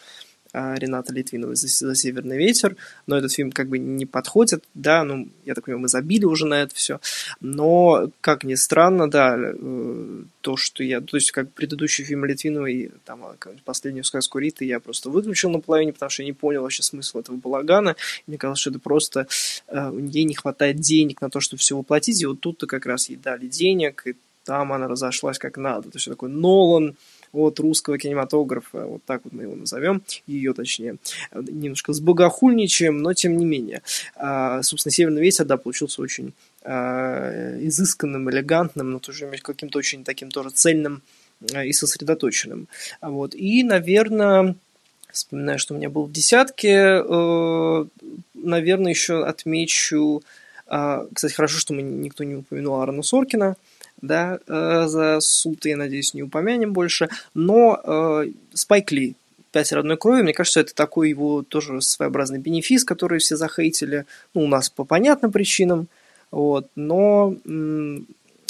Рената 0.52 1.12
Литвинова 1.12 1.54
за, 1.54 1.68
за 1.68 1.94
«Северный 1.94 2.36
ветер», 2.36 2.76
но 3.06 3.16
этот 3.16 3.32
фильм 3.32 3.52
как 3.52 3.68
бы 3.68 3.78
не 3.78 4.06
подходит, 4.06 4.64
да, 4.74 5.04
ну, 5.04 5.28
я 5.44 5.54
так 5.54 5.64
понимаю, 5.64 5.82
мы 5.82 5.88
забили 5.88 6.24
уже 6.24 6.46
на 6.46 6.62
это 6.62 6.74
все, 6.74 7.00
но, 7.40 8.10
как 8.20 8.44
ни 8.44 8.54
странно, 8.54 9.10
да, 9.10 9.36
э, 9.38 10.22
то, 10.40 10.56
что 10.56 10.82
я, 10.82 11.00
то 11.00 11.16
есть, 11.16 11.30
как 11.30 11.50
предыдущий 11.52 12.04
фильм 12.04 12.24
Литвиновой, 12.24 12.90
там, 13.04 13.24
а, 13.24 13.36
последнюю 13.64 14.04
сказку 14.04 14.38
Риты 14.38 14.64
я 14.64 14.80
просто 14.80 15.10
выключил 15.10 15.50
на 15.50 15.60
половине, 15.60 15.92
потому 15.92 16.10
что 16.10 16.22
я 16.22 16.26
не 16.26 16.32
понял 16.32 16.62
вообще 16.62 16.82
смысл 16.82 17.20
этого 17.20 17.36
балагана, 17.36 17.96
мне 18.26 18.38
казалось, 18.38 18.60
что 18.60 18.70
это 18.70 18.78
просто, 18.78 19.26
э, 19.68 19.92
ей 20.10 20.24
не 20.24 20.34
хватает 20.34 20.80
денег 20.80 21.20
на 21.20 21.30
то, 21.30 21.40
чтобы 21.40 21.60
все 21.60 21.76
воплотить, 21.76 22.20
и 22.20 22.26
вот 22.26 22.40
тут-то 22.40 22.66
как 22.66 22.86
раз 22.86 23.08
ей 23.08 23.16
дали 23.16 23.46
денег, 23.46 24.02
и 24.06 24.16
там 24.44 24.72
она 24.72 24.88
разошлась 24.88 25.38
как 25.38 25.58
надо, 25.58 25.90
то 25.90 25.96
есть, 25.96 26.08
такой 26.08 26.30
Нолан, 26.30 26.96
от 27.32 27.60
русского 27.60 27.98
кинематографа, 27.98 28.86
вот 28.86 29.02
так 29.04 29.22
вот 29.24 29.32
мы 29.32 29.42
его 29.42 29.54
назовем, 29.54 30.02
ее 30.26 30.52
точнее, 30.52 30.96
немножко 31.32 31.92
с 31.92 32.00
богохульничаем, 32.00 32.98
но 32.98 33.14
тем 33.14 33.36
не 33.36 33.44
менее. 33.44 33.82
А, 34.16 34.62
собственно, 34.62 34.92
«Северный 34.92 35.22
ветер», 35.22 35.44
да, 35.44 35.56
получился 35.56 36.02
очень 36.02 36.32
а, 36.62 37.56
изысканным, 37.60 38.30
элегантным, 38.30 38.90
но 38.90 38.98
тоже 38.98 39.30
каким-то 39.42 39.78
очень 39.78 40.04
таким 40.04 40.30
тоже 40.30 40.50
цельным 40.50 41.02
а, 41.54 41.64
и 41.64 41.72
сосредоточенным. 41.72 42.68
Вот. 43.00 43.34
И, 43.34 43.62
наверное, 43.62 44.56
вспоминаю, 45.12 45.58
что 45.58 45.74
у 45.74 45.76
меня 45.76 45.90
был 45.90 46.04
в 46.04 46.12
десятке, 46.12 47.02
э, 47.04 47.84
наверное, 48.34 48.92
еще 48.92 49.24
отмечу, 49.24 50.22
кстати, 50.66 51.32
хорошо, 51.32 51.58
что 51.58 51.74
мы 51.74 51.82
никто 51.82 52.22
не 52.22 52.36
упомянул 52.36 52.76
Аарона 52.76 53.02
Соркина, 53.02 53.56
да, 54.02 54.38
э, 54.46 54.86
за 54.86 55.20
суд, 55.20 55.64
я 55.66 55.76
надеюсь, 55.76 56.14
не 56.14 56.22
упомянем 56.22 56.72
больше, 56.72 57.08
но 57.34 57.80
э, 57.82 58.30
Спайк 58.54 58.92
Ли, 58.92 59.14
«Пять 59.52 59.72
родной 59.72 59.96
крови», 59.96 60.22
мне 60.22 60.32
кажется, 60.32 60.60
это 60.60 60.74
такой 60.74 61.08
его 61.10 61.42
тоже 61.42 61.80
своеобразный 61.80 62.38
бенефис, 62.38 62.84
который 62.84 63.18
все 63.18 63.36
захейтили, 63.36 64.06
ну, 64.34 64.42
у 64.42 64.46
нас 64.46 64.70
по 64.70 64.84
понятным 64.84 65.32
причинам, 65.32 65.88
вот, 66.30 66.68
но 66.76 67.34
м- 67.44 68.06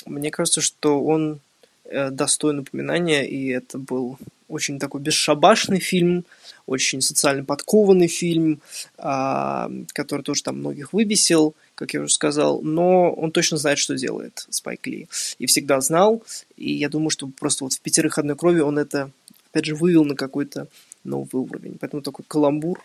мне 0.07 0.31
кажется, 0.31 0.61
что 0.61 1.03
он 1.03 1.41
э, 1.85 2.11
достоин 2.11 2.61
упоминания, 2.61 3.27
и 3.27 3.49
это 3.49 3.79
был 3.79 4.19
очень 4.51 4.79
такой 4.79 5.01
бесшабашный 5.01 5.81
фильм, 5.81 6.25
очень 6.67 7.01
социально 7.01 7.45
подкованный 7.45 8.09
фильм, 8.09 8.61
а, 8.99 9.71
который 9.93 10.23
тоже 10.23 10.43
там 10.43 10.59
многих 10.59 10.93
выбесил, 10.93 11.55
как 11.75 11.95
я 11.95 12.01
уже 12.01 12.13
сказал, 12.13 12.61
но 12.63 13.13
он 13.13 13.33
точно 13.33 13.57
знает, 13.57 13.79
что 13.79 13.97
делает 13.97 14.47
Спайк 14.51 14.87
Ли. 14.87 15.09
И 15.39 15.47
всегда 15.47 15.81
знал, 15.81 16.23
и 16.57 16.73
я 16.73 16.89
думаю, 16.89 17.11
что 17.11 17.29
просто 17.29 17.65
вот 17.65 17.73
в 17.73 17.81
«Пятерых 17.81 18.19
одной 18.19 18.37
крови» 18.37 18.61
он 18.61 18.79
это, 18.79 19.11
опять 19.51 19.65
же, 19.65 19.75
вывел 19.75 20.05
на 20.05 20.15
какой-то 20.15 20.69
новый 21.05 21.43
уровень. 21.43 21.79
Поэтому 21.81 22.03
такой 22.03 22.25
каламбур 22.29 22.83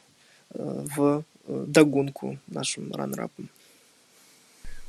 э, 0.53 0.85
в 0.95 1.23
э, 1.47 1.65
догонку 1.67 2.37
нашим 2.47 2.93
ранрапам. 2.93 3.49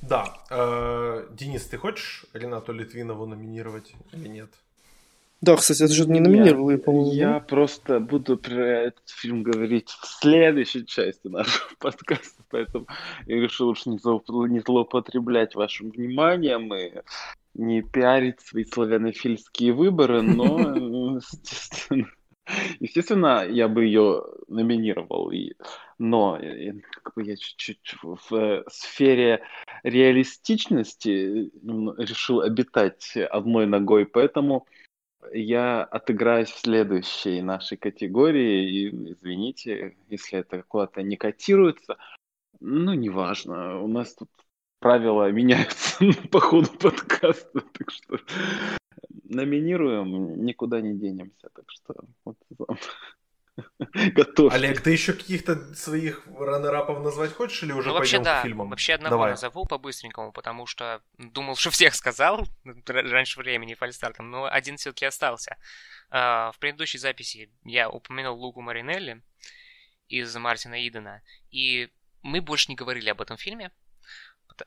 Да. 0.02 0.38
Э, 0.50 1.26
Денис, 1.32 1.64
ты 1.64 1.78
хочешь 1.78 2.26
Ренату 2.32 2.72
Литвинову 2.72 3.26
номинировать 3.26 3.92
или 4.12 4.28
нет? 4.28 4.50
Да, 5.46 5.54
кстати, 5.54 5.84
это 5.84 5.94
же 5.94 6.08
не 6.08 6.18
номинировал, 6.18 6.70
я, 6.70 6.78
по-моему. 6.78 7.12
Я 7.12 7.38
просто 7.38 8.00
буду 8.00 8.36
про 8.36 8.88
этот 8.88 9.08
фильм 9.08 9.44
говорить 9.44 9.90
в 9.90 10.04
следующей 10.20 10.84
части 10.84 11.28
нашего 11.28 11.68
подкаста, 11.78 12.42
поэтому 12.50 12.88
я 13.26 13.40
решил 13.40 13.68
лучше 13.68 13.90
не, 13.90 13.98
не 14.48 14.58
злоупотреблять 14.58 15.54
вашим 15.54 15.90
вниманием 15.90 16.74
и 16.74 16.94
не 17.54 17.82
пиарить 17.82 18.40
свои 18.40 18.64
славянофильские 18.64 19.72
выборы, 19.72 20.22
но, 20.22 21.14
естественно, 21.20 22.08
естественно, 22.80 23.46
я 23.48 23.68
бы 23.68 23.84
ее 23.84 24.24
номинировал, 24.48 25.30
и, 25.30 25.52
но 25.98 26.40
как 27.04 27.14
бы 27.14 27.22
я 27.22 27.36
чуть-чуть 27.36 27.94
в 28.02 28.64
сфере 28.68 29.42
реалистичности 29.84 31.52
решил 32.02 32.40
обитать 32.40 33.16
одной 33.16 33.66
ногой, 33.66 34.06
поэтому 34.06 34.66
я 35.32 35.82
отыграюсь 35.82 36.50
в 36.50 36.58
следующей 36.58 37.42
нашей 37.42 37.76
категории. 37.76 38.70
И 38.70 39.12
извините, 39.12 39.96
если 40.08 40.40
это 40.40 40.62
куда-то 40.62 41.02
не 41.02 41.16
котируется. 41.16 41.96
Ну, 42.60 42.94
неважно. 42.94 43.80
У 43.80 43.88
нас 43.88 44.14
тут 44.14 44.30
правила 44.78 45.30
меняются 45.30 45.98
по 46.30 46.40
ходу 46.40 46.70
подкаста. 46.78 47.60
Так 47.72 47.90
что 47.90 48.18
номинируем, 49.24 50.44
никуда 50.44 50.80
не 50.80 50.94
денемся. 50.94 51.48
Так 51.54 51.64
что 51.68 51.94
вот 52.24 52.36
Готов. 54.14 54.52
Олег, 54.52 54.80
ты 54.80 54.90
еще 54.90 55.12
каких-то 55.12 55.74
своих 55.74 56.26
раннерапов 56.26 57.02
назвать 57.02 57.32
хочешь 57.32 57.62
или 57.62 57.72
уже 57.72 57.88
ну, 57.88 57.94
вообще, 57.94 58.18
пойдем 58.18 58.24
да. 58.24 58.40
к 58.40 58.42
фильмам? 58.42 58.70
Вообще 58.70 58.94
одного 58.94 59.14
Давай. 59.14 59.30
назову 59.30 59.64
по-быстренькому, 59.64 60.32
потому 60.32 60.66
что 60.66 61.02
думал, 61.18 61.56
что 61.56 61.70
всех 61.70 61.94
сказал 61.94 62.46
раньше 62.86 63.40
времени 63.40 63.74
фальстартом, 63.74 64.30
но 64.30 64.44
один 64.44 64.76
все-таки 64.76 65.06
остался. 65.06 65.56
А, 66.10 66.52
в 66.52 66.58
предыдущей 66.58 66.98
записи 66.98 67.50
я 67.64 67.88
упомянул 67.88 68.38
Лугу 68.38 68.60
Маринелли 68.60 69.22
из 70.08 70.34
Мартина 70.36 70.86
Идена, 70.86 71.22
и 71.50 71.90
мы 72.22 72.40
больше 72.40 72.70
не 72.70 72.76
говорили 72.76 73.08
об 73.08 73.20
этом 73.20 73.36
фильме, 73.36 73.70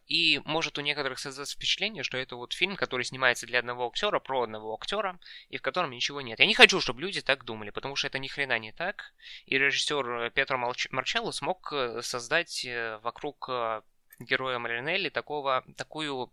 и 0.07 0.41
может 0.45 0.77
у 0.77 0.81
некоторых 0.81 1.19
создаться 1.19 1.55
впечатление, 1.55 2.03
что 2.03 2.17
это 2.17 2.35
вот 2.35 2.53
фильм, 2.53 2.75
который 2.75 3.03
снимается 3.03 3.45
для 3.45 3.59
одного 3.59 3.87
актера, 3.87 4.19
про 4.19 4.43
одного 4.43 4.73
актера, 4.73 5.19
и 5.49 5.57
в 5.57 5.61
котором 5.61 5.91
ничего 5.91 6.21
нет. 6.21 6.39
Я 6.39 6.45
не 6.45 6.53
хочу, 6.53 6.79
чтобы 6.79 7.01
люди 7.01 7.21
так 7.21 7.45
думали, 7.45 7.69
потому 7.69 7.95
что 7.95 8.07
это 8.07 8.19
ни 8.19 8.27
хрена 8.27 8.59
не 8.59 8.71
так. 8.71 9.13
И 9.45 9.57
режиссер 9.57 10.31
Петро 10.31 10.57
Марчелло 10.57 11.31
смог 11.31 11.71
э, 11.71 12.01
создать 12.01 12.65
э, 12.65 12.99
вокруг 13.03 13.47
э, 13.49 13.81
героя 14.19 14.59
Маринелли 14.59 15.09
такого, 15.09 15.63
такую 15.77 16.31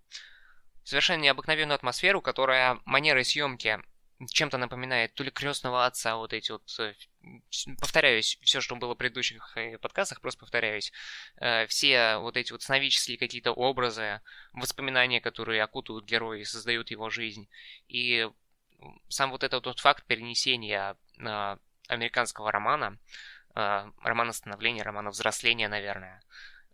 совершенно 0.84 1.22
необыкновенную 1.22 1.74
атмосферу, 1.74 2.20
которая 2.20 2.78
манерой 2.84 3.24
съемки 3.24 3.80
чем-то 4.24 4.58
напоминает 4.58 5.14
то 5.14 5.24
ли 5.24 5.30
крестного 5.30 5.84
отца, 5.84 6.16
вот 6.16 6.32
эти 6.32 6.52
вот, 6.52 6.62
э, 6.78 6.94
повторяюсь, 7.80 8.38
все, 8.42 8.60
что 8.60 8.76
было 8.76 8.94
в 8.94 8.98
предыдущих 8.98 9.56
э, 9.56 9.78
подкастах, 9.78 10.20
просто 10.20 10.40
повторяюсь, 10.40 10.92
э, 11.36 11.66
все 11.66 12.16
вот 12.18 12.36
эти 12.36 12.52
вот 12.52 12.62
сновидческие 12.62 13.18
какие-то 13.18 13.52
образы, 13.52 14.20
воспоминания, 14.52 15.20
которые 15.20 15.62
окутывают 15.62 16.06
героя 16.06 16.40
и 16.40 16.44
создают 16.44 16.90
его 16.90 17.10
жизнь, 17.10 17.48
и 17.88 18.28
сам 19.08 19.30
вот 19.30 19.42
этот 19.42 19.66
вот 19.66 19.80
факт 19.80 20.04
перенесения 20.06 20.96
американского 21.88 22.52
романа, 22.52 22.98
романа 23.54 24.32
становления, 24.32 24.82
романа 24.82 25.10
взросления, 25.10 25.68
наверное, 25.68 26.22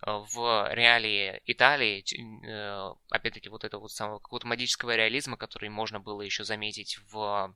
в 0.04 0.74
реалии 0.74 1.40
Италии, 1.46 2.04
э, 2.44 2.94
опять-таки, 3.10 3.48
вот 3.48 3.64
этого 3.64 3.82
вот 3.82 3.92
самого 3.92 4.18
какого-то 4.18 4.48
магического 4.48 4.96
реализма, 4.96 5.36
который 5.36 5.68
можно 5.68 6.00
было 6.00 6.22
еще 6.22 6.42
заметить 6.42 6.98
в 7.10 7.54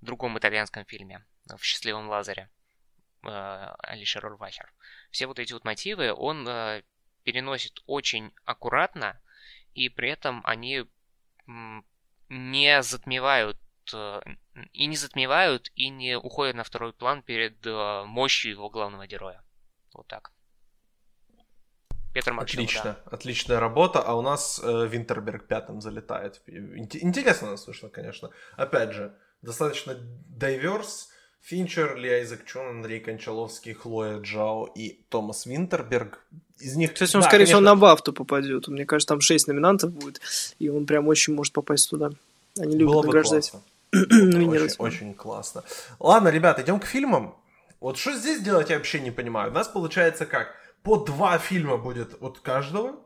другом 0.00 0.38
итальянском 0.38 0.84
фильме, 0.84 1.26
в 1.46 1.62
«Счастливом 1.64 2.08
Лазаре», 2.08 2.48
э, 3.24 3.28
Алишер 3.28 4.24
Урвахер. 4.24 4.72
Все 5.10 5.26
вот 5.26 5.40
эти 5.40 5.52
вот 5.52 5.64
мотивы 5.64 6.12
он 6.12 6.46
э, 6.46 6.84
переносит 7.24 7.82
очень 7.86 8.32
аккуратно, 8.44 9.20
и 9.74 9.88
при 9.88 10.10
этом 10.10 10.42
они 10.44 10.84
не 12.28 12.82
затмевают 12.82 13.58
и 14.72 14.86
не 14.86 14.96
затмевают, 14.96 15.72
и 15.74 15.88
не 15.88 16.18
уходят 16.18 16.54
на 16.56 16.62
второй 16.62 16.92
план 16.92 17.22
перед 17.22 17.64
мощью 17.64 18.50
его 18.50 18.68
главного 18.68 19.06
героя. 19.06 19.42
Вот 19.94 20.06
так. 20.08 20.30
Петр 22.18 22.32
Максимов, 22.32 22.64
Отлично, 22.64 22.96
да. 23.04 23.16
отличная 23.16 23.60
работа, 23.60 24.00
а 24.00 24.14
у 24.14 24.22
нас 24.22 24.60
э, 24.60 24.88
Винтерберг 24.88 25.46
пятым 25.46 25.80
залетает. 25.80 26.40
Интересно 26.48 27.56
слышно, 27.56 27.90
конечно. 27.90 28.30
Опять 28.56 28.92
же, 28.92 29.14
достаточно 29.40 29.96
дайверс. 30.26 31.10
Финчер, 31.42 31.96
Ли 31.96 32.10
Айзек 32.10 32.44
Чон, 32.44 32.66
Андрей 32.66 32.98
Кончаловский, 32.98 33.72
Хлоя 33.72 34.18
Джао 34.18 34.66
и 34.74 35.04
Томас 35.08 35.46
Винтерберг. 35.46 36.18
Из 36.58 36.74
них... 36.74 36.92
То 36.94 37.04
есть 37.04 37.14
он, 37.14 37.20
да, 37.20 37.28
скорее 37.28 37.44
конечно... 37.44 37.60
всего, 37.60 37.74
на 37.74 37.76
Бафту 37.76 38.12
попадет. 38.12 38.66
Мне 38.66 38.84
кажется, 38.84 39.14
там 39.14 39.20
6 39.20 39.46
номинантов 39.46 39.92
будет, 39.92 40.20
и 40.58 40.68
он 40.68 40.86
прям 40.86 41.06
очень 41.06 41.34
может 41.34 41.52
попасть 41.52 41.88
туда. 41.88 42.10
Они 42.58 42.76
любят 42.76 42.94
Было 42.94 43.02
награждать. 43.04 43.52
очень, 43.92 44.74
очень 44.78 45.14
классно. 45.14 45.62
Ладно, 46.00 46.30
ребят, 46.30 46.58
идем 46.58 46.80
к 46.80 46.84
фильмам. 46.84 47.36
Вот 47.78 47.96
что 47.96 48.12
здесь 48.14 48.40
делать, 48.40 48.70
я 48.70 48.76
вообще 48.76 48.98
не 48.98 49.12
понимаю. 49.12 49.52
У 49.52 49.54
нас 49.54 49.68
получается 49.68 50.26
как? 50.26 50.56
По 50.82 50.96
два 50.96 51.38
фильма 51.38 51.76
будет 51.76 52.22
от 52.22 52.40
каждого. 52.40 53.04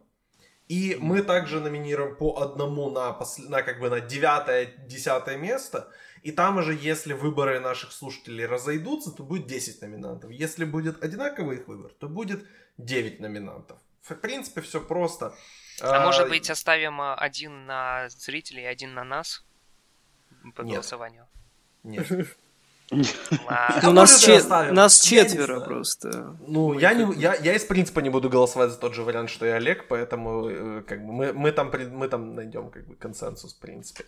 И 0.68 0.96
мы 1.00 1.22
также 1.22 1.60
номинируем 1.60 2.16
по 2.16 2.40
одному 2.40 2.90
на, 2.90 3.12
посл... 3.12 3.42
на 3.48 3.62
как 3.62 3.80
бы 3.80 3.90
на 3.90 4.00
девятое, 4.00 4.66
десятое 4.86 5.36
место. 5.36 5.90
И 6.22 6.30
там 6.30 6.58
уже, 6.58 6.72
если 6.72 7.12
выборы 7.12 7.60
наших 7.60 7.92
слушателей 7.92 8.46
разойдутся, 8.46 9.10
то 9.10 9.22
будет 9.24 9.46
10 9.46 9.82
номинантов. 9.82 10.30
Если 10.30 10.64
будет 10.64 11.02
одинаковый 11.02 11.58
их 11.58 11.68
выбор, 11.68 11.92
то 11.98 12.08
будет 12.08 12.46
9 12.78 13.20
номинантов. 13.20 13.78
В 14.02 14.14
принципе, 14.14 14.60
все 14.60 14.80
просто. 14.80 15.34
А, 15.80 16.02
а 16.02 16.06
может 16.06 16.28
быть, 16.28 16.48
оставим 16.48 17.00
а, 17.00 17.14
один 17.16 17.66
на 17.66 18.08
зрителей, 18.08 18.66
один 18.66 18.94
на 18.94 19.04
нас 19.04 19.44
по 20.54 20.62
Нет. 20.62 20.74
голосованию? 20.74 21.26
Нет. 21.82 22.06
Ну, 23.82 23.92
нас, 23.92 24.20
чет... 24.20 24.48
нас 24.48 25.00
четверо 25.00 25.60
просто. 25.60 26.36
Ну, 26.46 26.78
я, 26.78 26.94
не, 26.94 27.12
я, 27.14 27.34
я 27.34 27.54
из 27.54 27.64
принципа 27.64 28.00
не 28.00 28.10
буду 28.10 28.28
голосовать 28.28 28.70
за 28.70 28.78
тот 28.78 28.94
же 28.94 29.02
вариант, 29.02 29.30
что 29.30 29.46
и 29.46 29.48
Олег, 29.48 29.86
поэтому 29.88 30.48
э, 30.48 30.82
как 30.86 31.04
бы, 31.04 31.12
мы, 31.12 31.32
мы, 31.32 31.52
там, 31.52 31.72
мы 31.92 32.08
там 32.08 32.34
найдем 32.34 32.70
как 32.70 32.86
бы, 32.86 32.94
консенсус, 32.94 33.54
в 33.54 33.58
принципе. 33.58 34.04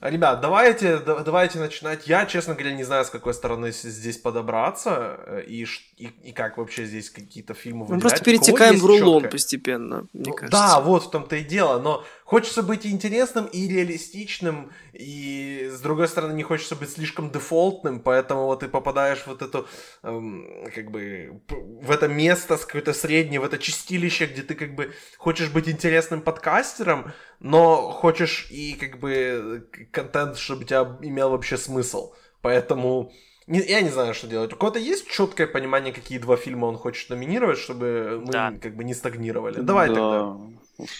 Ребят, 0.00 0.40
давайте, 0.40 0.98
давайте 0.98 1.58
начинать. 1.58 2.06
Я, 2.06 2.24
честно 2.24 2.54
говоря, 2.54 2.72
не 2.72 2.84
знаю, 2.84 3.04
с 3.04 3.10
какой 3.10 3.34
стороны 3.34 3.72
здесь 3.72 4.16
подобраться 4.16 5.18
э, 5.26 5.44
и, 5.48 5.66
и, 5.96 6.06
и 6.22 6.32
как 6.32 6.56
вообще 6.56 6.84
здесь 6.84 7.10
какие-то 7.10 7.54
фильмы 7.54 7.84
выделять. 7.84 8.04
Мы 8.04 8.08
просто 8.08 8.24
перетекаем 8.24 8.78
в 8.78 8.86
рулон 8.86 9.22
четкое? 9.22 9.30
постепенно, 9.32 10.06
мне 10.12 10.24
ну, 10.26 10.32
кажется. 10.34 10.56
Да, 10.56 10.80
вот 10.80 11.06
в 11.06 11.10
том-то 11.10 11.34
и 11.34 11.42
дело. 11.42 11.80
Но 11.80 12.04
хочется 12.22 12.62
быть 12.62 12.86
интересным 12.86 13.46
и 13.46 13.66
реалистичным, 13.66 14.70
и 14.92 15.68
с 15.72 15.80
другой 15.80 16.06
стороны 16.06 16.32
не 16.32 16.44
хочется 16.44 16.76
быть 16.76 16.92
слишком 16.92 17.32
дефолтным, 17.32 17.98
поэтому 17.98 18.44
вот 18.44 18.60
ты 18.60 18.68
попадаешь 18.68 19.22
в 19.22 19.26
вот 19.26 19.42
эту, 19.42 19.66
эм, 20.04 20.46
как 20.72 20.92
бы, 20.92 21.40
в 21.82 21.90
это 21.90 22.06
место 22.06 22.56
с 22.56 22.64
какое-то 22.64 22.92
среднее, 22.92 23.40
в 23.40 23.44
это 23.44 23.58
чистилище, 23.58 24.26
где 24.26 24.42
ты 24.42 24.54
как 24.54 24.76
бы 24.76 24.94
хочешь 25.16 25.50
быть 25.50 25.68
интересным 25.68 26.20
подкастером, 26.20 27.12
но 27.40 27.90
хочешь 27.90 28.48
и 28.50 28.74
как 28.74 28.98
бы 28.98 29.68
контент, 29.92 30.38
чтобы 30.38 30.62
у 30.62 30.64
тебя 30.64 30.96
имел 31.02 31.30
вообще 31.30 31.56
смысл. 31.56 32.12
Поэтому 32.40 33.12
не, 33.46 33.60
я 33.60 33.80
не 33.80 33.88
знаю, 33.88 34.14
что 34.14 34.26
делать. 34.26 34.52
У 34.52 34.56
кого-то 34.56 34.78
есть 34.78 35.08
четкое 35.08 35.46
понимание, 35.46 35.92
какие 35.92 36.18
два 36.18 36.36
фильма 36.36 36.66
он 36.66 36.76
хочет 36.76 37.08
номинировать, 37.10 37.58
чтобы 37.58 38.22
мы 38.24 38.32
да. 38.32 38.52
как 38.60 38.76
бы 38.76 38.84
не 38.84 38.94
стагнировали? 38.94 39.60
Давай 39.60 39.88
да. 39.88 39.94
тогда. 39.94 40.36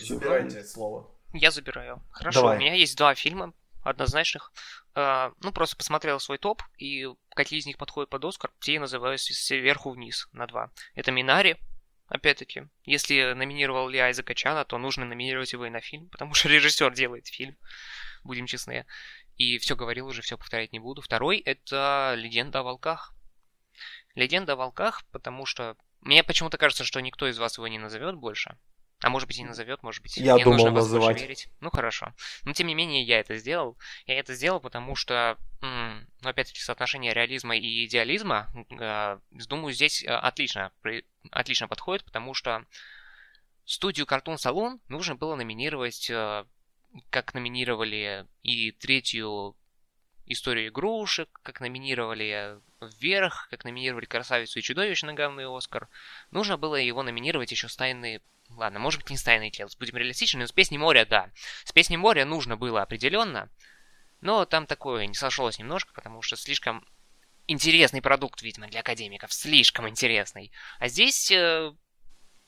Забирайте 0.00 0.64
слово. 0.64 1.10
Я 1.34 1.50
забираю. 1.50 2.02
Хорошо, 2.10 2.40
Давай. 2.40 2.56
у 2.56 2.60
меня 2.60 2.74
есть 2.74 2.96
два 2.96 3.14
фильма 3.14 3.52
однозначных. 3.82 4.52
Uh, 4.94 5.32
ну, 5.42 5.52
просто 5.52 5.76
посмотрел 5.76 6.18
свой 6.20 6.38
топ, 6.38 6.62
и 6.78 7.06
какие 7.34 7.60
из 7.60 7.66
них 7.66 7.76
подходят 7.76 8.10
под 8.10 8.24
Оскар, 8.24 8.50
те 8.60 8.74
я 8.74 8.80
называю 8.80 9.18
сверху 9.18 9.90
вниз 9.90 10.28
на 10.32 10.46
два. 10.46 10.70
Это 10.94 11.12
Минари, 11.12 11.56
опять-таки. 12.08 12.68
Если 12.84 13.32
номинировал 13.34 13.88
ли 13.88 13.98
Айзека 13.98 14.34
Чана, 14.34 14.64
то 14.64 14.78
нужно 14.78 15.04
номинировать 15.04 15.52
его 15.52 15.66
и 15.66 15.70
на 15.70 15.80
фильм, 15.80 16.08
потому 16.08 16.34
что 16.34 16.48
режиссер 16.48 16.92
делает 16.94 17.28
фильм, 17.28 17.56
будем 18.24 18.46
честны. 18.46 18.86
И 19.36 19.58
все 19.58 19.76
говорил 19.76 20.06
уже, 20.06 20.22
все 20.22 20.36
повторять 20.36 20.72
не 20.72 20.80
буду. 20.80 21.00
Второй— 21.00 21.38
это 21.44 22.14
«Легенда 22.16 22.60
о 22.60 22.62
волках». 22.64 23.14
«Легенда 24.14 24.54
о 24.54 24.56
волках», 24.56 25.04
потому 25.12 25.46
что 25.46 25.76
мне 26.00 26.24
почему-то 26.24 26.58
кажется, 26.58 26.84
что 26.84 27.00
никто 27.00 27.28
из 27.28 27.38
вас 27.38 27.56
его 27.58 27.68
не 27.68 27.78
назовет 27.78 28.16
больше. 28.16 28.56
А 29.00 29.10
может 29.10 29.28
быть 29.28 29.38
и 29.38 29.44
назовет, 29.44 29.82
может 29.84 30.02
быть, 30.02 30.16
я 30.16 30.34
мне 30.34 30.42
думал 30.44 30.56
нужно 30.56 30.72
называть. 30.72 31.20
верить. 31.20 31.48
Ну 31.60 31.70
хорошо. 31.70 32.12
Но 32.44 32.52
тем 32.52 32.66
не 32.66 32.74
менее 32.74 33.02
я 33.02 33.20
это 33.20 33.36
сделал. 33.36 33.76
Я 34.06 34.18
это 34.18 34.34
сделал, 34.34 34.60
потому 34.60 34.96
что, 34.96 35.38
м- 35.62 36.08
ну 36.20 36.28
опять-таки, 36.28 36.60
соотношение 36.60 37.14
реализма 37.14 37.56
и 37.56 37.84
идеализма, 37.86 38.50
э, 38.70 39.18
думаю, 39.46 39.72
здесь 39.72 40.02
э, 40.02 40.08
отлично, 40.08 40.72
при, 40.82 41.04
отлично 41.30 41.68
подходит, 41.68 42.04
потому 42.04 42.34
что 42.34 42.64
студию 43.64 44.04
Cartoon 44.06 44.34
Salon 44.36 44.80
нужно 44.88 45.14
было 45.14 45.36
номинировать, 45.36 46.10
э, 46.10 46.44
как 47.10 47.34
номинировали 47.34 48.26
и 48.42 48.72
третью 48.72 49.54
историю 50.28 50.68
игрушек, 50.68 51.28
как 51.42 51.60
номинировали 51.60 52.58
вверх, 52.80 53.48
как 53.50 53.64
номинировали 53.64 54.04
красавицу 54.04 54.58
и 54.58 54.62
чудовище 54.62 55.06
на 55.06 55.14
главный 55.14 55.46
Оскар. 55.46 55.88
Нужно 56.30 56.56
было 56.56 56.76
его 56.76 57.02
номинировать 57.02 57.50
еще 57.50 57.68
с 57.68 57.76
тайны 57.76 58.20
Ладно, 58.50 58.78
может 58.78 59.02
быть, 59.02 59.10
не 59.10 59.18
Стайный 59.18 59.50
Тейлз, 59.50 59.76
будем 59.76 59.96
реалистичны, 59.96 60.40
но 60.40 60.46
с 60.46 60.52
Песней 60.52 60.78
моря, 60.78 61.04
да. 61.04 61.30
С 61.64 61.72
Песней 61.72 61.98
моря 61.98 62.24
нужно 62.24 62.56
было 62.56 62.82
определенно, 62.82 63.50
но 64.20 64.44
там 64.46 64.66
такое 64.66 65.06
не 65.06 65.14
сошлось 65.14 65.58
немножко, 65.58 65.92
потому 65.92 66.22
что 66.22 66.36
слишком 66.36 66.86
интересный 67.46 68.02
продукт, 68.02 68.42
видимо, 68.42 68.68
для 68.68 68.80
академиков, 68.80 69.32
слишком 69.32 69.88
интересный. 69.88 70.50
А 70.78 70.88
здесь 70.88 71.30
э, 71.30 71.72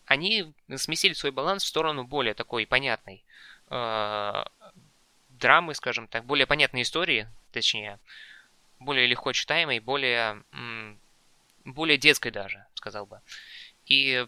они 0.07 0.55
сместили 0.77 1.13
свой 1.13 1.33
баланс 1.33 1.65
в 1.65 1.69
сторону 1.69 2.05
более 2.05 2.35
такой 2.35 2.67
понятной 2.67 3.25
э, 3.69 4.45
драмы, 5.41 5.75
скажем 5.75 6.07
так, 6.07 6.25
более 6.25 6.47
понятной 6.47 6.83
истории, 6.83 7.29
точнее, 7.53 7.99
более 8.79 9.07
легко 9.07 9.33
читаемой, 9.33 9.81
более, 9.81 10.43
более 11.65 11.99
детской 11.99 12.31
даже, 12.31 12.67
сказал 12.75 13.07
бы. 13.07 13.21
И 13.87 14.27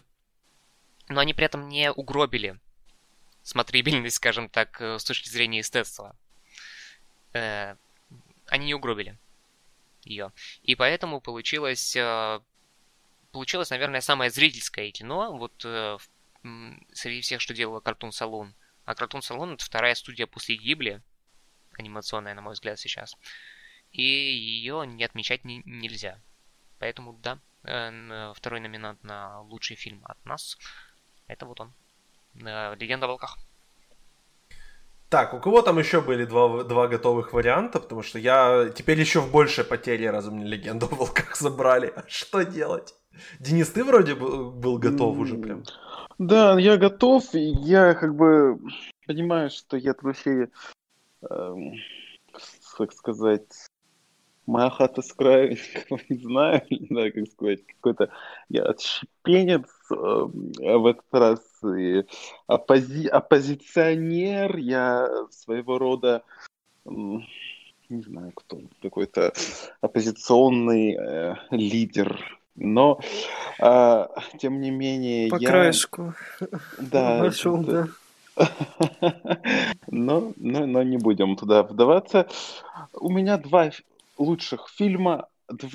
но 1.09 1.19
они 1.19 1.33
при 1.33 1.45
этом 1.45 1.67
не 1.67 1.91
угробили 1.91 2.59
смотрибельность, 3.43 4.15
скажем 4.15 4.49
так, 4.49 4.81
э, 4.81 4.97
с 4.97 5.03
точки 5.03 5.29
зрения 5.29 5.59
эстетства. 5.59 6.15
Э, 7.33 7.75
они 8.47 8.67
не 8.67 8.73
угробили 8.73 9.17
ее. 10.03 10.31
И 10.63 10.75
поэтому 10.75 11.19
получилось, 11.19 11.95
э, 11.95 12.39
получилось, 13.31 13.69
наверное, 13.69 14.01
самое 14.01 14.31
зрительское 14.31 14.91
кино, 14.91 15.35
вот 15.37 15.53
э, 15.65 15.97
среди 16.93 17.21
всех, 17.21 17.41
что 17.41 17.53
делала 17.53 17.81
Cartoon 17.81 18.11
Saloon. 18.11 18.53
А 18.85 18.93
Cartoon 18.93 19.21
Saloon 19.21 19.53
это 19.53 19.65
вторая 19.65 19.95
студия 19.95 20.27
после 20.27 20.55
Гибли, 20.55 21.01
анимационная, 21.77 22.33
на 22.33 22.41
мой 22.41 22.53
взгляд, 22.53 22.79
сейчас. 22.79 23.15
И 23.91 24.01
ее 24.01 24.85
не 24.85 25.03
отмечать 25.03 25.45
не, 25.45 25.61
нельзя. 25.65 26.21
Поэтому, 26.79 27.13
да, 27.13 27.39
э, 27.63 28.33
второй 28.35 28.59
номинант 28.59 29.03
на 29.03 29.41
лучший 29.41 29.75
фильм 29.75 30.01
от 30.05 30.23
нас– 30.25 30.57
это 31.27 31.45
вот 31.45 31.59
он. 31.61 31.73
Э, 32.35 32.75
Легенда 32.75 33.05
о 33.05 33.09
волках. 33.09 33.37
Так, 35.09 35.33
у 35.33 35.39
кого 35.39 35.61
там 35.61 35.77
еще 35.77 36.01
были 36.01 36.25
два, 36.25 36.63
два 36.63 36.87
готовых 36.87 37.33
варианта? 37.33 37.79
Потому 37.79 38.01
что 38.01 38.17
я 38.17 38.69
теперь 38.75 38.99
еще 38.99 39.19
в 39.19 39.31
большей 39.31 39.63
потере, 39.63 40.09
раз 40.09 40.25
мне 40.25 40.45
легенду 40.45 40.87
о 40.87 40.95
волках 40.95 41.35
забрали. 41.39 41.93
А 41.95 42.03
что 42.07 42.43
делать? 42.43 42.95
Денис, 43.39 43.69
ты 43.69 43.83
вроде 43.83 44.15
был 44.15 44.77
готов 44.77 45.17
уже 45.17 45.37
прям. 45.37 45.63
Да, 46.17 46.59
я 46.59 46.77
готов. 46.77 47.23
Я 47.33 47.93
как 47.93 48.15
бы 48.15 48.59
понимаю, 49.05 49.49
что 49.49 49.77
я 49.77 49.93
вообще 50.01 50.49
э, 51.21 51.55
так 52.77 52.93
сказать, 52.93 53.67
моя 54.45 54.69
хата 54.69 55.01
с 55.01 55.13
краю, 55.13 55.57
не 56.09 56.17
знаю, 56.17 56.61
не 56.69 56.85
знаю, 56.87 57.13
как 57.13 57.27
сказать, 57.27 57.65
какой-то 57.65 58.11
я 58.49 58.63
отщепенец 58.63 59.69
э, 59.91 59.95
в 59.95 60.85
этот 60.85 61.13
раз, 61.13 61.39
и 61.63 62.03
оппози 62.47 63.07
оппозиционер, 63.07 64.57
я 64.57 65.09
своего 65.31 65.77
рода, 65.77 66.23
э, 66.85 66.89
не 66.89 68.01
знаю 68.01 68.31
кто, 68.35 68.61
какой-то 68.81 69.33
оппозиционный 69.81 70.95
э, 70.95 71.35
лидер, 71.51 72.19
но, 72.55 72.99
э, 73.59 74.07
тем 74.37 74.61
не 74.61 74.71
менее, 74.71 75.29
По 75.29 75.37
я... 75.37 75.49
краешку. 75.49 76.13
Да. 76.77 77.19
Вошел, 77.19 77.57
да. 77.63 77.87
Но, 79.87 80.33
но, 80.37 80.65
но 80.65 80.81
не 80.81 80.97
будем 80.97 81.35
туда 81.35 81.61
вдаваться. 81.61 82.27
У 82.93 83.11
меня 83.11 83.37
два 83.37 83.69
лучших 84.17 84.69
фильма. 84.69 85.27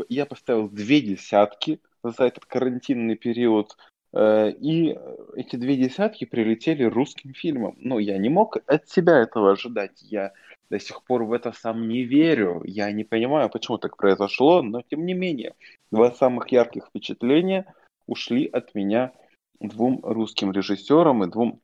Я 0.09 0.26
поставил 0.26 0.68
две 0.68 1.01
десятки 1.01 1.81
за 2.03 2.24
этот 2.24 2.47
карантинный 2.47 3.14
период. 3.14 3.76
Э, 4.12 4.51
и 4.51 4.99
эти 5.37 5.57
две 5.57 5.76
десятки 5.76 6.24
прилетели 6.24 6.83
русским 6.85 7.33
фильмом. 7.33 7.76
Ну, 7.79 7.99
я 7.99 8.18
не 8.18 8.29
мог 8.29 8.57
от 8.66 8.89
себя 8.89 9.18
этого 9.18 9.53
ожидать. 9.53 10.03
Я 10.03 10.33
до 10.71 10.79
сих 10.79 11.03
пор 11.05 11.25
в 11.25 11.33
это 11.33 11.53
сам 11.53 11.89
не 11.89 12.05
верю. 12.05 12.62
Я 12.64 12.91
не 12.93 13.05
понимаю, 13.05 13.51
почему 13.51 13.79
так 13.79 13.97
произошло, 13.97 14.62
но 14.62 14.83
тем 14.83 15.07
не 15.07 15.14
менее, 15.14 15.55
два 15.91 16.11
самых 16.12 16.49
ярких 16.53 16.87
впечатления 16.87 17.73
ушли 18.07 18.47
от 18.47 18.75
меня 18.75 19.12
двум 19.61 20.01
русским 20.03 20.53
режиссерам 20.53 21.25
и 21.25 21.31
двум 21.31 21.61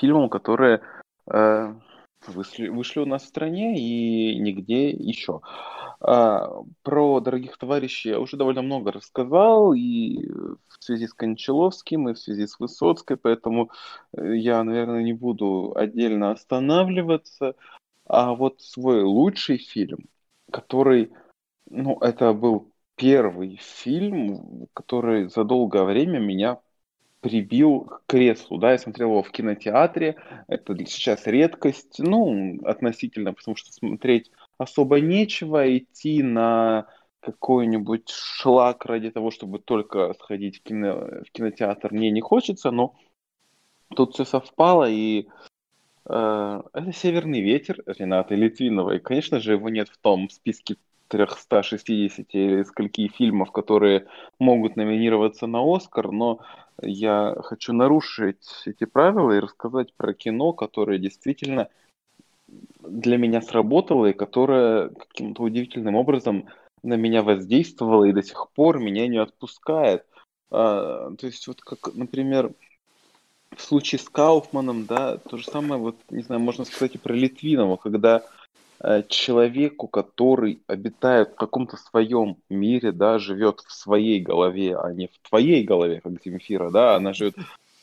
фильмам, 0.00 0.28
которые 0.28 0.80
э, 1.26 1.74
вышли, 2.26 2.68
вышли 2.68 3.00
у 3.00 3.06
нас 3.06 3.22
в 3.22 3.28
стране 3.28 3.78
и 3.78 4.38
нигде 4.38 4.90
еще. 4.90 5.40
А, 6.00 6.50
про 6.82 7.20
дорогих 7.20 7.56
товарищей 7.56 8.10
я 8.10 8.20
уже 8.20 8.36
довольно 8.36 8.62
много 8.62 8.92
рассказал 8.92 9.72
и 9.72 10.28
в 10.28 10.84
связи 10.84 11.06
с 11.06 11.14
Кончаловским, 11.14 12.08
и 12.08 12.14
в 12.14 12.18
связи 12.18 12.46
с 12.46 12.58
Высоцкой, 12.58 13.16
поэтому 13.16 13.70
э, 14.12 14.36
я, 14.36 14.62
наверное, 14.64 15.02
не 15.02 15.14
буду 15.14 15.72
отдельно 15.74 16.30
останавливаться. 16.30 17.54
А 18.06 18.34
вот 18.34 18.60
свой 18.60 19.02
лучший 19.02 19.58
фильм, 19.58 20.08
который, 20.50 21.12
ну, 21.70 21.98
это 22.00 22.32
был 22.32 22.72
первый 22.96 23.56
фильм, 23.56 24.68
который 24.74 25.28
за 25.28 25.44
долгое 25.44 25.84
время 25.84 26.18
меня 26.18 26.60
прибил 27.20 27.80
к 27.80 28.02
креслу, 28.06 28.58
да, 28.58 28.72
я 28.72 28.78
смотрел 28.78 29.08
его 29.08 29.22
в 29.22 29.30
кинотеатре, 29.30 30.16
это 30.46 30.76
сейчас 30.84 31.26
редкость, 31.26 31.98
ну, 31.98 32.60
относительно, 32.64 33.32
потому 33.32 33.56
что 33.56 33.72
смотреть 33.72 34.30
особо 34.58 35.00
нечего, 35.00 35.76
идти 35.76 36.22
на 36.22 36.86
какой-нибудь 37.20 38.10
шлак 38.10 38.84
ради 38.84 39.10
того, 39.10 39.30
чтобы 39.30 39.58
только 39.58 40.12
сходить 40.20 40.58
в, 40.58 40.62
кино, 40.62 41.22
в 41.26 41.32
кинотеатр, 41.32 41.92
мне 41.92 42.10
не 42.10 42.20
хочется, 42.20 42.70
но 42.70 42.94
тут 43.96 44.12
все 44.12 44.26
совпало, 44.26 44.90
и 44.90 45.26
это 46.06 46.92
«Северный 46.92 47.40
ветер» 47.40 47.82
Рената 47.86 48.34
Литвинова, 48.34 48.92
и, 48.92 48.98
конечно 48.98 49.40
же, 49.40 49.52
его 49.52 49.68
нет 49.68 49.88
в 49.88 49.96
том 49.96 50.28
списке 50.28 50.76
360 51.08 52.26
или 52.32 52.62
скольки 52.64 53.08
фильмов, 53.08 53.52
которые 53.52 54.06
могут 54.38 54.76
номинироваться 54.76 55.46
на 55.46 55.60
Оскар, 55.62 56.10
но 56.10 56.40
я 56.82 57.36
хочу 57.42 57.72
нарушить 57.72 58.62
эти 58.66 58.84
правила 58.84 59.32
и 59.32 59.40
рассказать 59.40 59.94
про 59.94 60.12
кино, 60.12 60.52
которое 60.52 60.98
действительно 60.98 61.68
для 62.80 63.16
меня 63.16 63.40
сработало 63.40 64.06
и 64.06 64.12
которое 64.12 64.88
каким-то 64.88 65.42
удивительным 65.42 65.94
образом 65.94 66.48
на 66.82 66.94
меня 66.94 67.22
воздействовало 67.22 68.04
и 68.04 68.12
до 68.12 68.22
сих 68.22 68.48
пор 68.54 68.78
меня 68.78 69.06
не 69.08 69.18
отпускает. 69.18 70.04
А, 70.50 71.10
то 71.16 71.26
есть 71.26 71.46
вот 71.46 71.60
как, 71.60 71.94
например, 71.94 72.52
в 73.56 73.62
случае 73.62 73.98
с 73.98 74.08
Кауфманом, 74.08 74.86
да, 74.86 75.18
то 75.18 75.36
же 75.36 75.44
самое, 75.44 75.80
вот, 75.80 75.96
не 76.10 76.22
знаю, 76.22 76.40
можно 76.40 76.64
сказать 76.64 76.94
и 76.94 76.98
про 76.98 77.12
Литвинова, 77.12 77.76
когда 77.76 78.22
Э, 78.86 79.02
человеку, 79.08 79.88
который 79.88 80.62
обитает 80.66 81.30
в 81.30 81.34
каком-то 81.36 81.78
своем 81.78 82.36
мире, 82.50 82.92
да, 82.92 83.18
живет 83.18 83.60
в 83.60 83.72
своей 83.72 84.20
голове, 84.20 84.76
а 84.76 84.92
не 84.92 85.06
в 85.06 85.18
твоей 85.26 85.64
голове, 85.64 86.02
как 86.02 86.22
Земфира, 86.22 86.70
да, 86.70 86.94
она 86.96 87.14
живет 87.14 87.34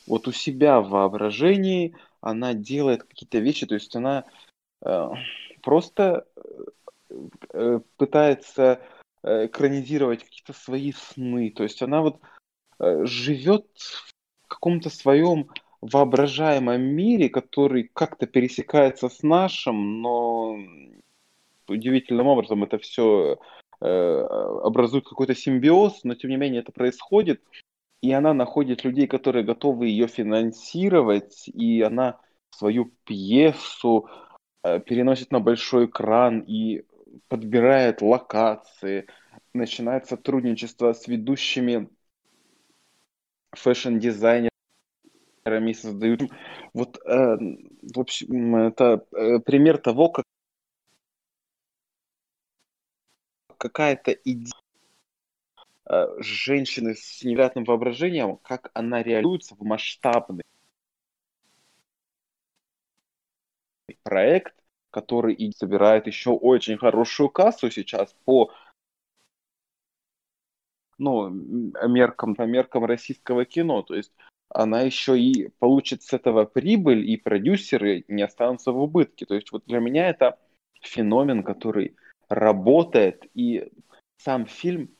вот 0.06 0.28
у 0.28 0.32
себя 0.32 0.80
в 0.80 0.90
воображении, 0.90 1.96
она 2.20 2.54
делает 2.54 3.02
какие-то 3.02 3.38
вещи, 3.38 3.66
то 3.66 3.74
есть 3.74 3.96
она 3.96 4.26
э, 4.82 5.08
просто 5.62 6.24
э, 7.52 7.80
пытается 7.96 8.80
э, 9.24 9.46
экранизировать 9.46 10.22
какие-то 10.22 10.52
свои 10.52 10.92
сны, 10.92 11.50
то 11.50 11.64
есть 11.64 11.82
она 11.82 12.02
вот 12.02 12.20
э, 12.78 13.04
живет 13.06 13.66
в 13.76 14.11
каком-то 14.52 14.90
своем 14.90 15.48
воображаемом 15.80 16.80
мире, 16.80 17.28
который 17.28 17.90
как-то 17.92 18.26
пересекается 18.26 19.08
с 19.08 19.22
нашим, 19.22 20.00
но 20.00 20.56
удивительным 21.68 22.26
образом 22.28 22.62
это 22.62 22.78
все 22.78 23.38
э, 23.80 23.86
образует 24.62 25.08
какой-то 25.08 25.34
симбиоз, 25.34 26.04
но 26.04 26.14
тем 26.14 26.30
не 26.30 26.36
менее 26.36 26.60
это 26.60 26.72
происходит, 26.72 27.42
и 28.00 28.12
она 28.12 28.34
находит 28.34 28.84
людей, 28.84 29.06
которые 29.06 29.44
готовы 29.44 29.88
ее 29.88 30.06
финансировать, 30.06 31.48
и 31.48 31.82
она 31.82 32.18
свою 32.50 32.92
пьесу 33.04 34.08
э, 34.62 34.80
переносит 34.80 35.32
на 35.32 35.40
большой 35.40 35.86
экран 35.86 36.40
и 36.40 36.84
подбирает 37.28 38.02
локации, 38.02 39.06
начинает 39.54 40.06
сотрудничество 40.06 40.92
с 40.92 41.08
ведущими 41.08 41.88
фэшн-дизайнерами, 43.52 44.50
создают. 45.72 46.22
Вот, 46.74 46.98
э, 47.04 47.36
в 47.94 48.00
общем, 48.00 48.56
это 48.56 49.04
э, 49.12 49.38
пример 49.40 49.78
того, 49.78 50.08
как 50.08 50.24
какая-то 53.58 54.12
идея 54.12 54.52
э, 55.86 56.06
женщины 56.18 56.94
с 56.94 57.22
невероятным 57.22 57.64
воображением, 57.64 58.38
как 58.38 58.70
она 58.74 59.02
реализуется 59.02 59.54
в 59.54 59.62
масштабный 59.62 60.42
проект, 64.02 64.54
который 64.90 65.34
и 65.34 65.52
собирает 65.52 66.06
еще 66.06 66.30
очень 66.30 66.76
хорошую 66.76 67.30
кассу 67.30 67.70
сейчас 67.70 68.14
по 68.24 68.52
ну, 70.98 71.28
меркам, 71.30 72.34
по 72.34 72.42
меркам 72.42 72.84
российского 72.84 73.44
кино. 73.44 73.82
То 73.82 73.94
есть 73.94 74.12
она 74.48 74.82
еще 74.82 75.18
и 75.18 75.48
получит 75.58 76.02
с 76.02 76.12
этого 76.12 76.44
прибыль, 76.44 77.08
и 77.08 77.16
продюсеры 77.16 78.04
не 78.08 78.22
останутся 78.22 78.72
в 78.72 78.78
убытке. 78.78 79.26
То 79.26 79.34
есть 79.34 79.50
вот 79.52 79.64
для 79.66 79.80
меня 79.80 80.08
это 80.08 80.38
феномен, 80.80 81.42
который 81.42 81.96
работает, 82.28 83.26
и 83.34 83.70
сам 84.16 84.46
фильм 84.46 84.90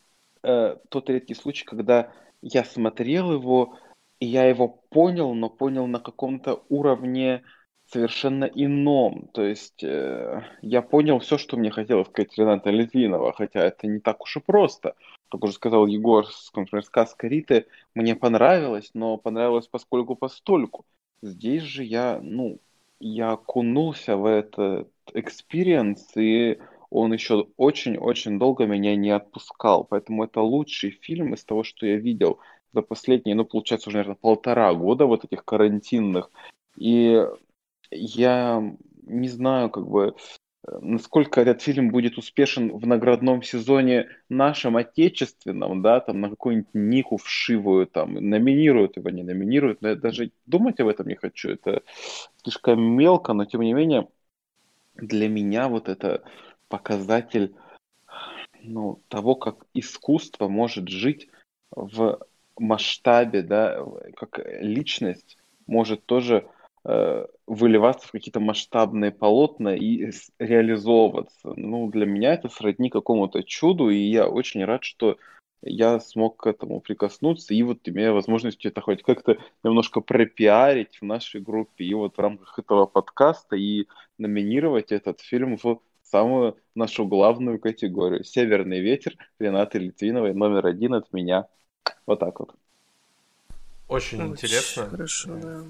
э, 0.42 0.76
тот 0.88 1.10
редкий 1.10 1.34
случай, 1.34 1.64
когда 1.64 2.12
я 2.40 2.64
смотрел 2.64 3.32
его, 3.32 3.78
и 4.20 4.26
я 4.26 4.44
его 4.44 4.68
понял, 4.68 5.34
но 5.34 5.50
понял 5.50 5.86
на 5.86 6.00
каком-то 6.00 6.64
уровне 6.68 7.42
совершенно 7.86 8.44
ином. 8.44 9.28
То 9.32 9.42
есть 9.42 9.82
э, 9.84 10.42
я 10.62 10.82
понял 10.82 11.18
все, 11.18 11.38
что 11.38 11.56
мне 11.56 11.70
хотелось 11.70 12.08
сказать 12.08 12.36
Рената 12.38 12.70
Литвинова, 12.70 13.32
хотя 13.32 13.60
это 13.60 13.86
не 13.86 14.00
так 14.00 14.22
уж 14.22 14.36
и 14.36 14.40
просто 14.40 14.94
как 15.32 15.44
уже 15.44 15.54
сказал 15.54 15.86
Егор, 15.86 16.26
например, 16.54 16.84
сказка 16.84 17.26
Риты 17.26 17.66
мне 17.94 18.14
понравилась, 18.14 18.90
но 18.94 19.16
понравилась 19.16 19.66
поскольку 19.66 20.14
постольку. 20.16 20.84
Здесь 21.22 21.62
же 21.62 21.84
я, 21.84 22.20
ну, 22.22 22.58
я 23.00 23.32
окунулся 23.32 24.16
в 24.16 24.26
этот 24.26 24.90
experience, 25.14 26.16
и 26.16 26.58
он 26.90 27.12
еще 27.12 27.48
очень-очень 27.56 28.38
долго 28.38 28.66
меня 28.66 28.94
не 28.96 29.10
отпускал. 29.10 29.84
Поэтому 29.84 30.24
это 30.24 30.40
лучший 30.40 30.90
фильм 30.90 31.34
из 31.34 31.44
того, 31.44 31.64
что 31.64 31.86
я 31.86 31.96
видел 31.96 32.38
за 32.72 32.82
последние, 32.82 33.34
ну, 33.34 33.44
получается, 33.44 33.88
уже, 33.88 33.98
наверное, 33.98 34.16
полтора 34.16 34.74
года 34.74 35.06
вот 35.06 35.24
этих 35.24 35.44
карантинных. 35.44 36.30
И 36.76 37.24
я 37.90 38.76
не 39.02 39.28
знаю, 39.28 39.70
как 39.70 39.86
бы, 39.86 40.14
насколько 40.64 41.40
этот 41.40 41.60
фильм 41.60 41.90
будет 41.90 42.18
успешен 42.18 42.76
в 42.76 42.86
наградном 42.86 43.42
сезоне 43.42 44.08
нашем 44.28 44.76
отечественном, 44.76 45.82
да, 45.82 46.00
там 46.00 46.20
на 46.20 46.30
какую-нибудь 46.30 46.68
Нику 46.72 47.16
вшивую, 47.16 47.86
там, 47.86 48.14
номинируют 48.14 48.96
его, 48.96 49.10
не 49.10 49.22
номинируют, 49.22 49.82
но 49.82 49.88
я 49.88 49.96
даже 49.96 50.30
думать 50.46 50.78
об 50.80 50.88
этом 50.88 51.08
не 51.08 51.16
хочу, 51.16 51.50
это 51.50 51.82
слишком 52.42 52.80
мелко, 52.80 53.32
но 53.32 53.44
тем 53.44 53.62
не 53.62 53.72
менее 53.72 54.08
для 54.94 55.28
меня 55.28 55.68
вот 55.68 55.88
это 55.88 56.22
показатель 56.68 57.54
ну, 58.62 59.00
того, 59.08 59.34
как 59.34 59.66
искусство 59.74 60.48
может 60.48 60.88
жить 60.88 61.28
в 61.70 62.20
масштабе, 62.58 63.42
да, 63.42 63.84
как 64.16 64.38
личность 64.60 65.38
может 65.66 66.04
тоже 66.06 66.46
э, 66.84 67.26
выливаться 67.52 68.08
в 68.08 68.12
какие-то 68.12 68.40
масштабные 68.40 69.10
полотна 69.10 69.76
и 69.76 70.10
реализовываться. 70.38 71.52
Ну, 71.54 71.90
для 71.90 72.06
меня 72.06 72.32
это 72.32 72.48
сродни 72.48 72.88
какому-то 72.88 73.42
чуду, 73.42 73.90
и 73.90 73.96
я 73.96 74.26
очень 74.26 74.64
рад, 74.64 74.84
что 74.84 75.18
я 75.60 76.00
смог 76.00 76.38
к 76.38 76.46
этому 76.46 76.80
прикоснуться 76.80 77.54
и 77.54 77.62
вот 77.62 77.86
имея 77.88 78.12
возможность 78.12 78.64
это 78.64 78.80
хоть 78.80 79.02
как-то 79.02 79.36
немножко 79.62 80.00
пропиарить 80.00 80.96
в 81.00 81.04
нашей 81.04 81.40
группе 81.40 81.84
и 81.84 81.94
вот 81.94 82.16
в 82.16 82.20
рамках 82.20 82.58
этого 82.58 82.86
подкаста 82.86 83.54
и 83.54 83.86
номинировать 84.18 84.90
этот 84.90 85.20
фильм 85.20 85.56
в 85.56 85.80
самую 86.02 86.56
нашу 86.74 87.06
главную 87.06 87.60
категорию. 87.60 88.24
«Северный 88.24 88.80
ветер» 88.80 89.16
Ренаты 89.38 89.78
Литвиновой 89.78 90.34
номер 90.34 90.66
один 90.66 90.94
от 90.94 91.12
меня. 91.12 91.46
Вот 92.06 92.18
так 92.18 92.40
вот. 92.40 92.54
Очень, 93.92 94.22
Очень 94.22 94.32
интересно. 94.32 94.88
Хорошо, 94.90 95.30
да. 95.42 95.62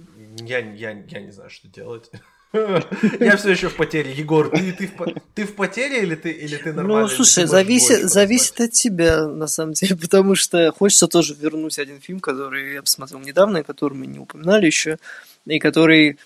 Я, 0.44 0.58
я, 0.58 0.90
я 1.08 1.20
не 1.20 1.32
знаю, 1.32 1.50
что 1.50 1.68
делать. 1.68 2.10
Я 3.18 3.36
все 3.38 3.50
еще 3.50 3.68
в 3.68 3.76
потере. 3.76 4.12
Егор, 4.12 4.50
ты, 4.50 4.72
ты, 4.72 4.86
в, 4.86 5.14
ты 5.34 5.46
в 5.46 5.54
потере 5.54 6.02
или 6.02 6.14
ты, 6.14 6.30
или 6.30 6.56
ты 6.56 6.74
нормально? 6.74 7.08
Ну, 7.08 7.08
слушай, 7.08 7.46
зависит, 7.46 8.10
зависит 8.10 8.60
от 8.60 8.72
тебя, 8.72 9.26
на 9.26 9.46
самом 9.46 9.72
деле, 9.72 9.96
потому 10.00 10.34
что 10.34 10.70
хочется 10.72 11.08
тоже 11.08 11.34
вернуть 11.34 11.78
один 11.78 11.98
фильм, 12.00 12.20
который 12.20 12.74
я 12.74 12.82
посмотрел 12.82 13.20
недавно, 13.20 13.58
и 13.58 13.62
который 13.62 13.94
мы 13.94 14.06
не 14.06 14.18
упоминали 14.18 14.66
еще, 14.66 14.98
и 15.46 15.58
который 15.58 16.18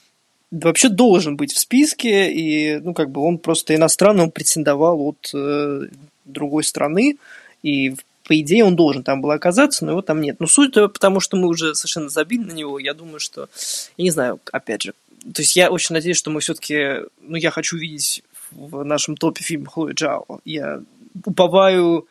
вообще 0.51 0.89
должен 0.89 1.37
быть 1.37 1.53
в 1.53 1.59
списке, 1.59 2.33
и, 2.33 2.79
ну, 2.81 2.93
как 2.93 3.11
бы 3.11 3.21
он 3.21 3.39
просто 3.39 3.75
иностранный, 3.77 4.25
он 4.25 4.31
претендовал 4.33 5.01
от 5.01 5.31
э, 5.33 5.83
другой 6.25 6.65
страны, 6.65 7.19
и, 7.63 7.95
по 8.27 8.39
идее, 8.41 8.65
он 8.65 8.77
должен 8.77 9.03
там 9.03 9.21
был 9.21 9.31
оказаться, 9.31 9.85
но 9.85 9.93
его 9.93 10.03
там 10.03 10.21
нет. 10.21 10.37
Ну, 10.39 10.47
суть 10.47 10.75
потому, 10.75 11.21
что 11.21 11.37
мы 11.37 11.49
уже 11.49 11.75
совершенно 11.75 12.09
забили 12.09 12.45
на 12.45 12.53
него, 12.53 12.79
я 12.79 12.95
думаю, 12.95 13.21
что, 13.21 13.49
я 13.97 14.05
не 14.05 14.11
знаю, 14.11 14.41
опять 14.53 14.83
же, 14.83 14.95
то 15.35 15.43
есть 15.43 15.57
я 15.57 15.71
очень 15.71 15.95
надеюсь, 15.95 16.17
что 16.17 16.31
мы 16.31 16.41
все-таки, 16.41 17.07
ну, 17.21 17.37
я 17.37 17.51
хочу 17.51 17.77
видеть 17.77 18.23
в 18.51 18.85
нашем 18.85 19.17
топе 19.17 19.43
фильм 19.43 19.67
Хлои 19.67 19.93
Джао. 19.93 20.41
Я 20.45 20.83
уповаю 21.25 22.07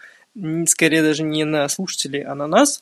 скорее 0.67 1.01
даже 1.01 1.23
не 1.23 1.45
на 1.45 1.67
слушателей, 1.69 2.23
а 2.23 2.35
на 2.35 2.47
нас. 2.47 2.81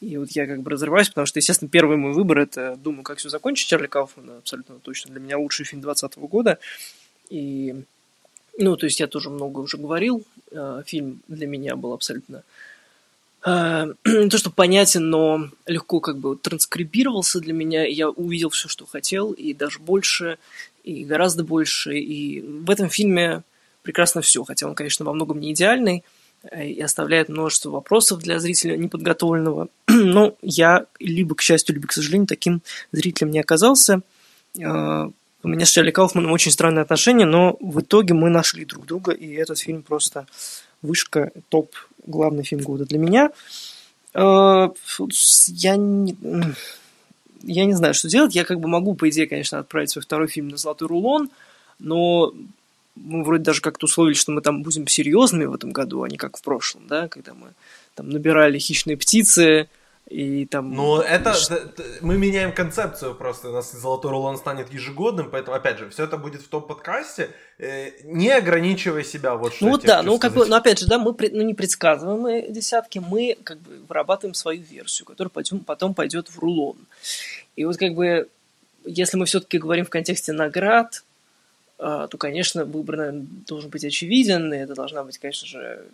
И 0.00 0.16
вот 0.16 0.30
я 0.32 0.46
как 0.46 0.62
бы 0.62 0.70
разрываюсь, 0.70 1.08
потому 1.08 1.26
что, 1.26 1.38
естественно, 1.38 1.68
первый 1.68 1.96
мой 1.96 2.12
выбор– 2.12 2.38
это 2.40 2.76
«Думаю, 2.76 3.02
как 3.02 3.18
все 3.18 3.28
закончить» 3.28 3.68
Чарли 3.68 3.86
Кауфмана. 3.86 4.38
Абсолютно 4.38 4.78
точно 4.78 5.12
для 5.12 5.20
меня 5.20 5.38
лучший 5.38 5.66
фильм 5.66 5.82
2020 5.82 6.18
года. 6.30 6.58
И, 7.28 7.74
ну, 8.58 8.76
то 8.76 8.86
есть 8.86 8.98
я 9.00 9.06
тоже 9.06 9.28
много 9.28 9.60
уже 9.60 9.76
говорил. 9.76 10.24
Э, 10.52 10.82
фильм 10.86 11.20
для 11.28 11.46
меня 11.46 11.76
был 11.76 11.92
абсолютно 11.92 12.44
не 13.46 14.26
э, 14.26 14.28
то, 14.28 14.38
что 14.38 14.50
понятен, 14.50 15.08
но 15.08 15.48
легко 15.66 16.00
как 16.00 16.18
бы 16.18 16.36
транскрибировался 16.36 17.40
для 17.40 17.52
меня. 17.52 17.86
Я 17.86 18.10
увидел 18.10 18.50
все, 18.50 18.68
что 18.68 18.86
хотел, 18.86 19.32
и 19.32 19.54
даже 19.54 19.78
больше, 19.78 20.38
и 20.84 21.04
гораздо 21.04 21.44
больше. 21.44 21.98
И 21.98 22.40
в 22.40 22.70
этом 22.70 22.90
фильме 22.90 23.42
прекрасно 23.82 24.20
все, 24.20 24.44
хотя 24.44 24.66
он, 24.66 24.74
конечно, 24.74 25.04
во 25.04 25.14
многом 25.14 25.40
не 25.40 25.52
идеальный 25.52 26.04
э, 26.42 26.68
и 26.68 26.80
оставляет 26.80 27.28
множество 27.30 27.70
вопросов 27.70 28.20
для 28.20 28.38
зрителя 28.40 28.76
неподготовленного. 28.76 29.68
Но 29.88 30.34
я 30.42 30.86
либо, 30.98 31.34
к 31.34 31.40
счастью, 31.40 31.76
либо, 31.76 31.88
к 31.88 31.92
сожалению, 31.92 32.26
таким 32.26 32.62
зрителем 32.92 33.30
не 33.30 33.40
оказался. 33.40 34.02
Э, 34.58 35.10
у 35.42 35.48
меня 35.48 35.64
с 35.64 35.70
Чарли 35.70 35.90
Кауфманом 35.90 36.32
очень 36.32 36.52
странные 36.52 36.82
отношения, 36.82 37.24
но 37.24 37.56
в 37.60 37.80
итоге 37.80 38.12
мы 38.12 38.28
нашли 38.28 38.66
друг 38.66 38.84
друга, 38.84 39.12
и 39.12 39.32
этот 39.32 39.58
фильм 39.58 39.82
просто 39.82 40.26
вышка, 40.82 41.32
топ, 41.48 41.74
главный 42.10 42.44
фильм 42.44 42.62
года 42.62 42.84
для 42.84 42.98
меня. 42.98 43.30
Э, 44.14 44.68
я 45.48 45.76
не, 45.76 46.16
я 47.42 47.64
не 47.64 47.74
знаю, 47.74 47.94
что 47.94 48.08
делать. 48.08 48.34
Я 48.34 48.44
как 48.44 48.60
бы 48.60 48.68
могу, 48.68 48.94
по 48.94 49.08
идее, 49.08 49.26
конечно, 49.26 49.58
отправить 49.58 49.90
свой 49.90 50.02
второй 50.02 50.28
фильм 50.28 50.48
на 50.48 50.56
«Золотой 50.56 50.88
рулон», 50.88 51.30
но 51.78 52.34
мы 52.96 53.22
вроде 53.24 53.44
даже 53.44 53.60
как-то 53.60 53.86
условились, 53.86 54.18
что 54.18 54.32
мы 54.32 54.42
там 54.42 54.62
будем 54.62 54.86
серьезными 54.86 55.46
в 55.46 55.54
этом 55.54 55.70
году, 55.70 56.02
а 56.02 56.08
не 56.08 56.16
как 56.16 56.36
в 56.36 56.42
прошлом, 56.42 56.86
да, 56.86 57.08
когда 57.08 57.32
мы 57.34 57.48
там 57.94 58.10
набирали 58.10 58.58
«Хищные 58.58 58.96
птицы», 58.96 59.68
и 60.10 60.44
там... 60.44 60.74
Ну, 60.74 61.00
это... 61.00 61.34
Мы 62.00 62.18
меняем 62.18 62.52
концепцию 62.52 63.14
просто. 63.14 63.50
У 63.50 63.52
нас 63.52 63.70
«Золотой 63.70 64.10
рулон» 64.10 64.36
станет 64.38 64.72
ежегодным, 64.72 65.30
поэтому, 65.30 65.56
опять 65.56 65.78
же, 65.78 65.88
все 65.88 66.02
это 66.02 66.16
будет 66.16 66.42
в 66.42 66.48
том 66.48 66.66
подкасте, 66.66 67.30
э, 67.58 67.92
не 68.02 68.30
ограничивая 68.30 69.04
себя 69.04 69.36
вот 69.36 69.54
что 69.54 69.66
Ну, 69.66 69.78
да, 69.78 70.02
ну, 70.02 70.18
как 70.18 70.32
бы, 70.32 70.46
но 70.46 70.56
опять 70.56 70.80
же, 70.80 70.88
да, 70.88 70.98
мы 70.98 71.14
ну, 71.30 71.42
не 71.42 71.54
предсказываем 71.54 72.52
десятки, 72.52 72.98
мы 72.98 73.38
как 73.44 73.58
бы 73.58 73.78
вырабатываем 73.88 74.34
свою 74.34 74.60
версию, 74.62 75.06
которая 75.06 75.30
потом, 75.30 75.60
потом 75.60 75.94
пойдет 75.94 76.28
в 76.28 76.40
рулон. 76.40 76.76
И 77.54 77.64
вот 77.64 77.76
как 77.76 77.94
бы, 77.94 78.28
если 78.84 79.16
мы 79.16 79.26
все-таки 79.26 79.58
говорим 79.58 79.84
в 79.84 79.90
контексте 79.90 80.32
наград, 80.32 81.04
э, 81.78 82.08
то, 82.10 82.18
конечно, 82.18 82.64
выбор, 82.64 82.96
наверное, 82.96 83.26
должен 83.46 83.70
быть 83.70 83.84
очевиден, 83.84 84.52
и 84.52 84.56
это 84.56 84.74
должна 84.74 85.04
быть, 85.04 85.18
конечно 85.18 85.46
же, 85.46 85.84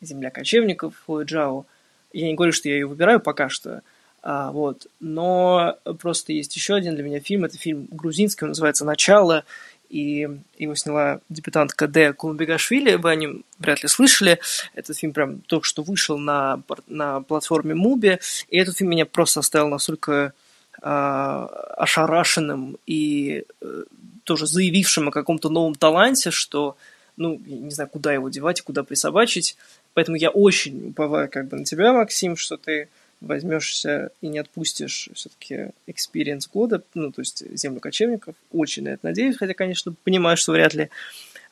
«Земля 0.00 0.30
кочевников» 0.30 0.94
Хлои 1.04 1.24
Джао, 1.24 1.66
я 2.12 2.26
не 2.28 2.34
говорю, 2.34 2.52
что 2.52 2.68
я 2.68 2.76
ее 2.76 2.86
выбираю 2.86 3.20
пока 3.20 3.48
что, 3.48 3.82
а, 4.22 4.50
вот. 4.50 4.86
Но 5.00 5.76
просто 6.00 6.32
есть 6.32 6.54
еще 6.56 6.74
один 6.74 6.94
для 6.94 7.04
меня 7.04 7.20
фильм. 7.20 7.44
Это 7.44 7.56
фильм 7.56 7.86
грузинский, 7.90 8.44
он 8.44 8.50
называется 8.50 8.84
«Начало», 8.84 9.44
и 9.88 10.28
его 10.58 10.74
сняла 10.74 11.20
дебютантка 11.28 11.86
Д. 11.86 12.12
Кулубегашвили, 12.12 12.96
вы 12.96 13.10
о 13.10 13.14
нем 13.14 13.44
вряд 13.58 13.82
ли 13.82 13.88
слышали. 13.88 14.40
Этот 14.74 14.96
фильм 14.96 15.12
прям 15.12 15.40
только 15.42 15.64
что 15.64 15.82
вышел 15.82 16.18
на, 16.18 16.60
на 16.88 17.20
платформе 17.20 17.74
MUBI, 17.74 18.18
и 18.48 18.58
этот 18.58 18.76
фильм 18.76 18.90
меня 18.90 19.06
просто 19.06 19.40
оставил 19.40 19.68
настолько 19.68 20.32
э, 20.82 20.86
ошарашенным 20.86 22.78
и 22.86 23.44
э, 23.60 23.84
тоже 24.24 24.46
заявившим 24.46 25.08
о 25.08 25.12
каком-то 25.12 25.50
новом 25.50 25.74
таланте, 25.74 26.30
что, 26.30 26.76
ну, 27.16 27.40
не 27.46 27.70
знаю, 27.70 27.88
куда 27.90 28.12
его 28.12 28.28
девать 28.28 28.60
и 28.60 28.62
куда 28.62 28.82
присобачить. 28.82 29.56
Поэтому 29.94 30.16
я 30.16 30.30
очень 30.30 30.90
уповаю 30.90 31.28
как 31.30 31.48
бы 31.48 31.56
на 31.56 31.64
тебя, 31.64 31.92
Максим, 31.92 32.36
что 32.36 32.56
ты 32.56 32.88
возьмешься 33.20 34.10
и 34.20 34.28
не 34.28 34.38
отпустишь 34.38 35.08
все-таки 35.14 35.70
experience 35.86 36.48
года, 36.48 36.82
ну, 36.94 37.10
то 37.10 37.22
есть 37.22 37.44
«Землю 37.56 37.80
кочевников». 37.80 38.34
Очень 38.52 38.84
на 38.84 38.88
это 38.90 39.06
надеюсь, 39.06 39.36
хотя, 39.36 39.54
конечно, 39.54 39.94
понимаю, 40.04 40.36
что 40.36 40.52
вряд 40.52 40.74
ли. 40.74 40.90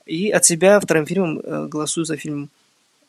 И 0.07 0.31
от 0.31 0.45
себя 0.45 0.79
вторым 0.81 1.07
фильмом 1.07 1.41
э, 1.41 1.67
голосую 1.67 2.05
за 2.05 2.17
фильм 2.17 2.51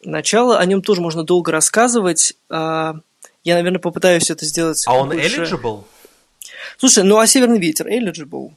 «Начало». 0.03 0.59
О 0.59 0.65
нем 0.65 0.81
тоже 0.81 1.01
можно 1.01 1.23
долго 1.23 1.51
рассказывать. 1.51 2.35
А, 2.49 2.95
я, 3.43 3.55
наверное, 3.55 3.79
попытаюсь 3.79 4.31
это 4.31 4.45
сделать 4.45 4.83
А 4.87 4.93
он 4.93 5.09
больше... 5.09 5.43
eligible? 5.43 5.83
Слушай, 6.77 7.03
ну 7.03 7.17
а 7.17 7.27
«Северный 7.27 7.59
ветер» 7.59 7.87
eligible? 7.87 8.53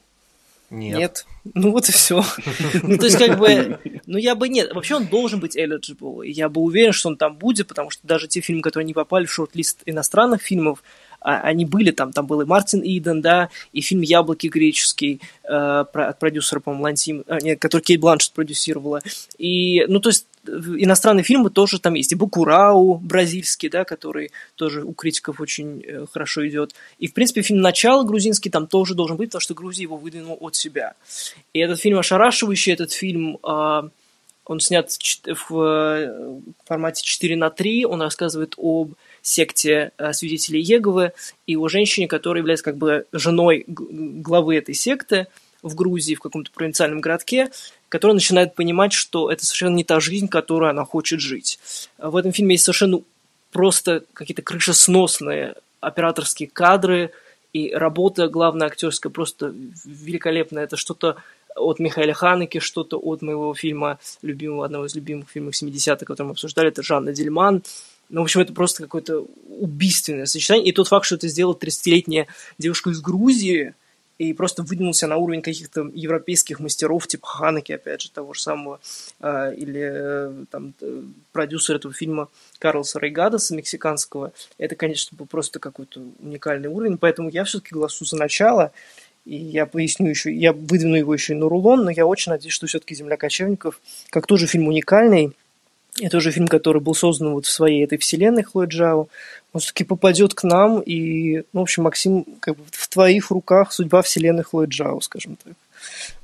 Нет. 0.69 0.97
Нет. 0.97 1.25
Ну 1.53 1.71
вот 1.71 1.89
и 1.89 1.91
все. 1.91 2.23
ну, 2.83 2.97
то 2.97 3.05
есть, 3.05 3.17
как 3.17 3.37
бы, 3.39 3.79
ну 4.05 4.17
я 4.17 4.35
бы 4.35 4.49
нет. 4.49 4.73
Вообще 4.73 4.95
он 4.95 5.07
должен 5.07 5.39
быть 5.39 5.57
eligible. 5.57 6.25
И 6.25 6.31
я 6.31 6.49
бы 6.49 6.61
уверен, 6.61 6.93
что 6.93 7.09
он 7.09 7.17
там 7.17 7.37
будет, 7.37 7.67
потому 7.67 7.89
что 7.89 8.05
даже 8.05 8.27
те 8.27 8.41
фильмы, 8.41 8.61
которые 8.61 8.85
не 8.85 8.93
попали 8.93 9.25
в 9.25 9.31
шорт-лист 9.31 9.81
иностранных 9.85 10.41
фильмов, 10.41 10.83
а, 11.21 11.41
они 11.41 11.65
были 11.65 11.91
там, 11.91 12.13
там 12.13 12.27
был 12.27 12.41
и 12.41 12.45
Мартин 12.45 12.81
Иден, 12.83 13.21
да, 13.21 13.49
и 13.73 13.81
фильм 13.81 14.01
«Яблоки» 14.01 14.47
греческий 14.47 15.19
э, 15.43 15.53
от 15.53 16.19
продюсера, 16.19 16.61
по-моему, 16.61 16.83
Лантим, 16.83 17.23
э, 17.27 17.39
нет, 17.41 17.59
который 17.59 17.81
Кейт 17.81 17.99
Бланшет 17.99 18.31
продюсировала. 18.31 19.01
И, 19.37 19.85
ну, 19.87 19.99
то 19.99 20.09
есть, 20.09 20.27
иностранные 20.45 21.23
фильмы 21.23 21.49
тоже 21.49 21.79
там 21.79 21.93
есть. 21.93 22.11
И 22.11 22.15
Букурау 22.15 22.95
бразильский, 22.95 23.69
да, 23.69 23.83
который 23.83 24.31
тоже 24.55 24.83
у 24.83 24.93
критиков 24.93 25.39
очень 25.41 25.83
э, 25.85 26.05
хорошо 26.11 26.47
идет. 26.47 26.73
И, 26.97 27.07
в 27.07 27.13
принципе, 27.13 27.41
фильм 27.41 27.61
«Начало» 27.61 28.03
грузинский 28.03 28.49
там 28.49 28.67
тоже 28.67 28.95
должен 28.95 29.17
быть, 29.17 29.29
потому 29.29 29.41
что 29.41 29.53
Грузия 29.53 29.83
его 29.83 29.97
выдвинула 29.97 30.37
от 30.39 30.55
себя. 30.55 30.93
И 31.53 31.59
этот 31.59 31.79
фильм 31.79 31.99
ошарашивающий, 31.99 32.73
этот 32.73 32.91
фильм... 32.91 33.37
Э, 33.43 33.89
он 34.45 34.59
снят 34.59 34.89
в 35.27 35.61
э, 35.61 36.39
формате 36.65 37.03
4 37.03 37.35
на 37.35 37.51
3, 37.51 37.85
он 37.85 38.01
рассказывает 38.01 38.55
об 38.57 38.93
секте 39.21 39.91
э, 39.99 40.11
свидетелей 40.11 40.59
Еговы 40.59 41.11
и 41.45 41.55
о 41.55 41.67
женщине, 41.67 42.07
которая 42.07 42.41
является 42.41 42.65
как 42.65 42.75
бы 42.75 43.05
женой 43.11 43.63
главы 43.67 44.55
этой 44.55 44.73
секты 44.73 45.27
в 45.61 45.75
Грузии, 45.75 46.15
в 46.15 46.19
каком-то 46.19 46.51
провинциальном 46.51 47.01
городке, 47.01 47.51
которая 47.89 48.15
начинает 48.15 48.55
понимать, 48.55 48.93
что 48.93 49.31
это 49.31 49.45
совершенно 49.45 49.75
не 49.75 49.83
та 49.83 49.99
жизнь, 49.99 50.27
которую 50.27 50.69
она 50.69 50.85
хочет 50.85 51.19
жить. 51.19 51.59
В 51.97 52.15
этом 52.15 52.31
фильме 52.31 52.55
есть 52.55 52.65
совершенно 52.65 53.01
просто 53.51 54.03
какие-то 54.13 54.41
крышесносные 54.41 55.55
операторские 55.81 56.49
кадры, 56.49 57.11
и 57.51 57.73
работа 57.73 58.27
главная 58.27 58.67
актерская 58.67 59.11
просто 59.11 59.53
великолепная. 59.85 60.65
Это 60.65 60.77
что-то 60.77 61.17
от 61.55 61.79
Михаила 61.79 62.13
Ханеки, 62.13 62.59
что-то 62.59 62.97
от 62.99 63.21
моего 63.21 63.53
фильма, 63.53 63.99
любимого, 64.21 64.65
одного 64.65 64.85
из 64.85 64.95
любимых 64.95 65.29
фильмов 65.29 65.55
70-х, 65.61 66.05
который 66.05 66.27
мы 66.27 66.31
обсуждали, 66.33 66.69
это 66.69 66.83
Жанна 66.83 67.11
Дельман. 67.11 67.63
Ну, 68.09 68.21
в 68.21 68.23
общем, 68.23 68.41
это 68.41 68.53
просто 68.53 68.83
какое-то 68.83 69.25
убийственное 69.59 70.25
сочетание. 70.25 70.67
И 70.67 70.71
тот 70.71 70.87
факт, 70.87 71.05
что 71.05 71.15
это 71.15 71.27
сделала 71.27 71.53
30-летняя 71.53 72.27
девушка 72.57 72.91
из 72.91 73.01
Грузии, 73.01 73.73
и 74.19 74.33
просто 74.33 74.63
выдвинулся 74.63 75.07
на 75.07 75.15
уровень 75.15 75.41
каких-то 75.41 75.89
европейских 75.93 76.59
мастеров, 76.59 77.07
типа 77.07 77.25
Ханеки, 77.25 77.71
опять 77.71 78.01
же, 78.01 78.11
того 78.11 78.33
же 78.33 78.41
самого, 78.41 78.81
э, 79.21 79.55
или 79.55 79.81
э, 79.81 80.45
там 80.51 80.73
продюсер 81.31 81.77
этого 81.77 81.93
фильма 81.93 82.27
Карлоса 82.59 82.99
Рейгадаса, 82.99 83.55
мексиканского. 83.55 84.33
Это, 84.57 84.75
конечно, 84.75 85.17
был 85.17 85.25
просто 85.25 85.59
какой-то 85.59 86.01
уникальный 86.19 86.67
уровень, 86.67 86.97
поэтому 86.97 87.29
я 87.29 87.45
все-таки 87.45 87.73
голосую 87.73 88.07
за 88.07 88.17
начало. 88.17 88.73
И 89.25 89.35
я 89.35 89.65
поясню 89.65 90.09
еще, 90.09 90.33
я 90.33 90.51
выдвину 90.51 90.95
его 90.95 91.13
еще 91.13 91.33
и 91.33 91.37
на 91.37 91.47
рулон, 91.47 91.85
но 91.85 91.91
я 91.91 92.05
очень 92.05 92.31
надеюсь, 92.31 92.53
что 92.53 92.67
все-таки 92.67 92.95
«Земля 92.95 93.15
кочевников», 93.15 93.79
как 94.09 94.27
тоже 94.27 94.47
фильм 94.47 94.67
уникальный, 94.67 95.33
это 95.99 96.17
уже 96.17 96.31
фильм, 96.31 96.47
который 96.47 96.81
был 96.81 96.95
создан 96.95 97.33
вот 97.33 97.45
в 97.45 97.51
своей 97.51 97.83
этой 97.83 97.97
вселенной 97.97 98.43
Хлоя 98.43 98.67
Джао, 98.67 99.07
он 99.51 99.61
все-таки 99.61 99.83
попадет 99.83 100.33
к 100.33 100.43
нам, 100.43 100.79
и, 100.79 101.43
ну, 101.53 101.61
в 101.61 101.63
общем, 101.63 101.83
Максим, 101.83 102.25
как 102.39 102.55
бы 102.55 102.63
в 102.71 102.87
твоих 102.87 103.31
руках 103.31 103.73
судьба 103.73 104.01
вселенной 104.01 104.43
Хлои 104.43 104.67
Джао, 104.67 104.99
скажем 105.01 105.37
так. 105.43 105.53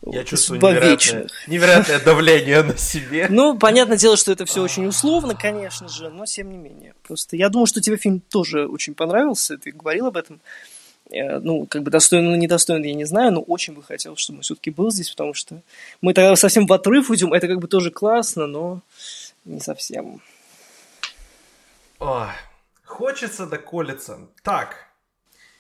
Я 0.06 0.20
вот, 0.20 0.28
чувствую 0.28 0.60
невероятное, 0.60 1.28
невероятное 1.48 2.00
давление 2.00 2.62
на 2.62 2.78
себе. 2.78 3.28
Ну, 3.30 3.58
понятное 3.58 3.98
дело, 3.98 4.18
что 4.18 4.32
это 4.32 4.46
все 4.46 4.62
очень 4.62 4.86
условно, 4.86 5.34
конечно 5.34 5.88
же, 5.88 6.10
но 6.10 6.26
тем 6.26 6.52
не 6.52 6.58
менее. 6.58 6.94
Просто 7.04 7.36
я 7.36 7.50
думаю, 7.50 7.66
что 7.66 7.82
тебе 7.82 7.98
фильм 7.98 8.20
тоже 8.20 8.68
очень 8.68 8.94
понравился, 8.94 9.58
ты 9.58 9.72
говорил 9.72 10.08
об 10.08 10.18
этом. 10.18 10.40
Э, 11.12 11.40
ну, 11.40 11.66
как 11.66 11.84
бы 11.84 11.92
достойно, 11.92 12.32
ну, 12.32 12.36
недостойно, 12.36 12.86
я 12.86 12.94
не 12.94 13.06
знаю, 13.06 13.32
но 13.32 13.42
очень 13.42 13.74
бы 13.74 13.84
хотел, 13.84 14.16
чтобы 14.18 14.38
он 14.38 14.44
все-таки 14.44 14.72
был 14.72 14.92
здесь, 14.92 15.10
потому 15.10 15.34
что 15.34 15.62
мы 16.02 16.14
тогда 16.14 16.36
совсем 16.36 16.66
в 16.66 16.74
отрыв 16.74 17.10
уйдем, 17.10 17.34
это 17.34 17.48
как 17.48 17.60
бы 17.60 17.68
тоже 17.68 17.92
классно, 17.92 18.48
но 18.48 18.82
не 19.46 19.60
совсем. 19.60 20.22
Ой, 22.00 22.30
хочется 22.84 23.46
доколиться. 23.46 24.28
Так, 24.44 24.90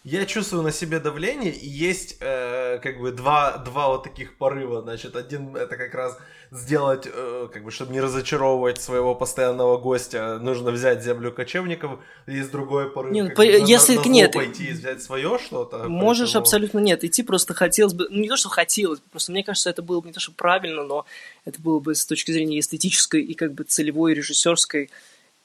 я 0.06 0.28
чувствую 0.28 0.62
на 0.62 0.72
себе 0.72 0.99
давление, 0.99 1.51
и 1.51 1.68
есть 1.68 2.18
э, 2.20 2.78
как 2.78 2.99
бы 2.99 3.12
два, 3.12 3.58
два 3.58 3.88
вот 3.88 4.03
таких 4.03 4.38
порыва. 4.38 4.84
Значит, 4.84 5.16
один 5.16 5.56
это 5.56 5.78
как 5.78 5.95
раз 5.95 6.16
сделать, 6.51 7.08
э, 7.12 7.49
как 7.51 7.64
бы, 7.64 7.72
чтобы 7.72 7.91
не 7.91 7.99
разочаровывать 7.99 8.80
своего 8.80 9.16
постоянного 9.16 9.80
гостя, 9.80 10.38
нужно 10.38 10.70
взять 10.70 11.03
землю 11.03 11.32
кочевников. 11.32 11.99
Есть 12.28 12.51
другой 12.51 12.91
порыв, 12.91 13.14
не, 13.14 13.30
по, 13.30 13.38
бы, 13.38 13.45
если 13.45 13.95
на, 13.95 14.03
на 14.03 14.08
нет, 14.08 14.34
пойти 14.34 14.66
и 14.66 14.74
взять 14.74 15.01
свое 15.01 15.39
что-то. 15.43 15.89
Можешь 15.89 16.28
поэтому... 16.34 16.41
абсолютно 16.41 16.80
нет. 16.80 17.03
Идти 17.03 17.24
просто 17.24 17.56
хотелось 17.56 17.95
бы, 17.95 18.08
ну 18.12 18.22
не 18.22 18.30
то, 18.30 18.38
что 18.38 18.49
хотелось, 18.49 18.99
просто 19.12 19.32
мне 19.32 19.43
кажется, 19.43 19.72
это 19.72 19.82
было 19.82 20.01
бы 20.01 20.08
не 20.08 20.14
то, 20.14 20.20
что 20.20 20.34
правильно, 20.34 20.84
но 20.84 21.08
это 21.45 21.60
было 21.60 21.80
бы 21.80 21.95
с 21.95 22.06
точки 22.06 22.32
зрения 22.32 22.60
эстетической 22.60 23.24
и 23.24 23.34
как 23.34 23.53
бы 23.53 23.64
целевой 23.64 24.14
режиссерской, 24.14 24.91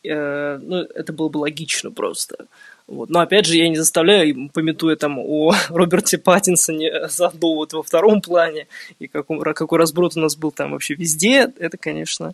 э, 0.05 0.59
ну 0.59 0.83
это 0.83 1.15
было 1.15 1.31
бы 1.31 1.39
логично 1.39 1.91
просто. 1.91 2.47
Вот. 2.91 3.09
Но 3.09 3.21
опять 3.21 3.47
же, 3.47 3.57
я 3.57 3.69
не 3.69 3.77
заставляю, 3.77 4.51
пометуя 4.51 4.97
там 4.97 5.19
о 5.21 5.55
Роберте 5.69 6.19
Паттинсоне 6.19 7.09
за 7.09 7.31
довод 7.31 7.73
во 7.73 7.85
втором 7.85 8.21
плане, 8.21 8.67
и 8.99 9.07
какой, 9.07 9.55
какой 9.55 9.79
разброд 9.79 10.17
у 10.17 10.21
нас 10.21 10.35
был 10.35 10.51
там 10.51 10.73
вообще 10.73 10.95
везде, 10.95 11.53
это, 11.59 11.79
конечно, 11.79 12.33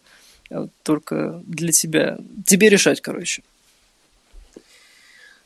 только 0.82 1.42
для 1.44 1.72
тебя. 1.72 2.18
Тебе 2.46 2.70
решать, 2.70 3.02
короче. 3.02 3.42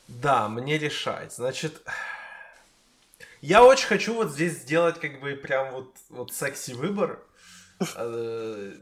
Да, 0.07 0.47
мне 0.47 0.77
решать. 0.77 1.33
Значит, 1.33 1.81
я 3.41 3.65
очень 3.65 3.87
хочу 3.87 4.13
вот 4.13 4.31
здесь 4.31 4.53
сделать 4.53 4.97
как 4.97 5.19
бы 5.19 5.33
прям 5.33 5.73
вот, 5.73 5.93
вот 6.09 6.33
секси 6.33 6.71
выбор, 6.71 7.19
э, 7.19 7.30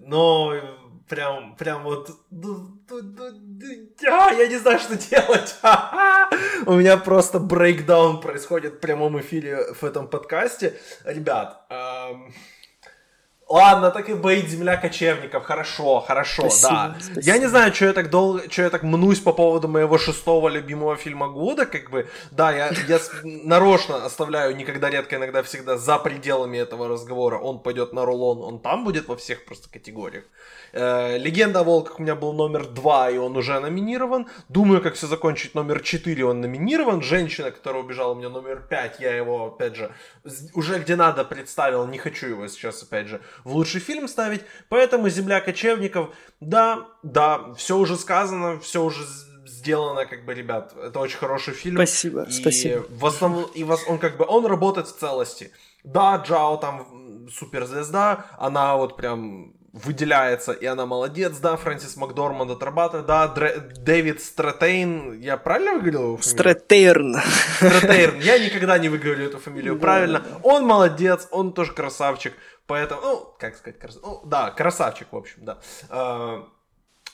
но 0.01 0.53
прям, 1.07 1.55
прям 1.55 1.83
вот, 1.83 2.11
а, 4.07 4.31
я 4.33 4.47
не 4.47 4.57
знаю, 4.57 4.79
что 4.79 4.95
делать. 4.95 5.55
У 6.65 6.73
меня 6.73 6.97
просто 6.97 7.39
брейкдаун 7.39 8.21
происходит 8.21 8.75
в 8.75 8.79
прямом 8.79 9.19
эфире 9.19 9.73
в 9.73 9.83
этом 9.83 10.07
подкасте. 10.07 10.79
Ребят, 11.03 11.65
эм... 11.69 12.33
Ладно, 13.49 13.89
так 13.89 14.09
и 14.09 14.13
быть, 14.13 14.47
земля 14.47 14.77
кочевников, 14.77 15.43
хорошо, 15.43 16.01
хорошо, 16.01 16.43
спасибо, 16.49 16.69
да. 16.69 16.95
Спасибо. 16.99 17.21
Я 17.21 17.37
не 17.39 17.47
знаю, 17.47 17.73
что 17.73 17.85
я 17.85 17.93
так 17.93 18.11
долго, 18.11 18.43
что 18.47 18.61
я 18.61 18.69
так 18.69 18.83
мнусь 18.83 19.19
по 19.19 19.33
поводу 19.33 19.67
моего 19.67 19.97
шестого 19.97 20.49
любимого 20.49 20.95
фильма 20.95 21.29
года, 21.29 21.65
как 21.65 21.89
бы, 21.89 22.07
да, 22.29 22.51
я, 22.51 22.71
я 22.87 22.99
нарочно 23.23 24.05
оставляю 24.05 24.55
никогда, 24.55 24.91
редко, 24.91 25.15
иногда, 25.15 25.41
всегда 25.41 25.77
за 25.77 25.97
пределами 25.97 26.59
этого 26.59 26.87
разговора. 26.87 27.39
Он 27.39 27.59
пойдет 27.59 27.91
на 27.91 28.05
рулон, 28.05 28.43
он 28.43 28.59
там 28.59 28.83
будет 28.83 29.07
во 29.07 29.15
всех 29.15 29.43
просто 29.45 29.67
категориях. 29.67 30.25
Э, 30.71 31.17
Легенда 31.17 31.61
о 31.61 31.63
волках 31.63 31.99
у 31.99 32.03
меня 32.03 32.13
был 32.13 32.33
номер 32.33 32.67
два, 32.67 33.09
и 33.09 33.17
он 33.17 33.35
уже 33.35 33.59
номинирован. 33.59 34.27
Думаю, 34.49 34.79
как 34.81 34.93
все 34.93 35.07
закончить 35.07 35.55
номер 35.55 35.81
четыре, 35.81 36.23
он 36.23 36.41
номинирован. 36.41 37.01
Женщина, 37.01 37.49
которая 37.49 37.81
убежала, 37.81 38.13
у 38.13 38.15
меня 38.15 38.29
номер 38.29 38.61
пять, 38.69 38.99
я 38.99 39.15
его, 39.15 39.47
опять 39.47 39.75
же, 39.75 39.91
уже 40.53 40.77
где 40.77 40.95
надо 40.95 41.23
представил, 41.23 41.87
не 41.87 41.97
хочу 41.97 42.27
его 42.27 42.47
сейчас, 42.47 42.83
опять 42.83 43.07
же, 43.07 43.21
в 43.43 43.53
лучший 43.53 43.81
фильм 43.81 44.07
ставить. 44.07 44.41
Поэтому 44.69 45.09
«Земля 45.09 45.41
кочевников», 45.41 46.09
да, 46.39 46.87
да, 47.03 47.53
все 47.55 47.77
уже 47.77 47.95
сказано, 47.97 48.59
все 48.59 48.83
уже 48.83 49.03
сделано, 49.45 50.05
как 50.05 50.25
бы, 50.25 50.33
ребят, 50.33 50.73
это 50.77 50.99
очень 50.99 51.17
хороший 51.17 51.53
фильм. 51.53 51.77
Спасибо, 51.77 52.23
и 52.23 52.31
спасибо. 52.31 52.85
В 52.89 53.05
основном, 53.05 53.45
и 53.55 53.63
он 53.63 53.97
как 53.97 54.17
бы, 54.17 54.25
он 54.27 54.45
работает 54.45 54.87
в 54.87 54.97
целости. 54.97 55.51
Да, 55.83 56.23
Джао 56.25 56.57
там 56.57 57.27
суперзвезда, 57.31 58.25
она 58.37 58.75
вот 58.75 58.95
прям 58.95 59.53
выделяется, 59.71 60.51
и 60.51 60.65
она 60.65 60.85
молодец, 60.85 61.37
да, 61.37 61.55
Фрэнсис 61.55 61.95
Макдорманд 61.95 62.51
отрабатывает, 62.51 63.05
да, 63.05 63.27
Дре, 63.27 63.59
Дэвид 63.77 64.21
Стратейн, 64.21 65.19
я 65.19 65.37
правильно 65.37 65.73
выговорил 65.73 66.01
его 66.01 66.17
фамилию? 66.17 66.39
Стратейрн. 66.39 67.15
Стратейрн, 67.57 68.19
я 68.19 68.39
никогда 68.39 68.79
не 68.79 68.89
выговорю 68.89 69.27
эту 69.27 69.39
фамилию 69.39 69.79
правильно, 69.79 70.23
он 70.43 70.65
молодец, 70.65 71.27
он 71.31 71.53
тоже 71.53 71.73
красавчик, 71.73 72.33
поэтому, 72.69 73.01
ну, 73.01 73.35
как 73.39 73.55
сказать, 73.57 73.79
красавчик, 73.79 74.05
ну, 74.05 74.21
да, 74.25 74.51
красавчик, 74.51 75.07
в 75.11 75.17
общем, 75.17 75.43
да. 75.43 75.59
А, 75.89 76.47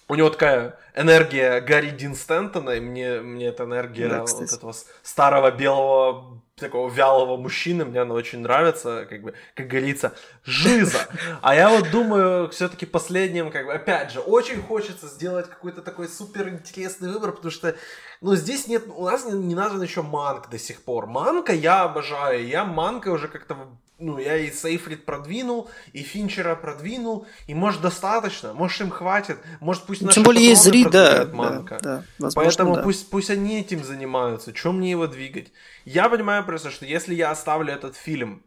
у 0.10 0.16
него 0.16 0.30
такая 0.30 0.78
энергия 0.94 1.62
Гарри 1.62 1.92
Дин 1.92 2.14
Стентона, 2.14 2.72
и 2.72 2.82
мне, 2.82 3.22
мне 3.22 3.48
эта 3.48 3.64
энергия 3.64 4.10
да, 4.10 4.22
вот 4.22 4.42
этого 4.42 4.74
старого 5.02 5.52
белого 5.52 6.42
такого 6.56 6.90
вялого 6.90 7.36
мужчины, 7.36 7.84
мне 7.84 8.02
она 8.02 8.14
очень 8.14 8.40
нравится, 8.40 9.06
как 9.10 9.22
бы, 9.24 9.34
как 9.56 9.68
говорится, 9.68 10.14
жиза. 10.46 11.00
А 11.42 11.54
я 11.54 11.70
вот 11.70 11.92
думаю, 11.92 12.50
все-таки 12.50 12.86
последним, 12.86 13.52
как 13.52 13.66
бы, 13.66 13.74
опять 13.74 14.12
же, 14.12 14.22
очень 14.22 14.62
хочется 14.62 15.08
сделать 15.08 15.50
какой-то 15.50 15.82
такой 15.82 16.08
супер 16.08 16.48
интересный 16.48 17.12
выбор, 17.12 17.34
потому 17.34 17.52
что, 17.52 17.76
ну, 18.22 18.36
здесь 18.36 18.68
нет, 18.68 18.86
у 18.88 19.04
нас 19.04 19.26
не, 19.26 19.34
не 19.34 19.54
назван 19.54 19.82
еще 19.82 20.02
Манк 20.02 20.50
до 20.50 20.58
сих 20.58 20.82
пор. 20.82 21.08
Манка 21.08 21.52
я 21.52 21.84
обожаю, 21.84 22.48
я 22.48 22.64
Манка 22.64 23.10
уже 23.10 23.28
как-то 23.28 23.58
ну, 23.98 24.20
я 24.20 24.38
и 24.38 24.52
Сейфрид 24.52 25.06
продвинул, 25.06 25.70
и 25.94 26.02
Финчера 26.02 26.56
продвинул, 26.56 27.26
и 27.48 27.54
может 27.54 27.82
достаточно, 27.82 28.54
может 28.54 28.82
им 28.82 28.90
хватит, 28.90 29.38
может 29.62 29.84
пусть 29.84 30.02
наши 30.02 30.16
Тем 30.16 30.24
более 30.24 30.50
есть 30.50 30.64
зритель, 30.64 30.92
да, 30.92 31.30
Манка. 31.32 31.80
Да, 31.82 31.98
да, 31.98 32.04
возможно, 32.20 32.50
Поэтому 32.50 32.76
да. 32.76 32.84
пусть, 32.84 33.10
пусть 33.10 33.30
они 33.30 33.60
этим 33.60 33.84
занимаются, 33.84 34.52
чем 34.52 34.80
мне 34.80 34.92
его 34.92 35.08
двигать? 35.08 35.52
Я 35.86 36.10
понимаю 36.10 36.45
просто, 36.46 36.72
что 36.72 36.86
если 36.86 37.14
я 37.16 37.32
оставлю 37.32 37.74
этот 37.74 37.96
фильм 37.96 38.44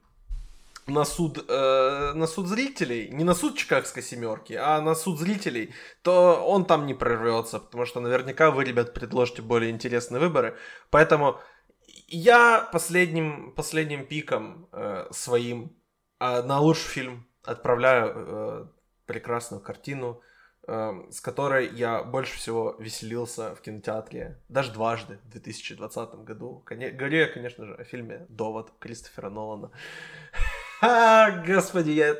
на 0.86 1.05
суд, 1.05 1.44
э, 1.49 2.12
на 2.14 2.26
суд 2.26 2.46
зрителей, 2.46 3.09
не 3.11 3.24
на 3.24 3.34
суд 3.34 3.57
Чикагской 3.57 4.03
семерки, 4.03 4.55
а 4.55 4.80
на 4.80 4.94
суд 4.94 5.18
зрителей, 5.18 5.74
то 6.03 6.44
он 6.46 6.64
там 6.64 6.86
не 6.86 6.94
прорвется, 6.94 7.59
потому 7.59 7.84
что 7.86 8.01
наверняка 8.01 8.51
вы, 8.51 8.64
ребят, 8.64 8.94
предложите 8.94 9.42
более 9.42 9.70
интересные 9.70 10.20
выборы. 10.20 10.57
Поэтому 10.90 11.38
я 12.09 12.68
последним, 12.72 13.53
последним 13.53 14.07
пиком 14.07 14.68
э, 14.72 15.09
своим 15.11 15.76
э, 16.20 16.42
на 16.42 16.59
лучший 16.61 16.88
фильм 16.88 17.28
отправляю 17.44 18.14
э, 18.16 18.66
прекрасную 19.07 19.62
картину, 19.62 20.20
с 20.68 21.20
которой 21.22 21.68
я 21.74 22.02
больше 22.02 22.36
всего 22.36 22.76
веселился 22.78 23.54
в 23.54 23.62
кинотеатре, 23.62 24.36
даже 24.48 24.72
дважды 24.72 25.18
в 25.24 25.30
2020 25.30 26.14
году. 26.24 26.62
Говорю 26.66 27.18
я, 27.18 27.26
конечно 27.26 27.64
же, 27.64 27.74
о 27.74 27.84
фильме 27.84 28.26
«Довод» 28.28 28.72
Кристофера 28.78 29.30
Нолана. 29.30 29.70
А, 30.80 31.30
господи, 31.44 31.90
я... 31.90 32.14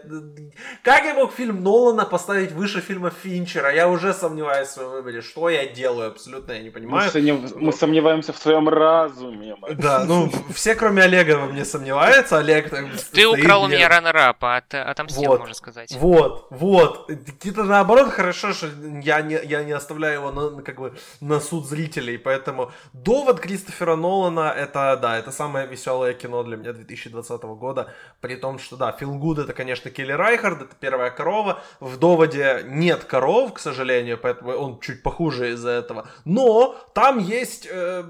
Как 0.83 1.05
я 1.05 1.15
мог 1.15 1.33
фильм 1.33 1.63
Нолана 1.63 2.05
поставить 2.05 2.51
выше 2.51 2.81
фильма 2.81 3.11
Финчера? 3.11 3.73
Я 3.73 3.89
уже 3.89 4.13
сомневаюсь 4.13 4.69
в 4.69 4.73
своем 4.73 4.91
выборе. 4.91 5.23
Что 5.23 5.49
я 5.49 5.67
делаю? 5.67 6.09
Абсолютно 6.09 6.53
я 6.53 6.63
не 6.63 6.71
понимаю. 6.71 7.05
Мы, 7.05 7.11
сомнев... 7.11 7.55
мы 7.55 7.73
сомневаемся 7.73 8.33
в 8.33 8.39
своем 8.39 8.69
разуме. 8.69 9.55
Да, 9.75 10.05
ну, 10.05 10.31
все, 10.53 10.75
кроме 10.75 11.03
Олега, 11.03 11.39
во 11.39 11.47
мне 11.47 11.65
сомневаются. 11.65 12.39
Олег 12.39 12.71
так 12.71 12.87
Ты 13.13 13.29
украл 13.29 13.65
у 13.65 13.69
меня 13.69 13.89
раннер-ап, 13.89 14.43
а 14.43 14.57
отомстил, 14.57 15.31
вот, 15.31 15.41
можно 15.41 15.55
сказать. 15.55 15.93
Вот, 15.93 16.49
вот. 16.51 17.11
Это 17.45 17.63
наоборот 17.63 18.09
хорошо, 18.09 18.53
что 18.53 18.67
я 19.03 19.21
не, 19.23 19.39
я 19.45 19.63
не 19.63 19.73
оставляю 19.73 20.15
его 20.15 20.33
на, 20.33 20.63
как 20.63 20.81
бы, 20.81 20.95
на 21.21 21.39
суд 21.41 21.69
зрителей, 21.69 22.19
поэтому 22.19 22.73
довод 22.93 23.39
Кристофера 23.39 23.95
Нолана, 23.95 24.51
это, 24.51 24.99
да, 25.01 25.17
это 25.17 25.31
самое 25.31 25.69
веселое 25.69 26.15
кино 26.15 26.43
для 26.43 26.57
меня 26.57 26.73
2020 26.73 27.43
года, 27.43 27.93
при 28.21 28.35
том, 28.35 28.48
том, 28.49 28.59
что 28.59 28.77
да, 28.77 28.93
Фил 28.93 29.15
Гуд 29.15 29.39
это, 29.39 29.53
конечно, 29.53 29.91
Келли 29.91 30.13
Райхард, 30.13 30.63
это 30.63 30.75
первая 30.81 31.11
корова. 31.11 31.63
В 31.81 31.99
доводе 31.99 32.63
нет 32.65 33.05
коров, 33.05 33.53
к 33.53 33.59
сожалению, 33.59 34.19
поэтому 34.19 34.53
он 34.53 34.81
чуть 34.81 35.03
похуже 35.03 35.53
из-за 35.53 35.71
этого. 35.71 36.09
Но 36.25 36.75
там 36.95 37.19
есть 37.19 37.69
э, 37.71 38.05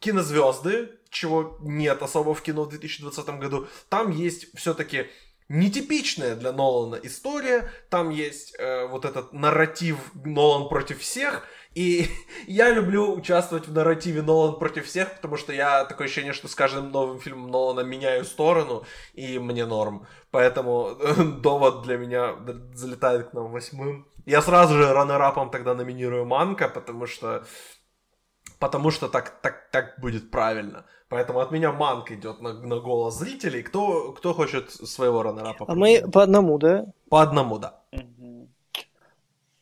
кинозвезды, 0.00 0.90
чего 1.10 1.58
нет 1.60 2.02
особо 2.02 2.34
в 2.34 2.40
кино 2.40 2.64
в 2.64 2.70
2020 2.70 3.26
году. 3.38 3.66
Там 3.90 4.10
есть 4.10 4.46
все-таки 4.56 5.06
нетипичная 5.48 6.34
для 6.34 6.52
Нолана 6.52 6.96
история. 7.02 7.70
Там 7.90 8.08
есть 8.08 8.54
э, 8.58 8.86
вот 8.86 9.04
этот 9.04 9.32
нарратив 9.32 9.98
Нолан 10.14 10.68
против 10.68 11.00
всех. 11.00 11.46
И 11.74 12.06
я 12.46 12.70
люблю 12.70 13.12
участвовать 13.12 13.68
в 13.68 13.72
нарративе 13.72 14.22
Нолан 14.22 14.58
против 14.58 14.86
всех, 14.86 15.14
потому 15.16 15.36
что 15.36 15.52
я 15.52 15.84
такое 15.84 16.06
ощущение, 16.06 16.32
что 16.32 16.48
с 16.48 16.54
каждым 16.54 16.90
новым 16.90 17.20
фильмом 17.20 17.50
Нолана 17.50 17.80
меняю 17.80 18.24
сторону, 18.24 18.84
и 19.12 19.38
мне 19.38 19.66
норм. 19.66 20.06
Поэтому 20.30 20.96
довод 21.42 21.82
для 21.82 21.96
меня 21.98 22.34
залетает 22.74 23.30
к 23.30 23.32
нам 23.32 23.50
восьмым. 23.50 24.06
Я 24.26 24.40
сразу 24.40 24.76
же 24.76 24.92
раннерапом 24.92 25.50
тогда 25.50 25.74
номинирую 25.74 26.24
Манка, 26.24 26.68
потому 26.68 27.06
что 27.06 27.44
потому 28.58 28.90
что 28.90 29.08
так, 29.08 29.40
так, 29.42 29.70
так 29.70 30.00
будет 30.00 30.30
правильно. 30.30 30.86
Поэтому 31.08 31.40
от 31.40 31.50
меня 31.50 31.70
манк 31.70 32.10
идет 32.10 32.40
на, 32.40 32.54
на 32.54 32.80
голос 32.80 33.18
зрителей. 33.18 33.62
Кто, 33.62 34.12
кто 34.12 34.32
хочет 34.32 34.70
своего 34.70 35.22
раннерапа? 35.22 35.66
А 35.68 35.74
мы 35.74 36.02
по 36.10 36.22
одному, 36.22 36.58
да? 36.58 36.86
По 37.10 37.20
одному, 37.20 37.58
да. 37.58 37.83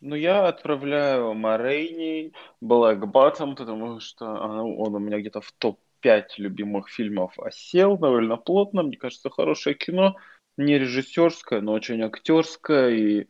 Ну, 0.05 0.17
я 0.17 0.49
отправляю 0.49 1.33
Морейни, 1.35 2.33
Bottom, 2.61 3.55
потому 3.55 4.01
что 4.01 4.27
он 4.27 4.97
у 4.97 4.99
меня 4.99 5.21
где-то 5.21 5.41
в 5.41 5.53
топ-5 5.53 6.25
любимых 6.39 6.89
фильмов 6.89 7.39
осел 7.39 7.97
довольно 7.97 8.37
плотно. 8.37 8.83
Мне 8.83 8.97
кажется, 8.97 9.31
хорошее 9.31 9.77
кино. 9.77 10.17
Не 10.57 10.77
режиссерское, 10.77 11.61
но 11.61 11.73
очень 11.73 12.03
актерское 12.03 12.91
и 12.91 13.29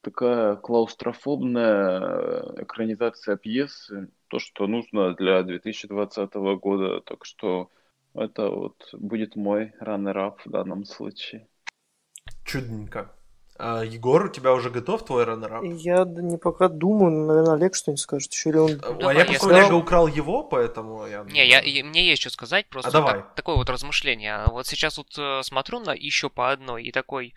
такая 0.00 0.56
клаустрофобная 0.56 2.62
экранизация 2.62 3.36
пьесы 3.36 4.08
то, 4.28 4.38
что 4.38 4.66
нужно 4.66 5.14
для 5.14 5.42
2020 5.42 6.34
года. 6.58 7.02
Так 7.02 7.26
что 7.26 7.70
это 8.14 8.48
вот 8.48 8.88
будет 8.94 9.36
мой 9.36 9.74
раннер-ап 9.78 10.40
в 10.46 10.50
данном 10.50 10.86
случае. 10.86 11.48
Чудненько. 12.46 13.13
А, 13.56 13.82
Егор, 13.82 14.24
у 14.24 14.28
тебя 14.28 14.52
уже 14.52 14.70
готов 14.70 15.04
твой 15.04 15.24
раннер 15.24 15.62
Я 15.62 16.04
не 16.04 16.38
пока 16.38 16.68
думаю, 16.68 17.26
наверное, 17.26 17.54
Олег 17.54 17.76
что-нибудь 17.76 18.00
скажет. 18.00 18.32
Еще 18.32 18.50
ли 18.50 18.58
он... 18.58 18.80
А, 18.82 19.08
а 19.08 19.14
я 19.14 19.24
просто 19.24 19.46
сказал... 19.46 19.56
Олега 19.56 19.74
украл 19.74 20.06
его, 20.08 20.42
поэтому 20.42 21.06
я... 21.06 21.22
Не, 21.22 21.46
я, 21.46 21.60
я, 21.60 21.84
мне 21.84 22.04
есть 22.04 22.22
что 22.22 22.30
сказать, 22.30 22.66
просто 22.68 22.88
а 22.88 22.92
давай. 22.92 23.14
Так, 23.14 23.34
такое 23.36 23.56
вот 23.56 23.70
размышление. 23.70 24.44
Вот 24.48 24.66
сейчас 24.66 24.98
вот 24.98 25.16
э, 25.16 25.42
смотрю 25.44 25.78
на 25.78 25.92
еще 25.92 26.30
по 26.30 26.50
одной 26.50 26.84
и 26.84 26.90
такой, 26.90 27.34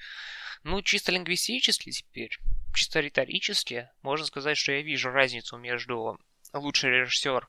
ну, 0.64 0.82
чисто 0.82 1.12
лингвистически 1.12 1.92
теперь, 1.92 2.40
чисто 2.74 3.00
риторически, 3.00 3.90
можно 4.02 4.26
сказать, 4.26 4.58
что 4.58 4.72
я 4.72 4.82
вижу 4.82 5.12
разницу 5.12 5.58
между 5.58 6.20
лучший 6.52 6.90
режиссер 6.90 7.48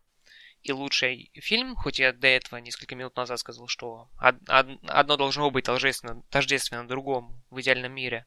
и 0.62 0.72
лучший 0.72 1.30
фильм, 1.34 1.74
хоть 1.74 1.98
я 1.98 2.12
до 2.12 2.26
этого 2.26 2.58
несколько 2.58 2.94
минут 2.96 3.16
назад 3.16 3.38
сказал, 3.38 3.66
что 3.68 4.08
одно 4.18 5.16
должно 5.16 5.50
быть 5.50 5.64
тождественно, 5.64 6.22
тождественно 6.30 6.86
другому 6.86 7.40
в 7.50 7.60
идеальном 7.60 7.92
мире. 7.92 8.26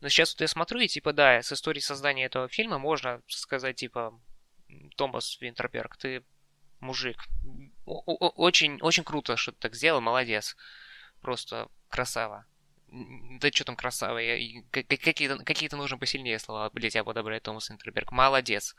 Но 0.00 0.08
сейчас 0.08 0.34
вот 0.34 0.40
я 0.40 0.48
смотрю, 0.48 0.80
и 0.80 0.88
типа, 0.88 1.12
да, 1.12 1.42
с 1.42 1.52
историей 1.52 1.82
создания 1.82 2.24
этого 2.24 2.48
фильма 2.48 2.78
можно 2.78 3.22
сказать, 3.26 3.76
типа, 3.76 4.18
Томас 4.96 5.38
Винтерберг, 5.40 5.96
ты 5.96 6.24
мужик. 6.80 7.24
Очень, 7.84 8.80
очень 8.80 9.04
круто, 9.04 9.36
что 9.36 9.52
ты 9.52 9.58
так 9.58 9.74
сделал, 9.74 10.00
молодец. 10.00 10.56
Просто 11.20 11.68
красава. 11.88 12.46
Да 12.88 13.50
что 13.52 13.64
там 13.64 13.76
красава, 13.76 14.20
какие-то, 14.70 15.44
какие-то 15.44 15.76
нужно 15.76 15.98
посильнее 15.98 16.38
слова 16.38 16.70
для 16.70 16.90
тебя 16.90 17.04
подобрать, 17.04 17.42
Томас 17.42 17.68
Винтерберг. 17.68 18.10
Молодец. 18.10 18.74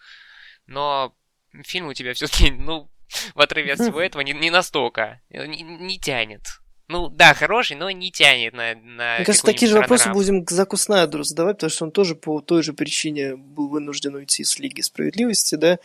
Но 0.65 1.15
фильм 1.63 1.87
у 1.87 1.93
тебя 1.93 2.13
все-таки, 2.13 2.51
ну, 2.51 2.91
в 3.35 3.39
отрыве 3.39 3.73
от 3.73 3.79
всего 3.79 4.01
этого, 4.01 4.21
не, 4.21 4.33
не 4.33 4.49
настолько. 4.49 5.21
Не, 5.29 5.61
не 5.61 5.99
тянет. 5.99 6.61
Ну, 6.91 7.07
да, 7.07 7.33
хороший, 7.33 7.77
но 7.77 7.89
не 7.89 8.11
тянет 8.11 8.53
на... 8.53 8.75
на 8.75 9.15
Мне 9.15 9.25
кажется, 9.25 9.45
такие 9.45 9.69
же 9.69 9.77
вопросы 9.77 10.09
будем 10.11 10.43
к 10.43 10.51
Заку 10.51 10.75
Снайдеру 10.75 11.23
задавать, 11.23 11.55
потому 11.55 11.69
что 11.69 11.85
он 11.85 11.91
тоже 11.91 12.15
по 12.15 12.41
той 12.41 12.63
же 12.63 12.73
причине 12.73 13.37
был 13.37 13.69
вынужден 13.69 14.15
уйти 14.15 14.43
с 14.43 14.59
Лиги 14.59 14.81
Справедливости, 14.81 15.55
да, 15.55 15.79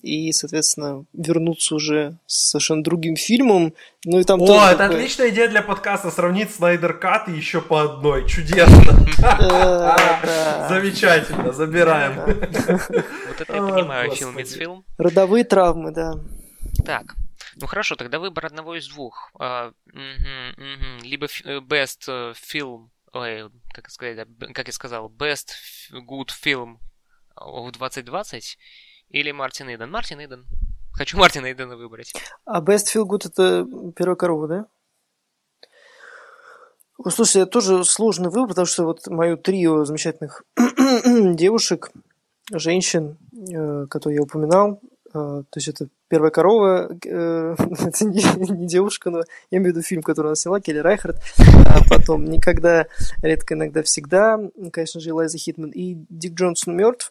и, 0.00 0.32
соответственно, 0.32 1.04
вернуться 1.12 1.74
уже 1.74 2.16
с 2.26 2.50
совершенно 2.50 2.82
другим 2.82 3.16
фильмом. 3.16 3.74
Ну 4.04 4.18
и 4.18 4.24
там 4.24 4.40
О, 4.40 4.44
это 4.44 4.78
такое... 4.78 4.96
отличная 4.96 5.28
идея 5.28 5.48
для 5.48 5.60
подкаста, 5.60 6.10
сравнить 6.10 6.54
Снайдер 6.54 6.94
Кат 6.94 7.28
и 7.28 7.32
еще 7.32 7.60
по 7.60 7.82
одной. 7.82 8.26
Чудесно. 8.26 8.92
Замечательно, 10.68 11.52
забираем. 11.52 12.14
Вот 12.24 13.40
это 13.40 13.54
я 13.54 13.60
понимаю, 13.60 14.10
фильм 14.12 14.44
фильм. 14.44 14.84
Родовые 14.96 15.44
травмы, 15.44 15.90
да. 15.90 16.14
Так, 16.84 17.14
ну 17.58 17.66
хорошо, 17.66 17.96
тогда 17.96 18.18
выбор 18.18 18.46
одного 18.46 18.76
из 18.76 18.88
двух. 18.88 19.30
А, 19.38 19.72
Либо 21.02 21.26
э, 21.44 21.58
best 21.60 22.04
э, 22.06 22.32
film, 22.32 22.90
ой, 23.12 23.50
как 23.72 23.90
сказать, 23.90 24.28
как 24.54 24.66
я 24.66 24.72
сказал, 24.72 25.10
best 25.10 25.48
good 25.92 26.28
film 26.28 26.78
в 27.34 27.70
2020, 27.72 28.58
или 29.08 29.30
Мартин 29.32 29.74
Иден? 29.74 29.90
Мартин 29.90 30.20
Иден. 30.20 30.46
Хочу 30.92 31.18
Мартина 31.18 31.52
Идена 31.52 31.76
выбрать. 31.76 32.12
А 32.44 32.60
Best 32.60 32.94
Feel 32.94 33.06
Good 33.06 33.28
это 33.28 33.66
первая 33.94 34.16
корова, 34.16 34.48
да? 34.48 34.66
Ну, 36.98 37.10
слушай, 37.10 37.42
это 37.42 37.50
тоже 37.50 37.84
сложный 37.84 38.30
выбор, 38.30 38.48
потому 38.48 38.66
что 38.66 38.84
вот 38.84 39.06
мое 39.06 39.36
трио 39.36 39.84
замечательных 39.84 40.44
девушек, 41.36 41.90
женщин, 42.50 43.18
э, 43.32 43.86
которые 43.86 44.16
я 44.16 44.22
упоминал, 44.22 44.80
э, 45.08 45.10
то 45.12 45.56
есть 45.56 45.68
это 45.68 45.88
первая 46.08 46.30
корова, 46.30 46.88
э, 47.04 47.56
это 47.58 48.04
не, 48.04 48.66
девушка, 48.66 49.10
но 49.10 49.22
я 49.50 49.58
имею 49.58 49.72
в 49.72 49.76
виду 49.76 49.86
фильм, 49.86 50.02
который 50.02 50.28
она 50.28 50.36
сняла, 50.36 50.60
Келли 50.60 50.78
Райхард, 50.78 51.16
а 51.38 51.80
потом 51.88 52.24
«Никогда, 52.24 52.86
редко, 53.22 53.54
иногда, 53.54 53.82
всегда», 53.82 54.38
конечно 54.72 55.00
же, 55.00 55.10
Элайза 55.10 55.38
Хитман 55.38 55.70
и 55.70 55.96
Дик 56.08 56.34
Джонсон 56.34 56.76
мертв. 56.76 57.10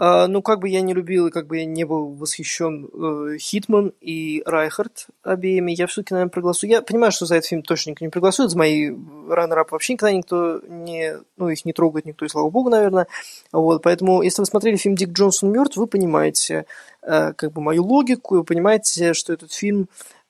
Ну, 0.00 0.42
как 0.42 0.60
бы 0.60 0.68
я 0.68 0.80
не 0.80 0.94
любил 0.94 1.26
и 1.26 1.30
как 1.32 1.48
бы 1.48 1.58
я 1.58 1.64
не 1.64 1.84
был 1.84 2.12
восхищен 2.14 2.88
э, 2.92 3.38
Хитман 3.38 3.92
и 4.00 4.42
Райхард 4.46 5.08
обеими, 5.24 5.72
я 5.72 5.88
все-таки, 5.88 6.14
наверное, 6.14 6.30
проголосую. 6.30 6.70
Я 6.70 6.82
понимаю, 6.82 7.10
что 7.10 7.26
за 7.26 7.34
этот 7.34 7.48
фильм 7.48 7.62
точно 7.62 7.90
никто 7.90 8.04
не 8.04 8.10
проголосует, 8.10 8.50
за 8.50 8.58
мои 8.58 8.92
runner-up 9.28 9.72
вообще 9.72 9.94
никогда 9.94 10.12
никто 10.12 10.60
не, 10.68 11.16
ну, 11.36 11.48
их 11.48 11.64
не 11.64 11.72
трогает 11.72 12.06
никто, 12.06 12.24
и 12.24 12.28
слава 12.28 12.48
богу, 12.48 12.70
наверное. 12.70 13.08
Вот, 13.50 13.82
поэтому, 13.82 14.22
если 14.22 14.40
вы 14.42 14.46
смотрели 14.46 14.76
фильм 14.76 14.94
«Дик 14.94 15.10
Джонсон 15.10 15.50
мертв», 15.50 15.76
вы 15.76 15.88
понимаете 15.88 16.66
э, 17.02 17.32
как 17.32 17.52
бы 17.52 17.60
мою 17.60 17.84
логику, 17.84 18.36
вы 18.36 18.44
понимаете, 18.44 19.14
что 19.14 19.32
этот 19.32 19.52
фильм, 19.52 19.88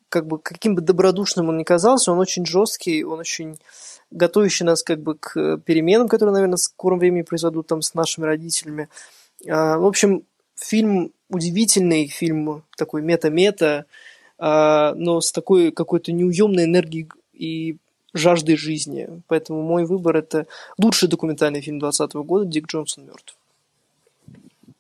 как 0.09 0.27
бы, 0.27 0.39
каким 0.39 0.77
бы 0.77 0.81
добродушным 0.81 1.51
он 1.51 1.59
ни 1.59 1.65
казался, 1.65 2.11
он 2.11 2.19
очень 2.21 2.47
жесткий, 2.47 3.05
он 3.05 3.19
очень 3.21 3.59
готовящий 4.11 4.65
нас 4.65 4.83
как 4.83 5.03
бы 5.03 5.17
к 5.17 5.59
переменам, 5.59 6.09
которые, 6.09 6.33
наверное, 6.33 6.57
в 6.57 6.61
скором 6.61 6.99
времени 6.99 7.21
произойдут 7.21 7.67
там 7.67 7.83
с 7.83 7.93
нашими 7.93 8.25
родителями. 8.25 8.89
А, 9.47 9.79
в 9.79 9.85
общем, 9.85 10.25
фильм 10.57 11.13
удивительный, 11.29 12.09
фильм 12.09 12.65
такой 12.77 13.03
мета-мета, 13.03 13.87
а, 14.39 14.95
но 14.95 15.21
с 15.21 15.33
такой 15.33 15.71
какой-то 15.71 16.13
неуемной 16.13 16.65
энергией 16.65 17.09
и 17.33 17.77
жаждой 18.15 18.57
жизни. 18.57 19.23
Поэтому 19.29 19.63
мой 19.63 19.85
выбор– 19.85 20.17
это 20.19 20.47
лучший 20.79 21.09
документальный 21.09 21.61
фильм 21.61 21.79
2020 21.79 22.15
года 22.27 22.45
«Дик 22.45 22.67
Джонсон 22.67 23.07
мертв». 23.07 23.38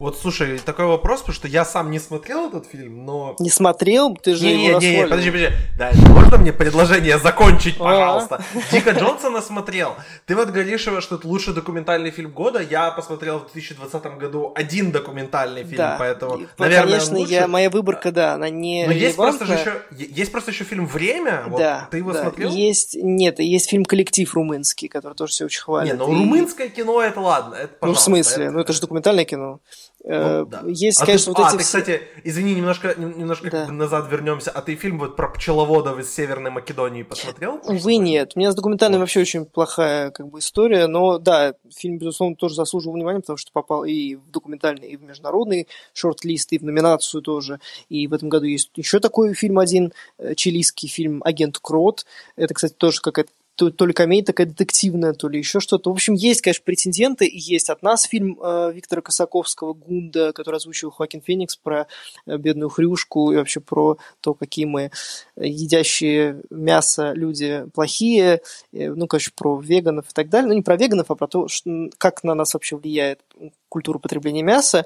Вот 0.01 0.17
слушай, 0.17 0.61
такой 0.61 0.85
вопрос, 0.85 1.23
потому 1.23 1.35
что 1.35 1.49
я 1.49 1.65
сам 1.65 1.91
не 1.91 1.99
смотрел 1.99 2.47
этот 2.47 2.67
фильм, 2.67 3.05
но... 3.05 3.35
Не 3.41 3.51
смотрел? 3.51 4.15
Ты 4.15 4.37
же 4.37 4.45
не, 4.45 4.69
его 4.69 4.79
не, 4.79 4.93
не, 4.93 5.03
подожди, 5.03 5.33
подожди. 5.33 5.57
Да, 5.77 5.91
можно 6.11 6.39
мне 6.39 6.53
предложение 6.53 7.19
закончить, 7.19 7.79
пожалуйста? 7.79 8.41
Дика 8.71 8.93
Джонсона 8.93 9.43
смотрел. 9.43 9.97
Ты 10.25 10.37
вот 10.37 10.51
говоришь, 10.51 10.83
что 10.83 11.17
это 11.17 11.27
лучший 11.27 11.53
документальный 11.53 12.13
фильм 12.13 12.31
года. 12.31 12.63
Я 12.63 12.93
посмотрел 12.93 13.41
в 13.41 13.53
2020 13.53 14.19
году 14.19 14.53
один 14.55 14.93
документальный 14.93 15.65
фильм, 15.65 15.79
да. 15.79 15.97
поэтому, 15.99 16.43
наверное, 16.59 17.01
Конечно, 17.01 17.17
я, 17.17 17.49
моя 17.49 17.69
выборка, 17.69 18.13
да, 18.13 18.35
она 18.35 18.51
не 18.51 18.87
Но 18.87 18.93
есть 18.93 19.17
просто, 19.17 19.47
же 19.47 19.55
еще, 19.55 19.83
есть 19.91 20.31
просто 20.31 20.53
еще 20.53 20.63
фильм 20.63 20.87
«Время». 20.87 21.43
Вот, 21.49 21.59
да, 21.59 21.89
Ты 21.91 21.97
его 21.97 22.13
да. 22.13 22.23
смотрел? 22.23 22.51
Есть, 22.51 22.95
нет, 22.95 23.41
есть 23.41 23.69
фильм 23.69 23.85
«Коллектив 23.85 24.33
румынский», 24.33 24.87
который 24.87 25.15
тоже 25.15 25.33
все 25.33 25.47
очень 25.47 25.63
хвалят. 25.63 25.93
Не, 25.93 25.99
ну 25.99 26.13
и... 26.13 26.15
румынское 26.15 26.69
кино 26.69 27.03
это 27.03 27.19
ладно, 27.19 27.57
это 27.57 27.75
Ну, 27.85 27.95
в 27.95 27.99
смысле? 27.99 28.45
Это... 28.45 28.53
Ну, 28.55 28.61
это 28.61 28.73
же 28.73 28.81
документальное 28.81 29.25
кино. 29.25 29.59
Ну, 30.05 30.47
да. 30.47 30.63
Есть, 30.67 31.03
а 31.03 31.07
конечно, 31.07 31.35
ты, 31.35 31.41
вот 31.41 31.47
а, 31.47 31.51
эти... 31.51 31.59
ты, 31.59 31.65
кстати, 31.65 32.03
извини, 32.23 32.55
немножко, 32.55 32.95
немножко 32.97 33.51
да. 33.51 33.69
назад 33.69 34.11
вернемся. 34.11 34.51
А 34.51 34.63
ты 34.63 34.77
фильм 34.77 34.99
вот 34.99 35.17
про 35.17 35.29
пчеловодов 35.29 35.99
из 35.99 36.15
Северной 36.15 36.51
Македонии 36.51 37.03
посмотрел? 37.03 37.61
Увы, 37.65 37.97
нет. 37.97 38.33
У 38.35 38.39
меня 38.39 38.53
с 38.53 38.55
документальным 38.55 39.01
вот. 39.01 39.05
вообще 39.05 39.21
очень 39.21 39.45
плохая 39.45 40.11
как 40.11 40.29
бы 40.29 40.39
история, 40.39 40.87
но 40.87 41.19
да, 41.19 41.55
фильм, 41.75 41.99
безусловно, 41.99 42.37
тоже 42.37 42.55
заслужил 42.55 42.93
внимания, 42.93 43.21
потому 43.21 43.37
что 43.37 43.51
попал 43.53 43.85
и 43.85 44.15
в 44.15 44.31
документальный, 44.31 44.89
и 44.89 44.97
в 44.97 45.03
международный 45.03 45.67
шорт-лист, 45.95 46.53
и 46.53 46.59
в 46.59 46.63
номинацию 46.63 47.21
тоже. 47.21 47.59
И 47.89 48.07
в 48.07 48.15
этом 48.15 48.29
году 48.29 48.47
есть 48.47 48.71
еще 48.77 49.01
такой 49.01 49.35
фильм 49.35 49.59
один, 49.59 49.93
э, 50.19 50.35
чилийский 50.37 50.89
фильм 50.89 51.23
«Агент 51.25 51.59
Крот». 51.59 52.07
Это, 52.37 52.55
кстати, 52.55 52.75
тоже 52.75 53.01
какая-то 53.01 53.33
то, 53.59 53.73
то 53.73 53.87
ли 53.87 53.93
комедия 53.93 54.27
такая 54.27 54.47
детективная, 54.47 55.15
то 55.15 55.29
ли 55.29 55.39
еще 55.41 55.59
что-то. 55.59 55.91
В 55.91 55.93
общем, 55.93 56.15
есть, 56.15 56.43
конечно, 56.43 56.63
претенденты, 56.65 57.27
и 57.27 57.37
есть 57.37 57.71
от 57.71 57.83
нас 57.83 58.05
фильм 58.05 58.39
э, 58.41 58.71
Виктора 58.73 59.03
Косаковского 59.03 59.75
«Гунда», 59.75 60.33
который 60.33 60.57
озвучил 60.57 60.93
Хоакин 60.93 61.21
Феникс 61.21 61.57
про 61.57 61.89
э, 62.27 62.37
бедную 62.37 62.69
хрюшку 62.69 63.33
и 63.33 63.37
вообще 63.37 63.59
про 63.59 63.99
то, 64.21 64.35
какие 64.35 64.65
мы 64.65 64.93
едящие 65.35 66.41
мясо 66.51 67.13
люди 67.15 67.67
плохие, 67.75 68.43
э, 68.73 68.91
ну, 68.91 69.09
короче, 69.09 69.33
про 69.35 69.61
веганов 69.61 70.07
и 70.09 70.15
так 70.15 70.29
далее. 70.29 70.51
Ну, 70.51 70.55
не 70.55 70.63
про 70.63 70.77
веганов, 70.77 71.11
а 71.11 71.17
про 71.17 71.27
то, 71.27 71.49
что, 71.49 71.91
как 71.99 72.23
на 72.23 72.37
нас 72.37 72.55
вообще 72.55 72.77
влияет 72.77 73.19
культуру 73.68 73.99
потребления 73.99 74.43
мяса, 74.43 74.84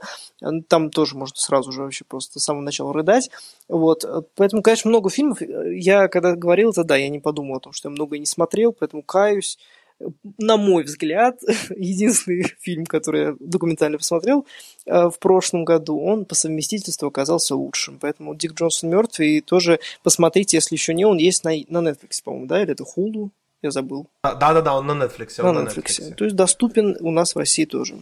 там 0.69 0.91
тоже 0.91 1.17
можно 1.17 1.37
сразу 1.37 1.73
же 1.73 1.83
вообще 1.83 2.05
просто 2.05 2.41
с 2.41 2.45
самого 2.45 2.63
начала 2.63 2.93
рыдать. 2.93 3.31
Вот. 3.69 4.05
Поэтому, 4.37 4.63
конечно, 4.63 4.89
много 4.89 5.11
фильмов. 5.11 5.39
Я 5.41 6.09
когда 6.09 6.35
говорил 6.35 6.71
это, 6.71 6.85
да, 6.85 6.97
я 6.97 7.09
не 7.09 7.21
подумал 7.21 7.57
о 7.57 7.61
том, 7.61 7.73
что 7.73 7.89
я 7.89 7.93
много 7.93 8.19
не 8.19 8.27
смотрел, 8.27 8.73
поэтому 8.73 9.03
каюсь 9.03 9.59
на 10.39 10.57
мой 10.57 10.85
взгляд, 10.85 11.41
единственный 11.77 12.45
фильм, 12.61 12.87
который 12.87 13.21
я 13.23 13.37
документально 13.41 13.99
посмотрел 13.99 14.47
э, 14.87 15.09
в 15.09 15.19
прошлом 15.19 15.65
году, 15.65 16.01
он 16.01 16.25
по 16.25 16.35
совместительству 16.35 17.09
оказался 17.09 17.55
лучшим. 17.55 17.99
Поэтому 18.01 18.35
Дик 18.35 18.55
Джонсон 18.55 18.91
мертв, 18.91 19.21
и 19.21 19.41
тоже 19.41 19.81
посмотрите, 20.03 20.57
если 20.57 20.75
еще 20.75 20.95
не, 20.95 21.05
он 21.05 21.19
есть 21.19 21.45
на, 21.45 21.53
на 21.69 21.89
Netflix, 21.89 22.23
по-моему, 22.25 22.47
да, 22.47 22.63
или 22.63 22.73
это 22.73 22.85
Hulu, 22.85 23.31
я 23.63 23.71
забыл. 23.71 24.09
Да-да-да, 24.23 24.77
он 24.77 24.87
на 24.87 24.93
Netflix. 24.93 25.41
Он 25.41 25.55
на, 25.55 25.63
на 25.63 25.69
Netflix. 25.69 26.01
Netflix. 26.01 26.15
То 26.15 26.25
есть 26.25 26.37
доступен 26.37 26.97
у 27.01 27.11
нас 27.11 27.35
в 27.35 27.39
России 27.39 27.65
тоже. 27.65 27.97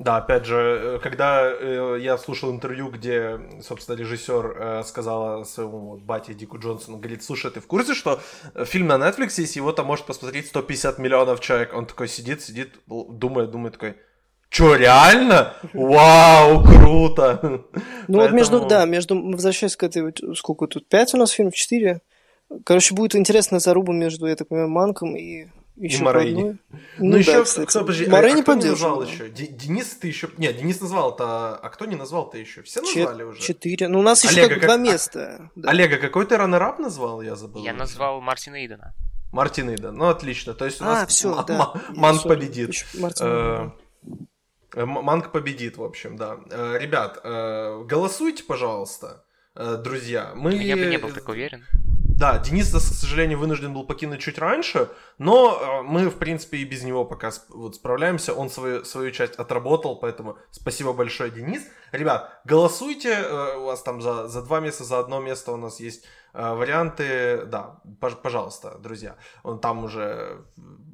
Да, 0.00 0.16
опять 0.16 0.46
же, 0.46 0.56
э, 0.56 0.98
когда 1.02 1.52
э, 1.52 1.98
я 2.00 2.16
слушал 2.16 2.50
интервью, 2.50 2.88
где, 2.88 3.38
собственно, 3.60 3.96
режиссер 3.96 4.56
э, 4.58 4.82
сказала 4.86 5.44
своему 5.44 5.90
вот, 5.90 6.00
бате 6.00 6.32
Дику 6.32 6.58
Джонсону, 6.58 6.96
говорит, 6.96 7.22
слушай, 7.22 7.50
ты 7.50 7.60
в 7.60 7.66
курсе, 7.66 7.92
что 7.92 8.18
фильм 8.64 8.86
на 8.86 8.94
Netflix 8.94 9.38
есть, 9.38 9.56
его 9.56 9.72
там 9.72 9.84
может 9.84 10.06
посмотреть 10.06 10.46
150 10.46 10.98
миллионов 10.98 11.40
человек? 11.40 11.74
Он 11.74 11.84
такой 11.84 12.08
сидит, 12.08 12.40
сидит, 12.40 12.76
думает, 12.86 13.50
думает, 13.50 13.74
такой, 13.74 13.96
Чё, 14.48 14.74
реально? 14.74 15.52
Вау, 15.74 16.64
круто! 16.64 17.38
Ну 17.42 17.60
Поэтому... 17.74 18.20
вот 18.20 18.32
между, 18.32 18.66
да, 18.66 18.86
между, 18.86 19.20
возвращаясь 19.20 19.76
к 19.76 19.82
этой, 19.82 20.14
сколько 20.34 20.66
тут, 20.66 20.88
пять 20.88 21.12
у 21.12 21.18
нас 21.18 21.30
фильмов, 21.30 21.54
четыре? 21.54 22.00
Короче, 22.64 22.94
будет 22.94 23.14
интересная 23.14 23.60
заруба 23.60 23.92
между, 23.92 24.26
я 24.26 24.34
так 24.34 24.48
понимаю, 24.48 24.70
Манком 24.70 25.14
и 25.14 25.48
еще 25.76 25.98
и 25.98 26.02
Морейни. 26.02 26.42
Ну, 26.42 26.58
ну 26.98 27.16
еще, 27.16 27.44
кстати. 27.44 27.66
кто, 27.66 27.80
подожди, 27.80 28.06
Морейни 28.06 28.38
а, 28.38 28.40
а 28.40 28.42
кто 28.42 28.54
не 28.54 28.66
назвал 28.66 29.02
еще? 29.02 29.28
Денис 29.30 29.86
ты 30.00 30.08
еще... 30.08 30.28
Нет, 30.36 30.56
Денис 30.56 30.80
назвал 30.80 31.14
это, 31.14 31.56
а 31.56 31.68
кто 31.70 31.86
не 31.86 31.96
назвал-то 31.96 32.38
еще? 32.38 32.62
Все 32.62 32.82
назвали 32.82 33.22
уже? 33.22 33.40
Четыре. 33.40 33.88
Ну, 33.88 34.00
у 34.00 34.02
нас 34.02 34.22
еще 34.24 34.42
Олега, 34.42 34.54
как, 34.56 34.64
два 34.64 34.76
места. 34.76 35.50
Да. 35.54 35.70
Олега, 35.70 35.96
какой 35.96 36.26
ты 36.26 36.36
раннерап 36.36 36.78
назвал? 36.78 37.22
Я 37.22 37.36
забыл. 37.36 37.64
Я 37.64 37.72
назвал 37.72 38.20
Мартина 38.20 38.64
Идена. 38.64 38.94
Мартин 39.32 39.74
Иден, 39.74 39.94
ну 39.96 40.08
отлично. 40.08 40.54
То 40.54 40.64
есть 40.64 40.80
у 40.80 40.84
а, 40.84 40.88
нас 40.88 41.08
все, 41.08 41.38
м- 41.38 41.46
да. 41.46 41.72
Манк 41.90 42.24
победит. 42.24 42.84
Э, 43.20 43.70
э, 44.74 44.84
Манк 44.84 45.30
победит, 45.30 45.76
в 45.76 45.84
общем, 45.84 46.16
да. 46.16 46.38
Э, 46.50 46.76
ребят, 46.78 47.20
голосуйте, 47.22 48.42
пожалуйста, 48.42 49.24
друзья. 49.54 50.32
Мы... 50.34 50.54
Я 50.56 50.76
бы 50.76 50.86
не 50.86 50.98
был 50.98 51.10
так 51.10 51.28
уверен. 51.28 51.64
Да, 52.20 52.38
Денис, 52.38 52.70
к 52.70 52.78
сожалению, 52.78 53.38
вынужден 53.38 53.72
был 53.72 53.82
покинуть 53.82 54.20
чуть 54.20 54.36
раньше, 54.36 54.90
но 55.16 55.58
э, 55.58 55.82
мы, 55.84 56.10
в 56.10 56.18
принципе, 56.18 56.58
и 56.58 56.66
без 56.66 56.82
него 56.82 57.06
пока 57.06 57.30
вот 57.48 57.76
справляемся. 57.76 58.34
Он 58.34 58.50
свою, 58.50 58.84
свою 58.84 59.10
часть 59.10 59.36
отработал, 59.36 59.96
поэтому 59.96 60.36
спасибо 60.50 60.92
большое, 60.92 61.30
Денис. 61.30 61.62
Ребят, 61.92 62.42
голосуйте, 62.44 63.08
э, 63.08 63.56
у 63.56 63.64
вас 63.64 63.82
там 63.82 64.02
за, 64.02 64.28
за 64.28 64.42
два 64.42 64.60
места, 64.60 64.84
за 64.84 64.98
одно 64.98 65.18
место 65.18 65.52
у 65.52 65.56
нас 65.56 65.80
есть 65.80 66.04
варианты, 66.32 67.44
да, 67.46 67.80
пожалуйста, 68.00 68.78
друзья. 68.78 69.16
Там 69.62 69.84
уже 69.84 70.44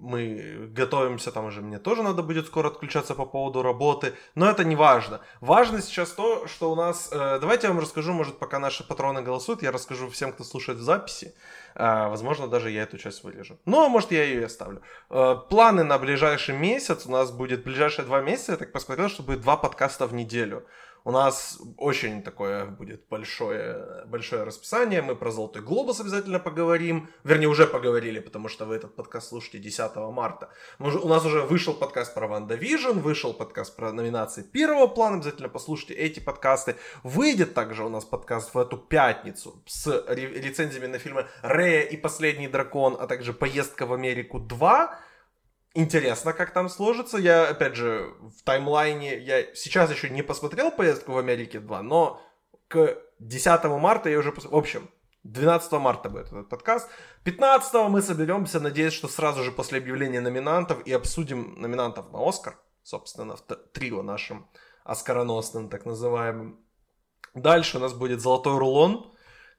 мы 0.06 0.68
готовимся, 0.70 1.32
там 1.32 1.46
уже 1.46 1.60
мне 1.60 1.78
тоже 1.78 2.02
надо 2.02 2.22
будет 2.22 2.46
скоро 2.46 2.68
отключаться 2.68 3.14
по 3.14 3.26
поводу 3.26 3.62
работы, 3.62 4.14
но 4.34 4.48
это 4.48 4.64
не 4.64 4.76
важно. 4.76 5.20
Важно 5.40 5.82
сейчас 5.82 6.10
то, 6.10 6.46
что 6.46 6.70
у 6.70 6.74
нас... 6.74 7.08
Э, 7.12 7.38
давайте 7.40 7.66
я 7.66 7.72
вам 7.72 7.82
расскажу, 7.82 8.12
может, 8.12 8.38
пока 8.38 8.58
наши 8.58 8.86
патроны 8.86 9.22
голосуют, 9.22 9.62
я 9.62 9.72
расскажу 9.72 10.08
всем, 10.08 10.32
кто 10.32 10.44
слушает 10.44 10.78
в 10.78 10.82
записи. 10.82 11.34
Э, 11.74 12.08
возможно, 12.08 12.46
даже 12.46 12.70
я 12.70 12.82
эту 12.82 12.98
часть 12.98 13.24
вырежу. 13.24 13.58
Ну, 13.64 13.84
а 13.84 13.88
может, 13.88 14.12
я 14.12 14.24
ее 14.24 14.40
и 14.40 14.44
оставлю. 14.44 14.82
Планы 15.08 15.84
на 15.84 15.98
ближайший 15.98 16.56
месяц. 16.56 17.06
У 17.06 17.10
нас 17.10 17.30
будет 17.30 17.64
ближайшие 17.64 18.04
два 18.04 18.20
месяца. 18.20 18.52
Я 18.52 18.58
так 18.58 18.72
посмотрел, 18.72 19.08
что 19.08 19.22
будет 19.22 19.40
два 19.40 19.56
подкаста 19.56 20.06
в 20.06 20.14
неделю. 20.14 20.64
У 21.06 21.12
нас 21.12 21.60
очень 21.76 22.20
такое 22.20 22.66
будет 22.66 23.06
большое, 23.08 24.04
большое 24.06 24.42
расписание. 24.42 25.02
Мы 25.02 25.14
про 25.14 25.30
«Золотой 25.30 25.62
глобус» 25.62 26.00
обязательно 26.00 26.40
поговорим. 26.40 27.08
Вернее, 27.22 27.46
уже 27.46 27.68
поговорили, 27.68 28.18
потому 28.18 28.48
что 28.48 28.64
вы 28.64 28.74
этот 28.74 28.96
подкаст 28.96 29.28
слушаете 29.28 29.60
10 29.60 29.94
марта. 30.10 30.48
У 30.80 31.06
нас 31.06 31.24
уже 31.24 31.42
вышел 31.42 31.74
подкаст 31.74 32.12
про 32.12 32.26
«WandaVision», 32.26 32.98
вышел 32.98 33.32
подкаст 33.32 33.76
про 33.76 33.92
номинации 33.92 34.42
первого 34.42 34.88
плана. 34.88 35.18
Обязательно 35.18 35.48
послушайте 35.48 35.94
эти 35.94 36.18
подкасты. 36.18 36.74
Выйдет 37.04 37.54
также 37.54 37.84
у 37.84 37.88
нас 37.88 38.04
подкаст 38.04 38.52
в 38.52 38.58
эту 38.58 38.76
пятницу 38.76 39.62
с 39.64 39.86
рецензиями 40.08 40.88
на 40.88 40.98
фильмы 40.98 41.26
«Рея 41.44 41.82
и 41.82 41.96
последний 41.96 42.48
дракон», 42.48 42.96
а 42.98 43.06
также 43.06 43.32
«Поездка 43.32 43.86
в 43.86 43.92
Америку 43.92 44.40
2» 44.40 44.88
интересно, 45.76 46.32
как 46.32 46.52
там 46.52 46.68
сложится. 46.68 47.18
Я, 47.18 47.48
опять 47.48 47.76
же, 47.76 48.12
в 48.20 48.42
таймлайне, 48.42 49.18
я 49.18 49.54
сейчас 49.54 49.90
еще 49.90 50.10
не 50.10 50.22
посмотрел 50.22 50.70
поездку 50.70 51.12
в 51.12 51.18
Америке 51.18 51.60
2, 51.60 51.82
но 51.82 52.20
к 52.68 52.96
10 53.18 53.64
марта 53.64 54.08
я 54.08 54.18
уже 54.18 54.32
посмотрел. 54.32 54.60
В 54.60 54.62
общем, 54.62 54.90
12 55.24 55.72
марта 55.72 56.08
будет 56.08 56.26
этот 56.26 56.48
подкаст. 56.48 56.88
15 57.24 57.88
мы 57.88 58.02
соберемся, 58.02 58.60
надеюсь, 58.60 58.92
что 58.92 59.08
сразу 59.08 59.42
же 59.42 59.52
после 59.52 59.78
объявления 59.78 60.20
номинантов 60.20 60.86
и 60.86 60.92
обсудим 60.92 61.54
номинантов 61.60 62.12
на 62.12 62.28
Оскар, 62.28 62.58
собственно, 62.82 63.36
в 63.36 63.42
трио 63.72 64.02
нашим 64.02 64.48
оскароносным, 64.84 65.68
так 65.68 65.84
называемым. 65.84 66.60
Дальше 67.34 67.78
у 67.78 67.80
нас 67.80 67.92
будет 67.92 68.20
«Золотой 68.20 68.58
рулон», 68.58 69.12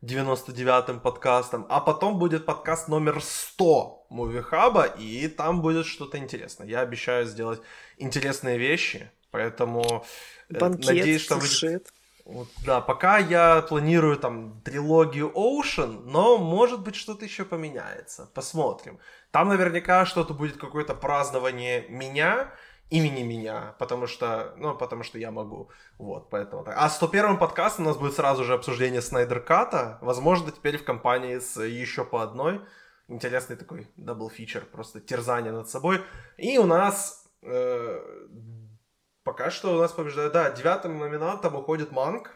99-м 0.03 0.99
подкастом, 0.99 1.65
а 1.69 1.81
потом 1.81 2.19
будет 2.19 2.45
подкаст 2.45 2.87
номер 2.87 3.21
100 3.21 3.96
Мувихаба, 4.09 4.83
и 4.83 5.27
там 5.27 5.61
будет 5.61 5.85
что-то 5.85 6.17
интересное. 6.17 6.67
Я 6.67 6.81
обещаю 6.81 7.25
сделать 7.25 7.61
интересные 7.97 8.57
вещи, 8.57 9.11
поэтому 9.31 10.05
э, 10.49 10.57
Банкет, 10.59 10.85
надеюсь, 10.85 11.21
что 11.21 11.37
будет... 11.37 11.91
Вот, 12.25 12.49
да, 12.65 12.81
пока 12.81 13.19
я 13.19 13.61
планирую 13.61 14.17
там 14.17 14.61
трилогию 14.65 15.31
Ocean, 15.33 16.03
но 16.05 16.37
может 16.37 16.81
быть 16.81 16.97
что-то 16.97 17.23
еще 17.23 17.45
поменяется. 17.45 18.29
Посмотрим. 18.33 18.99
Там 19.31 19.47
наверняка 19.47 20.05
что-то 20.05 20.33
будет 20.33 20.57
какое-то 20.57 20.93
празднование 20.93 21.85
меня, 21.87 22.51
имени 22.89 23.23
меня, 23.23 23.75
потому 23.79 24.07
что, 24.07 24.53
ну, 24.57 24.75
потому 24.75 25.03
что 25.03 25.17
я 25.17 25.31
могу. 25.31 25.69
Вот, 25.97 26.29
поэтому 26.29 26.63
так. 26.63 26.75
А 26.77 26.89
101 26.89 27.37
подкастом 27.37 27.85
у 27.85 27.89
нас 27.89 27.97
будет 27.97 28.15
сразу 28.15 28.43
же 28.43 28.53
обсуждение 28.53 29.01
Snyder 29.01 29.39
Cut 29.39 29.74
а. 29.74 29.97
Возможно, 30.01 30.51
теперь 30.51 30.77
в 30.77 30.83
компании 30.83 31.39
с 31.39 31.61
еще 31.61 32.05
по 32.05 32.21
одной. 32.21 32.61
Интересный 33.09 33.55
такой 33.55 33.87
double 33.95 34.29
feature, 34.29 34.65
просто 34.65 34.99
терзание 34.99 35.51
над 35.51 35.69
собой. 35.69 36.01
И 36.37 36.57
у 36.57 36.65
нас 36.65 37.25
э, 37.41 37.99
пока 39.23 39.49
что 39.49 39.75
у 39.75 39.79
нас 39.79 39.91
побеждает, 39.91 40.33
да, 40.33 40.49
девятым 40.51 40.97
номинантом 40.97 41.55
уходит 41.55 41.91
Манк. 41.91 42.31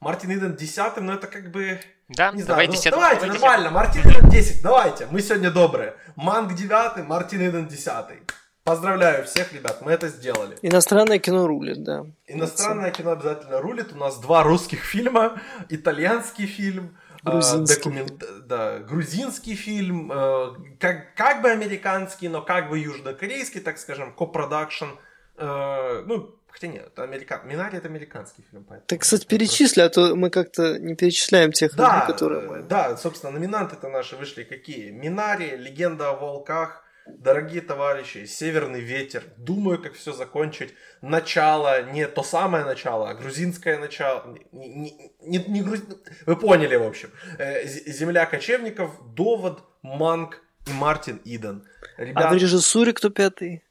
Мартин 0.00 0.32
Иден 0.32 0.54
десятым, 0.54 1.06
но 1.06 1.14
это 1.14 1.26
как 1.26 1.50
бы... 1.50 1.80
Да, 2.08 2.32
не 2.32 2.42
знаю, 2.42 2.68
ну, 2.68 2.90
давайте, 2.90 3.26
нормально, 3.26 3.70
Мартин 3.70 4.02
Иден 4.02 4.28
10, 4.28 4.62
давайте, 4.62 5.06
мы 5.10 5.22
сегодня 5.22 5.50
добрые. 5.50 5.96
Манк 6.16 6.54
девятый, 6.54 7.04
Мартин 7.04 7.40
Иден 7.40 7.66
десятый. 7.68 8.20
Поздравляю 8.64 9.24
всех, 9.26 9.52
ребят, 9.52 9.82
мы 9.82 9.92
это 9.92 10.08
сделали. 10.08 10.56
Иностранное 10.62 11.18
кино 11.18 11.46
рулит, 11.46 11.82
да. 11.82 12.06
Иностранное 12.26 12.90
кино 12.90 13.12
обязательно 13.12 13.60
рулит. 13.60 13.92
У 13.92 13.96
нас 13.96 14.18
два 14.18 14.42
русских 14.42 14.84
фильма, 14.84 15.38
итальянский 15.68 16.46
фильм, 16.46 16.96
грузинский, 17.24 17.76
документ, 17.76 18.24
да, 18.46 18.78
грузинский 18.78 19.54
фильм, 19.54 20.10
э, 20.12 20.54
как, 20.78 21.14
как 21.14 21.42
бы 21.42 21.50
американский, 21.50 22.28
но 22.28 22.42
как 22.42 22.68
бы 22.68 22.78
южнокорейский, 22.78 23.60
так 23.60 23.78
скажем, 23.78 24.12
копродакшн. 24.12 24.86
Э, 25.36 26.02
ну, 26.06 26.36
хотя 26.48 26.68
нет, 26.68 26.96
американ... 26.98 27.46
Минари 27.46 27.78
это 27.78 27.88
американский 27.88 28.44
фильм. 28.50 28.64
Поэтому 28.64 28.86
так, 28.86 29.00
кстати, 29.00 29.26
перечисли, 29.26 29.80
а 29.80 29.88
то 29.88 30.14
мы 30.14 30.30
как-то 30.30 30.78
не 30.78 30.94
перечисляем 30.94 31.52
тех 31.52 31.74
да, 31.74 32.00
людей, 32.00 32.12
которые 32.12 32.48
мы... 32.48 32.62
Да, 32.62 32.96
собственно, 32.96 33.32
номинанты-то 33.32 33.88
наши 33.88 34.16
вышли 34.16 34.44
какие? 34.44 34.90
Минари, 34.90 35.56
Легенда 35.56 36.10
о 36.10 36.16
волках, 36.16 36.83
Дорогие 37.06 37.60
товарищи, 37.60 38.24
Северный 38.24 38.80
ветер, 38.80 39.24
думаю, 39.36 39.82
как 39.82 39.92
все 39.92 40.12
закончить. 40.12 40.74
Начало, 41.02 41.82
не 41.90 42.06
то 42.06 42.22
самое 42.22 42.64
начало, 42.64 43.10
а 43.10 43.14
грузинское 43.14 43.78
начало. 43.78 44.34
Не, 44.52 44.70
не, 44.80 45.12
не, 45.20 45.38
не 45.38 45.62
груз... 45.62 45.80
Вы 46.24 46.36
поняли, 46.36 46.76
в 46.76 46.82
общем. 46.82 47.10
Э, 47.38 47.66
Земля 47.66 48.24
кочевников, 48.24 49.14
Довод, 49.14 49.62
Манк 49.82 50.40
и 50.66 50.72
Мартин 50.72 51.20
Иден. 51.24 51.66
Ребят... 51.98 52.24
А 52.24 52.30
в 52.30 52.36
режиссуре 52.36 52.94
кто 52.94 53.10
пятый? 53.10 53.62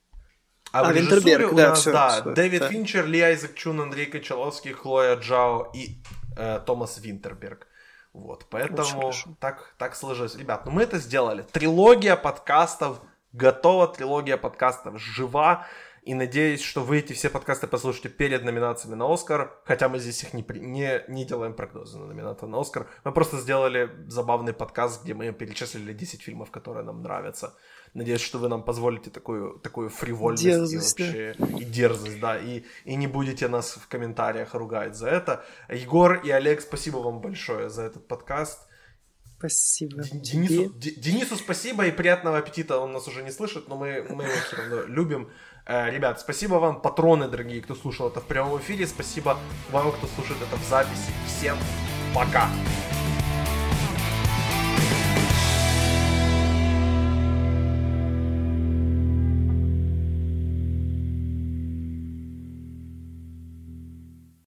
А, 0.71 0.81
а 0.81 0.83
в 0.85 0.95
режиссуре 0.95 1.47
у 1.47 1.55
да, 1.55 1.69
нас, 1.69 1.81
все, 1.81 1.91
да, 1.91 2.09
все, 2.09 2.33
Дэвид 2.33 2.59
да. 2.61 2.69
Финчер, 2.69 3.07
Ли 3.07 3.19
Айзек 3.19 3.55
Чун, 3.55 3.81
Андрей 3.81 4.05
Кочаловский, 4.05 4.73
Хлоя 4.73 5.15
Джао 5.15 5.71
и 5.73 5.97
э, 6.37 6.59
Томас 6.67 6.99
Винтерберг. 6.99 7.67
Вот, 8.13 8.45
поэтому 8.51 9.11
так, 9.39 9.73
так 9.79 9.95
сложилось. 9.95 10.35
Ребят, 10.35 10.67
ну 10.67 10.71
мы 10.71 10.83
это 10.83 10.99
сделали. 10.99 11.41
Трилогия 11.51 12.15
подкастов 12.15 13.01
готова 13.33 13.87
трилогия 13.87 14.37
подкастов 14.37 14.99
жива. 14.99 15.67
И 16.03 16.13
надеюсь, 16.13 16.61
что 16.61 16.81
вы 16.81 16.99
эти 16.99 17.13
все 17.13 17.29
подкасты 17.29 17.65
послушаете 17.65 18.09
перед 18.09 18.43
номинациями 18.43 18.95
на 18.95 19.13
Оскар, 19.13 19.57
хотя 19.63 19.87
мы 19.87 19.99
здесь 19.99 20.21
их 20.23 20.33
не, 20.33 20.45
не, 20.59 21.01
не 21.07 21.23
делаем 21.23 21.53
прогнозы 21.53 21.97
на 21.97 22.07
номинаты 22.07 22.45
на 22.45 22.59
Оскар. 22.59 22.87
Мы 23.05 23.13
просто 23.13 23.39
сделали 23.39 23.89
забавный 24.09 24.51
подкаст, 24.51 25.03
где 25.03 25.13
мы 25.13 25.31
перечислили 25.31 25.93
10 25.93 26.21
фильмов, 26.21 26.51
которые 26.51 26.83
нам 26.83 27.01
нравятся. 27.01 27.55
Надеюсь, 27.93 28.19
что 28.19 28.37
вы 28.37 28.49
нам 28.49 28.63
позволите 28.63 29.11
такую, 29.11 29.59
такую 29.59 29.89
фривольность 29.89 30.43
дерзость, 30.43 30.99
и 30.99 31.03
вообще 31.03 31.35
да. 31.37 31.57
и 31.57 31.63
дерзость, 31.63 32.19
да, 32.19 32.37
и, 32.37 32.63
и 32.83 32.95
не 32.95 33.07
будете 33.07 33.47
нас 33.47 33.77
в 33.77 33.87
комментариях 33.87 34.55
ругать 34.55 34.97
за 34.97 35.07
это. 35.07 35.45
Егор 35.69 36.15
и 36.15 36.29
Олег, 36.31 36.59
спасибо 36.59 36.97
вам 36.97 37.21
большое 37.21 37.69
за 37.69 37.83
этот 37.83 38.09
подкаст. 38.09 38.59
Спасибо. 39.43 40.03
Денису, 40.03 40.73
Денису 40.75 41.35
спасибо 41.35 41.85
и 41.85 41.91
приятного 41.91 42.37
аппетита. 42.37 42.77
Он 42.77 42.93
нас 42.93 43.07
уже 43.09 43.23
не 43.23 43.31
слышит, 43.31 43.67
но 43.67 43.75
мы, 43.75 44.05
мы 44.09 44.23
его 44.23 44.33
все 44.47 44.55
равно 44.55 44.83
любим. 44.83 45.29
Э, 45.65 45.89
ребят, 45.89 46.21
спасибо 46.21 46.55
вам, 46.55 46.81
патроны 46.81 47.27
дорогие, 47.27 47.61
кто 47.61 47.75
слушал 47.75 48.07
это 48.07 48.21
в 48.21 48.25
прямом 48.25 48.59
эфире. 48.59 48.87
Спасибо 48.87 49.37
вам, 49.69 49.91
кто 49.91 50.07
слушает 50.07 50.41
это 50.41 50.55
в 50.55 50.63
записи. 50.69 51.11
Всем 51.27 51.57
пока! 52.15 52.47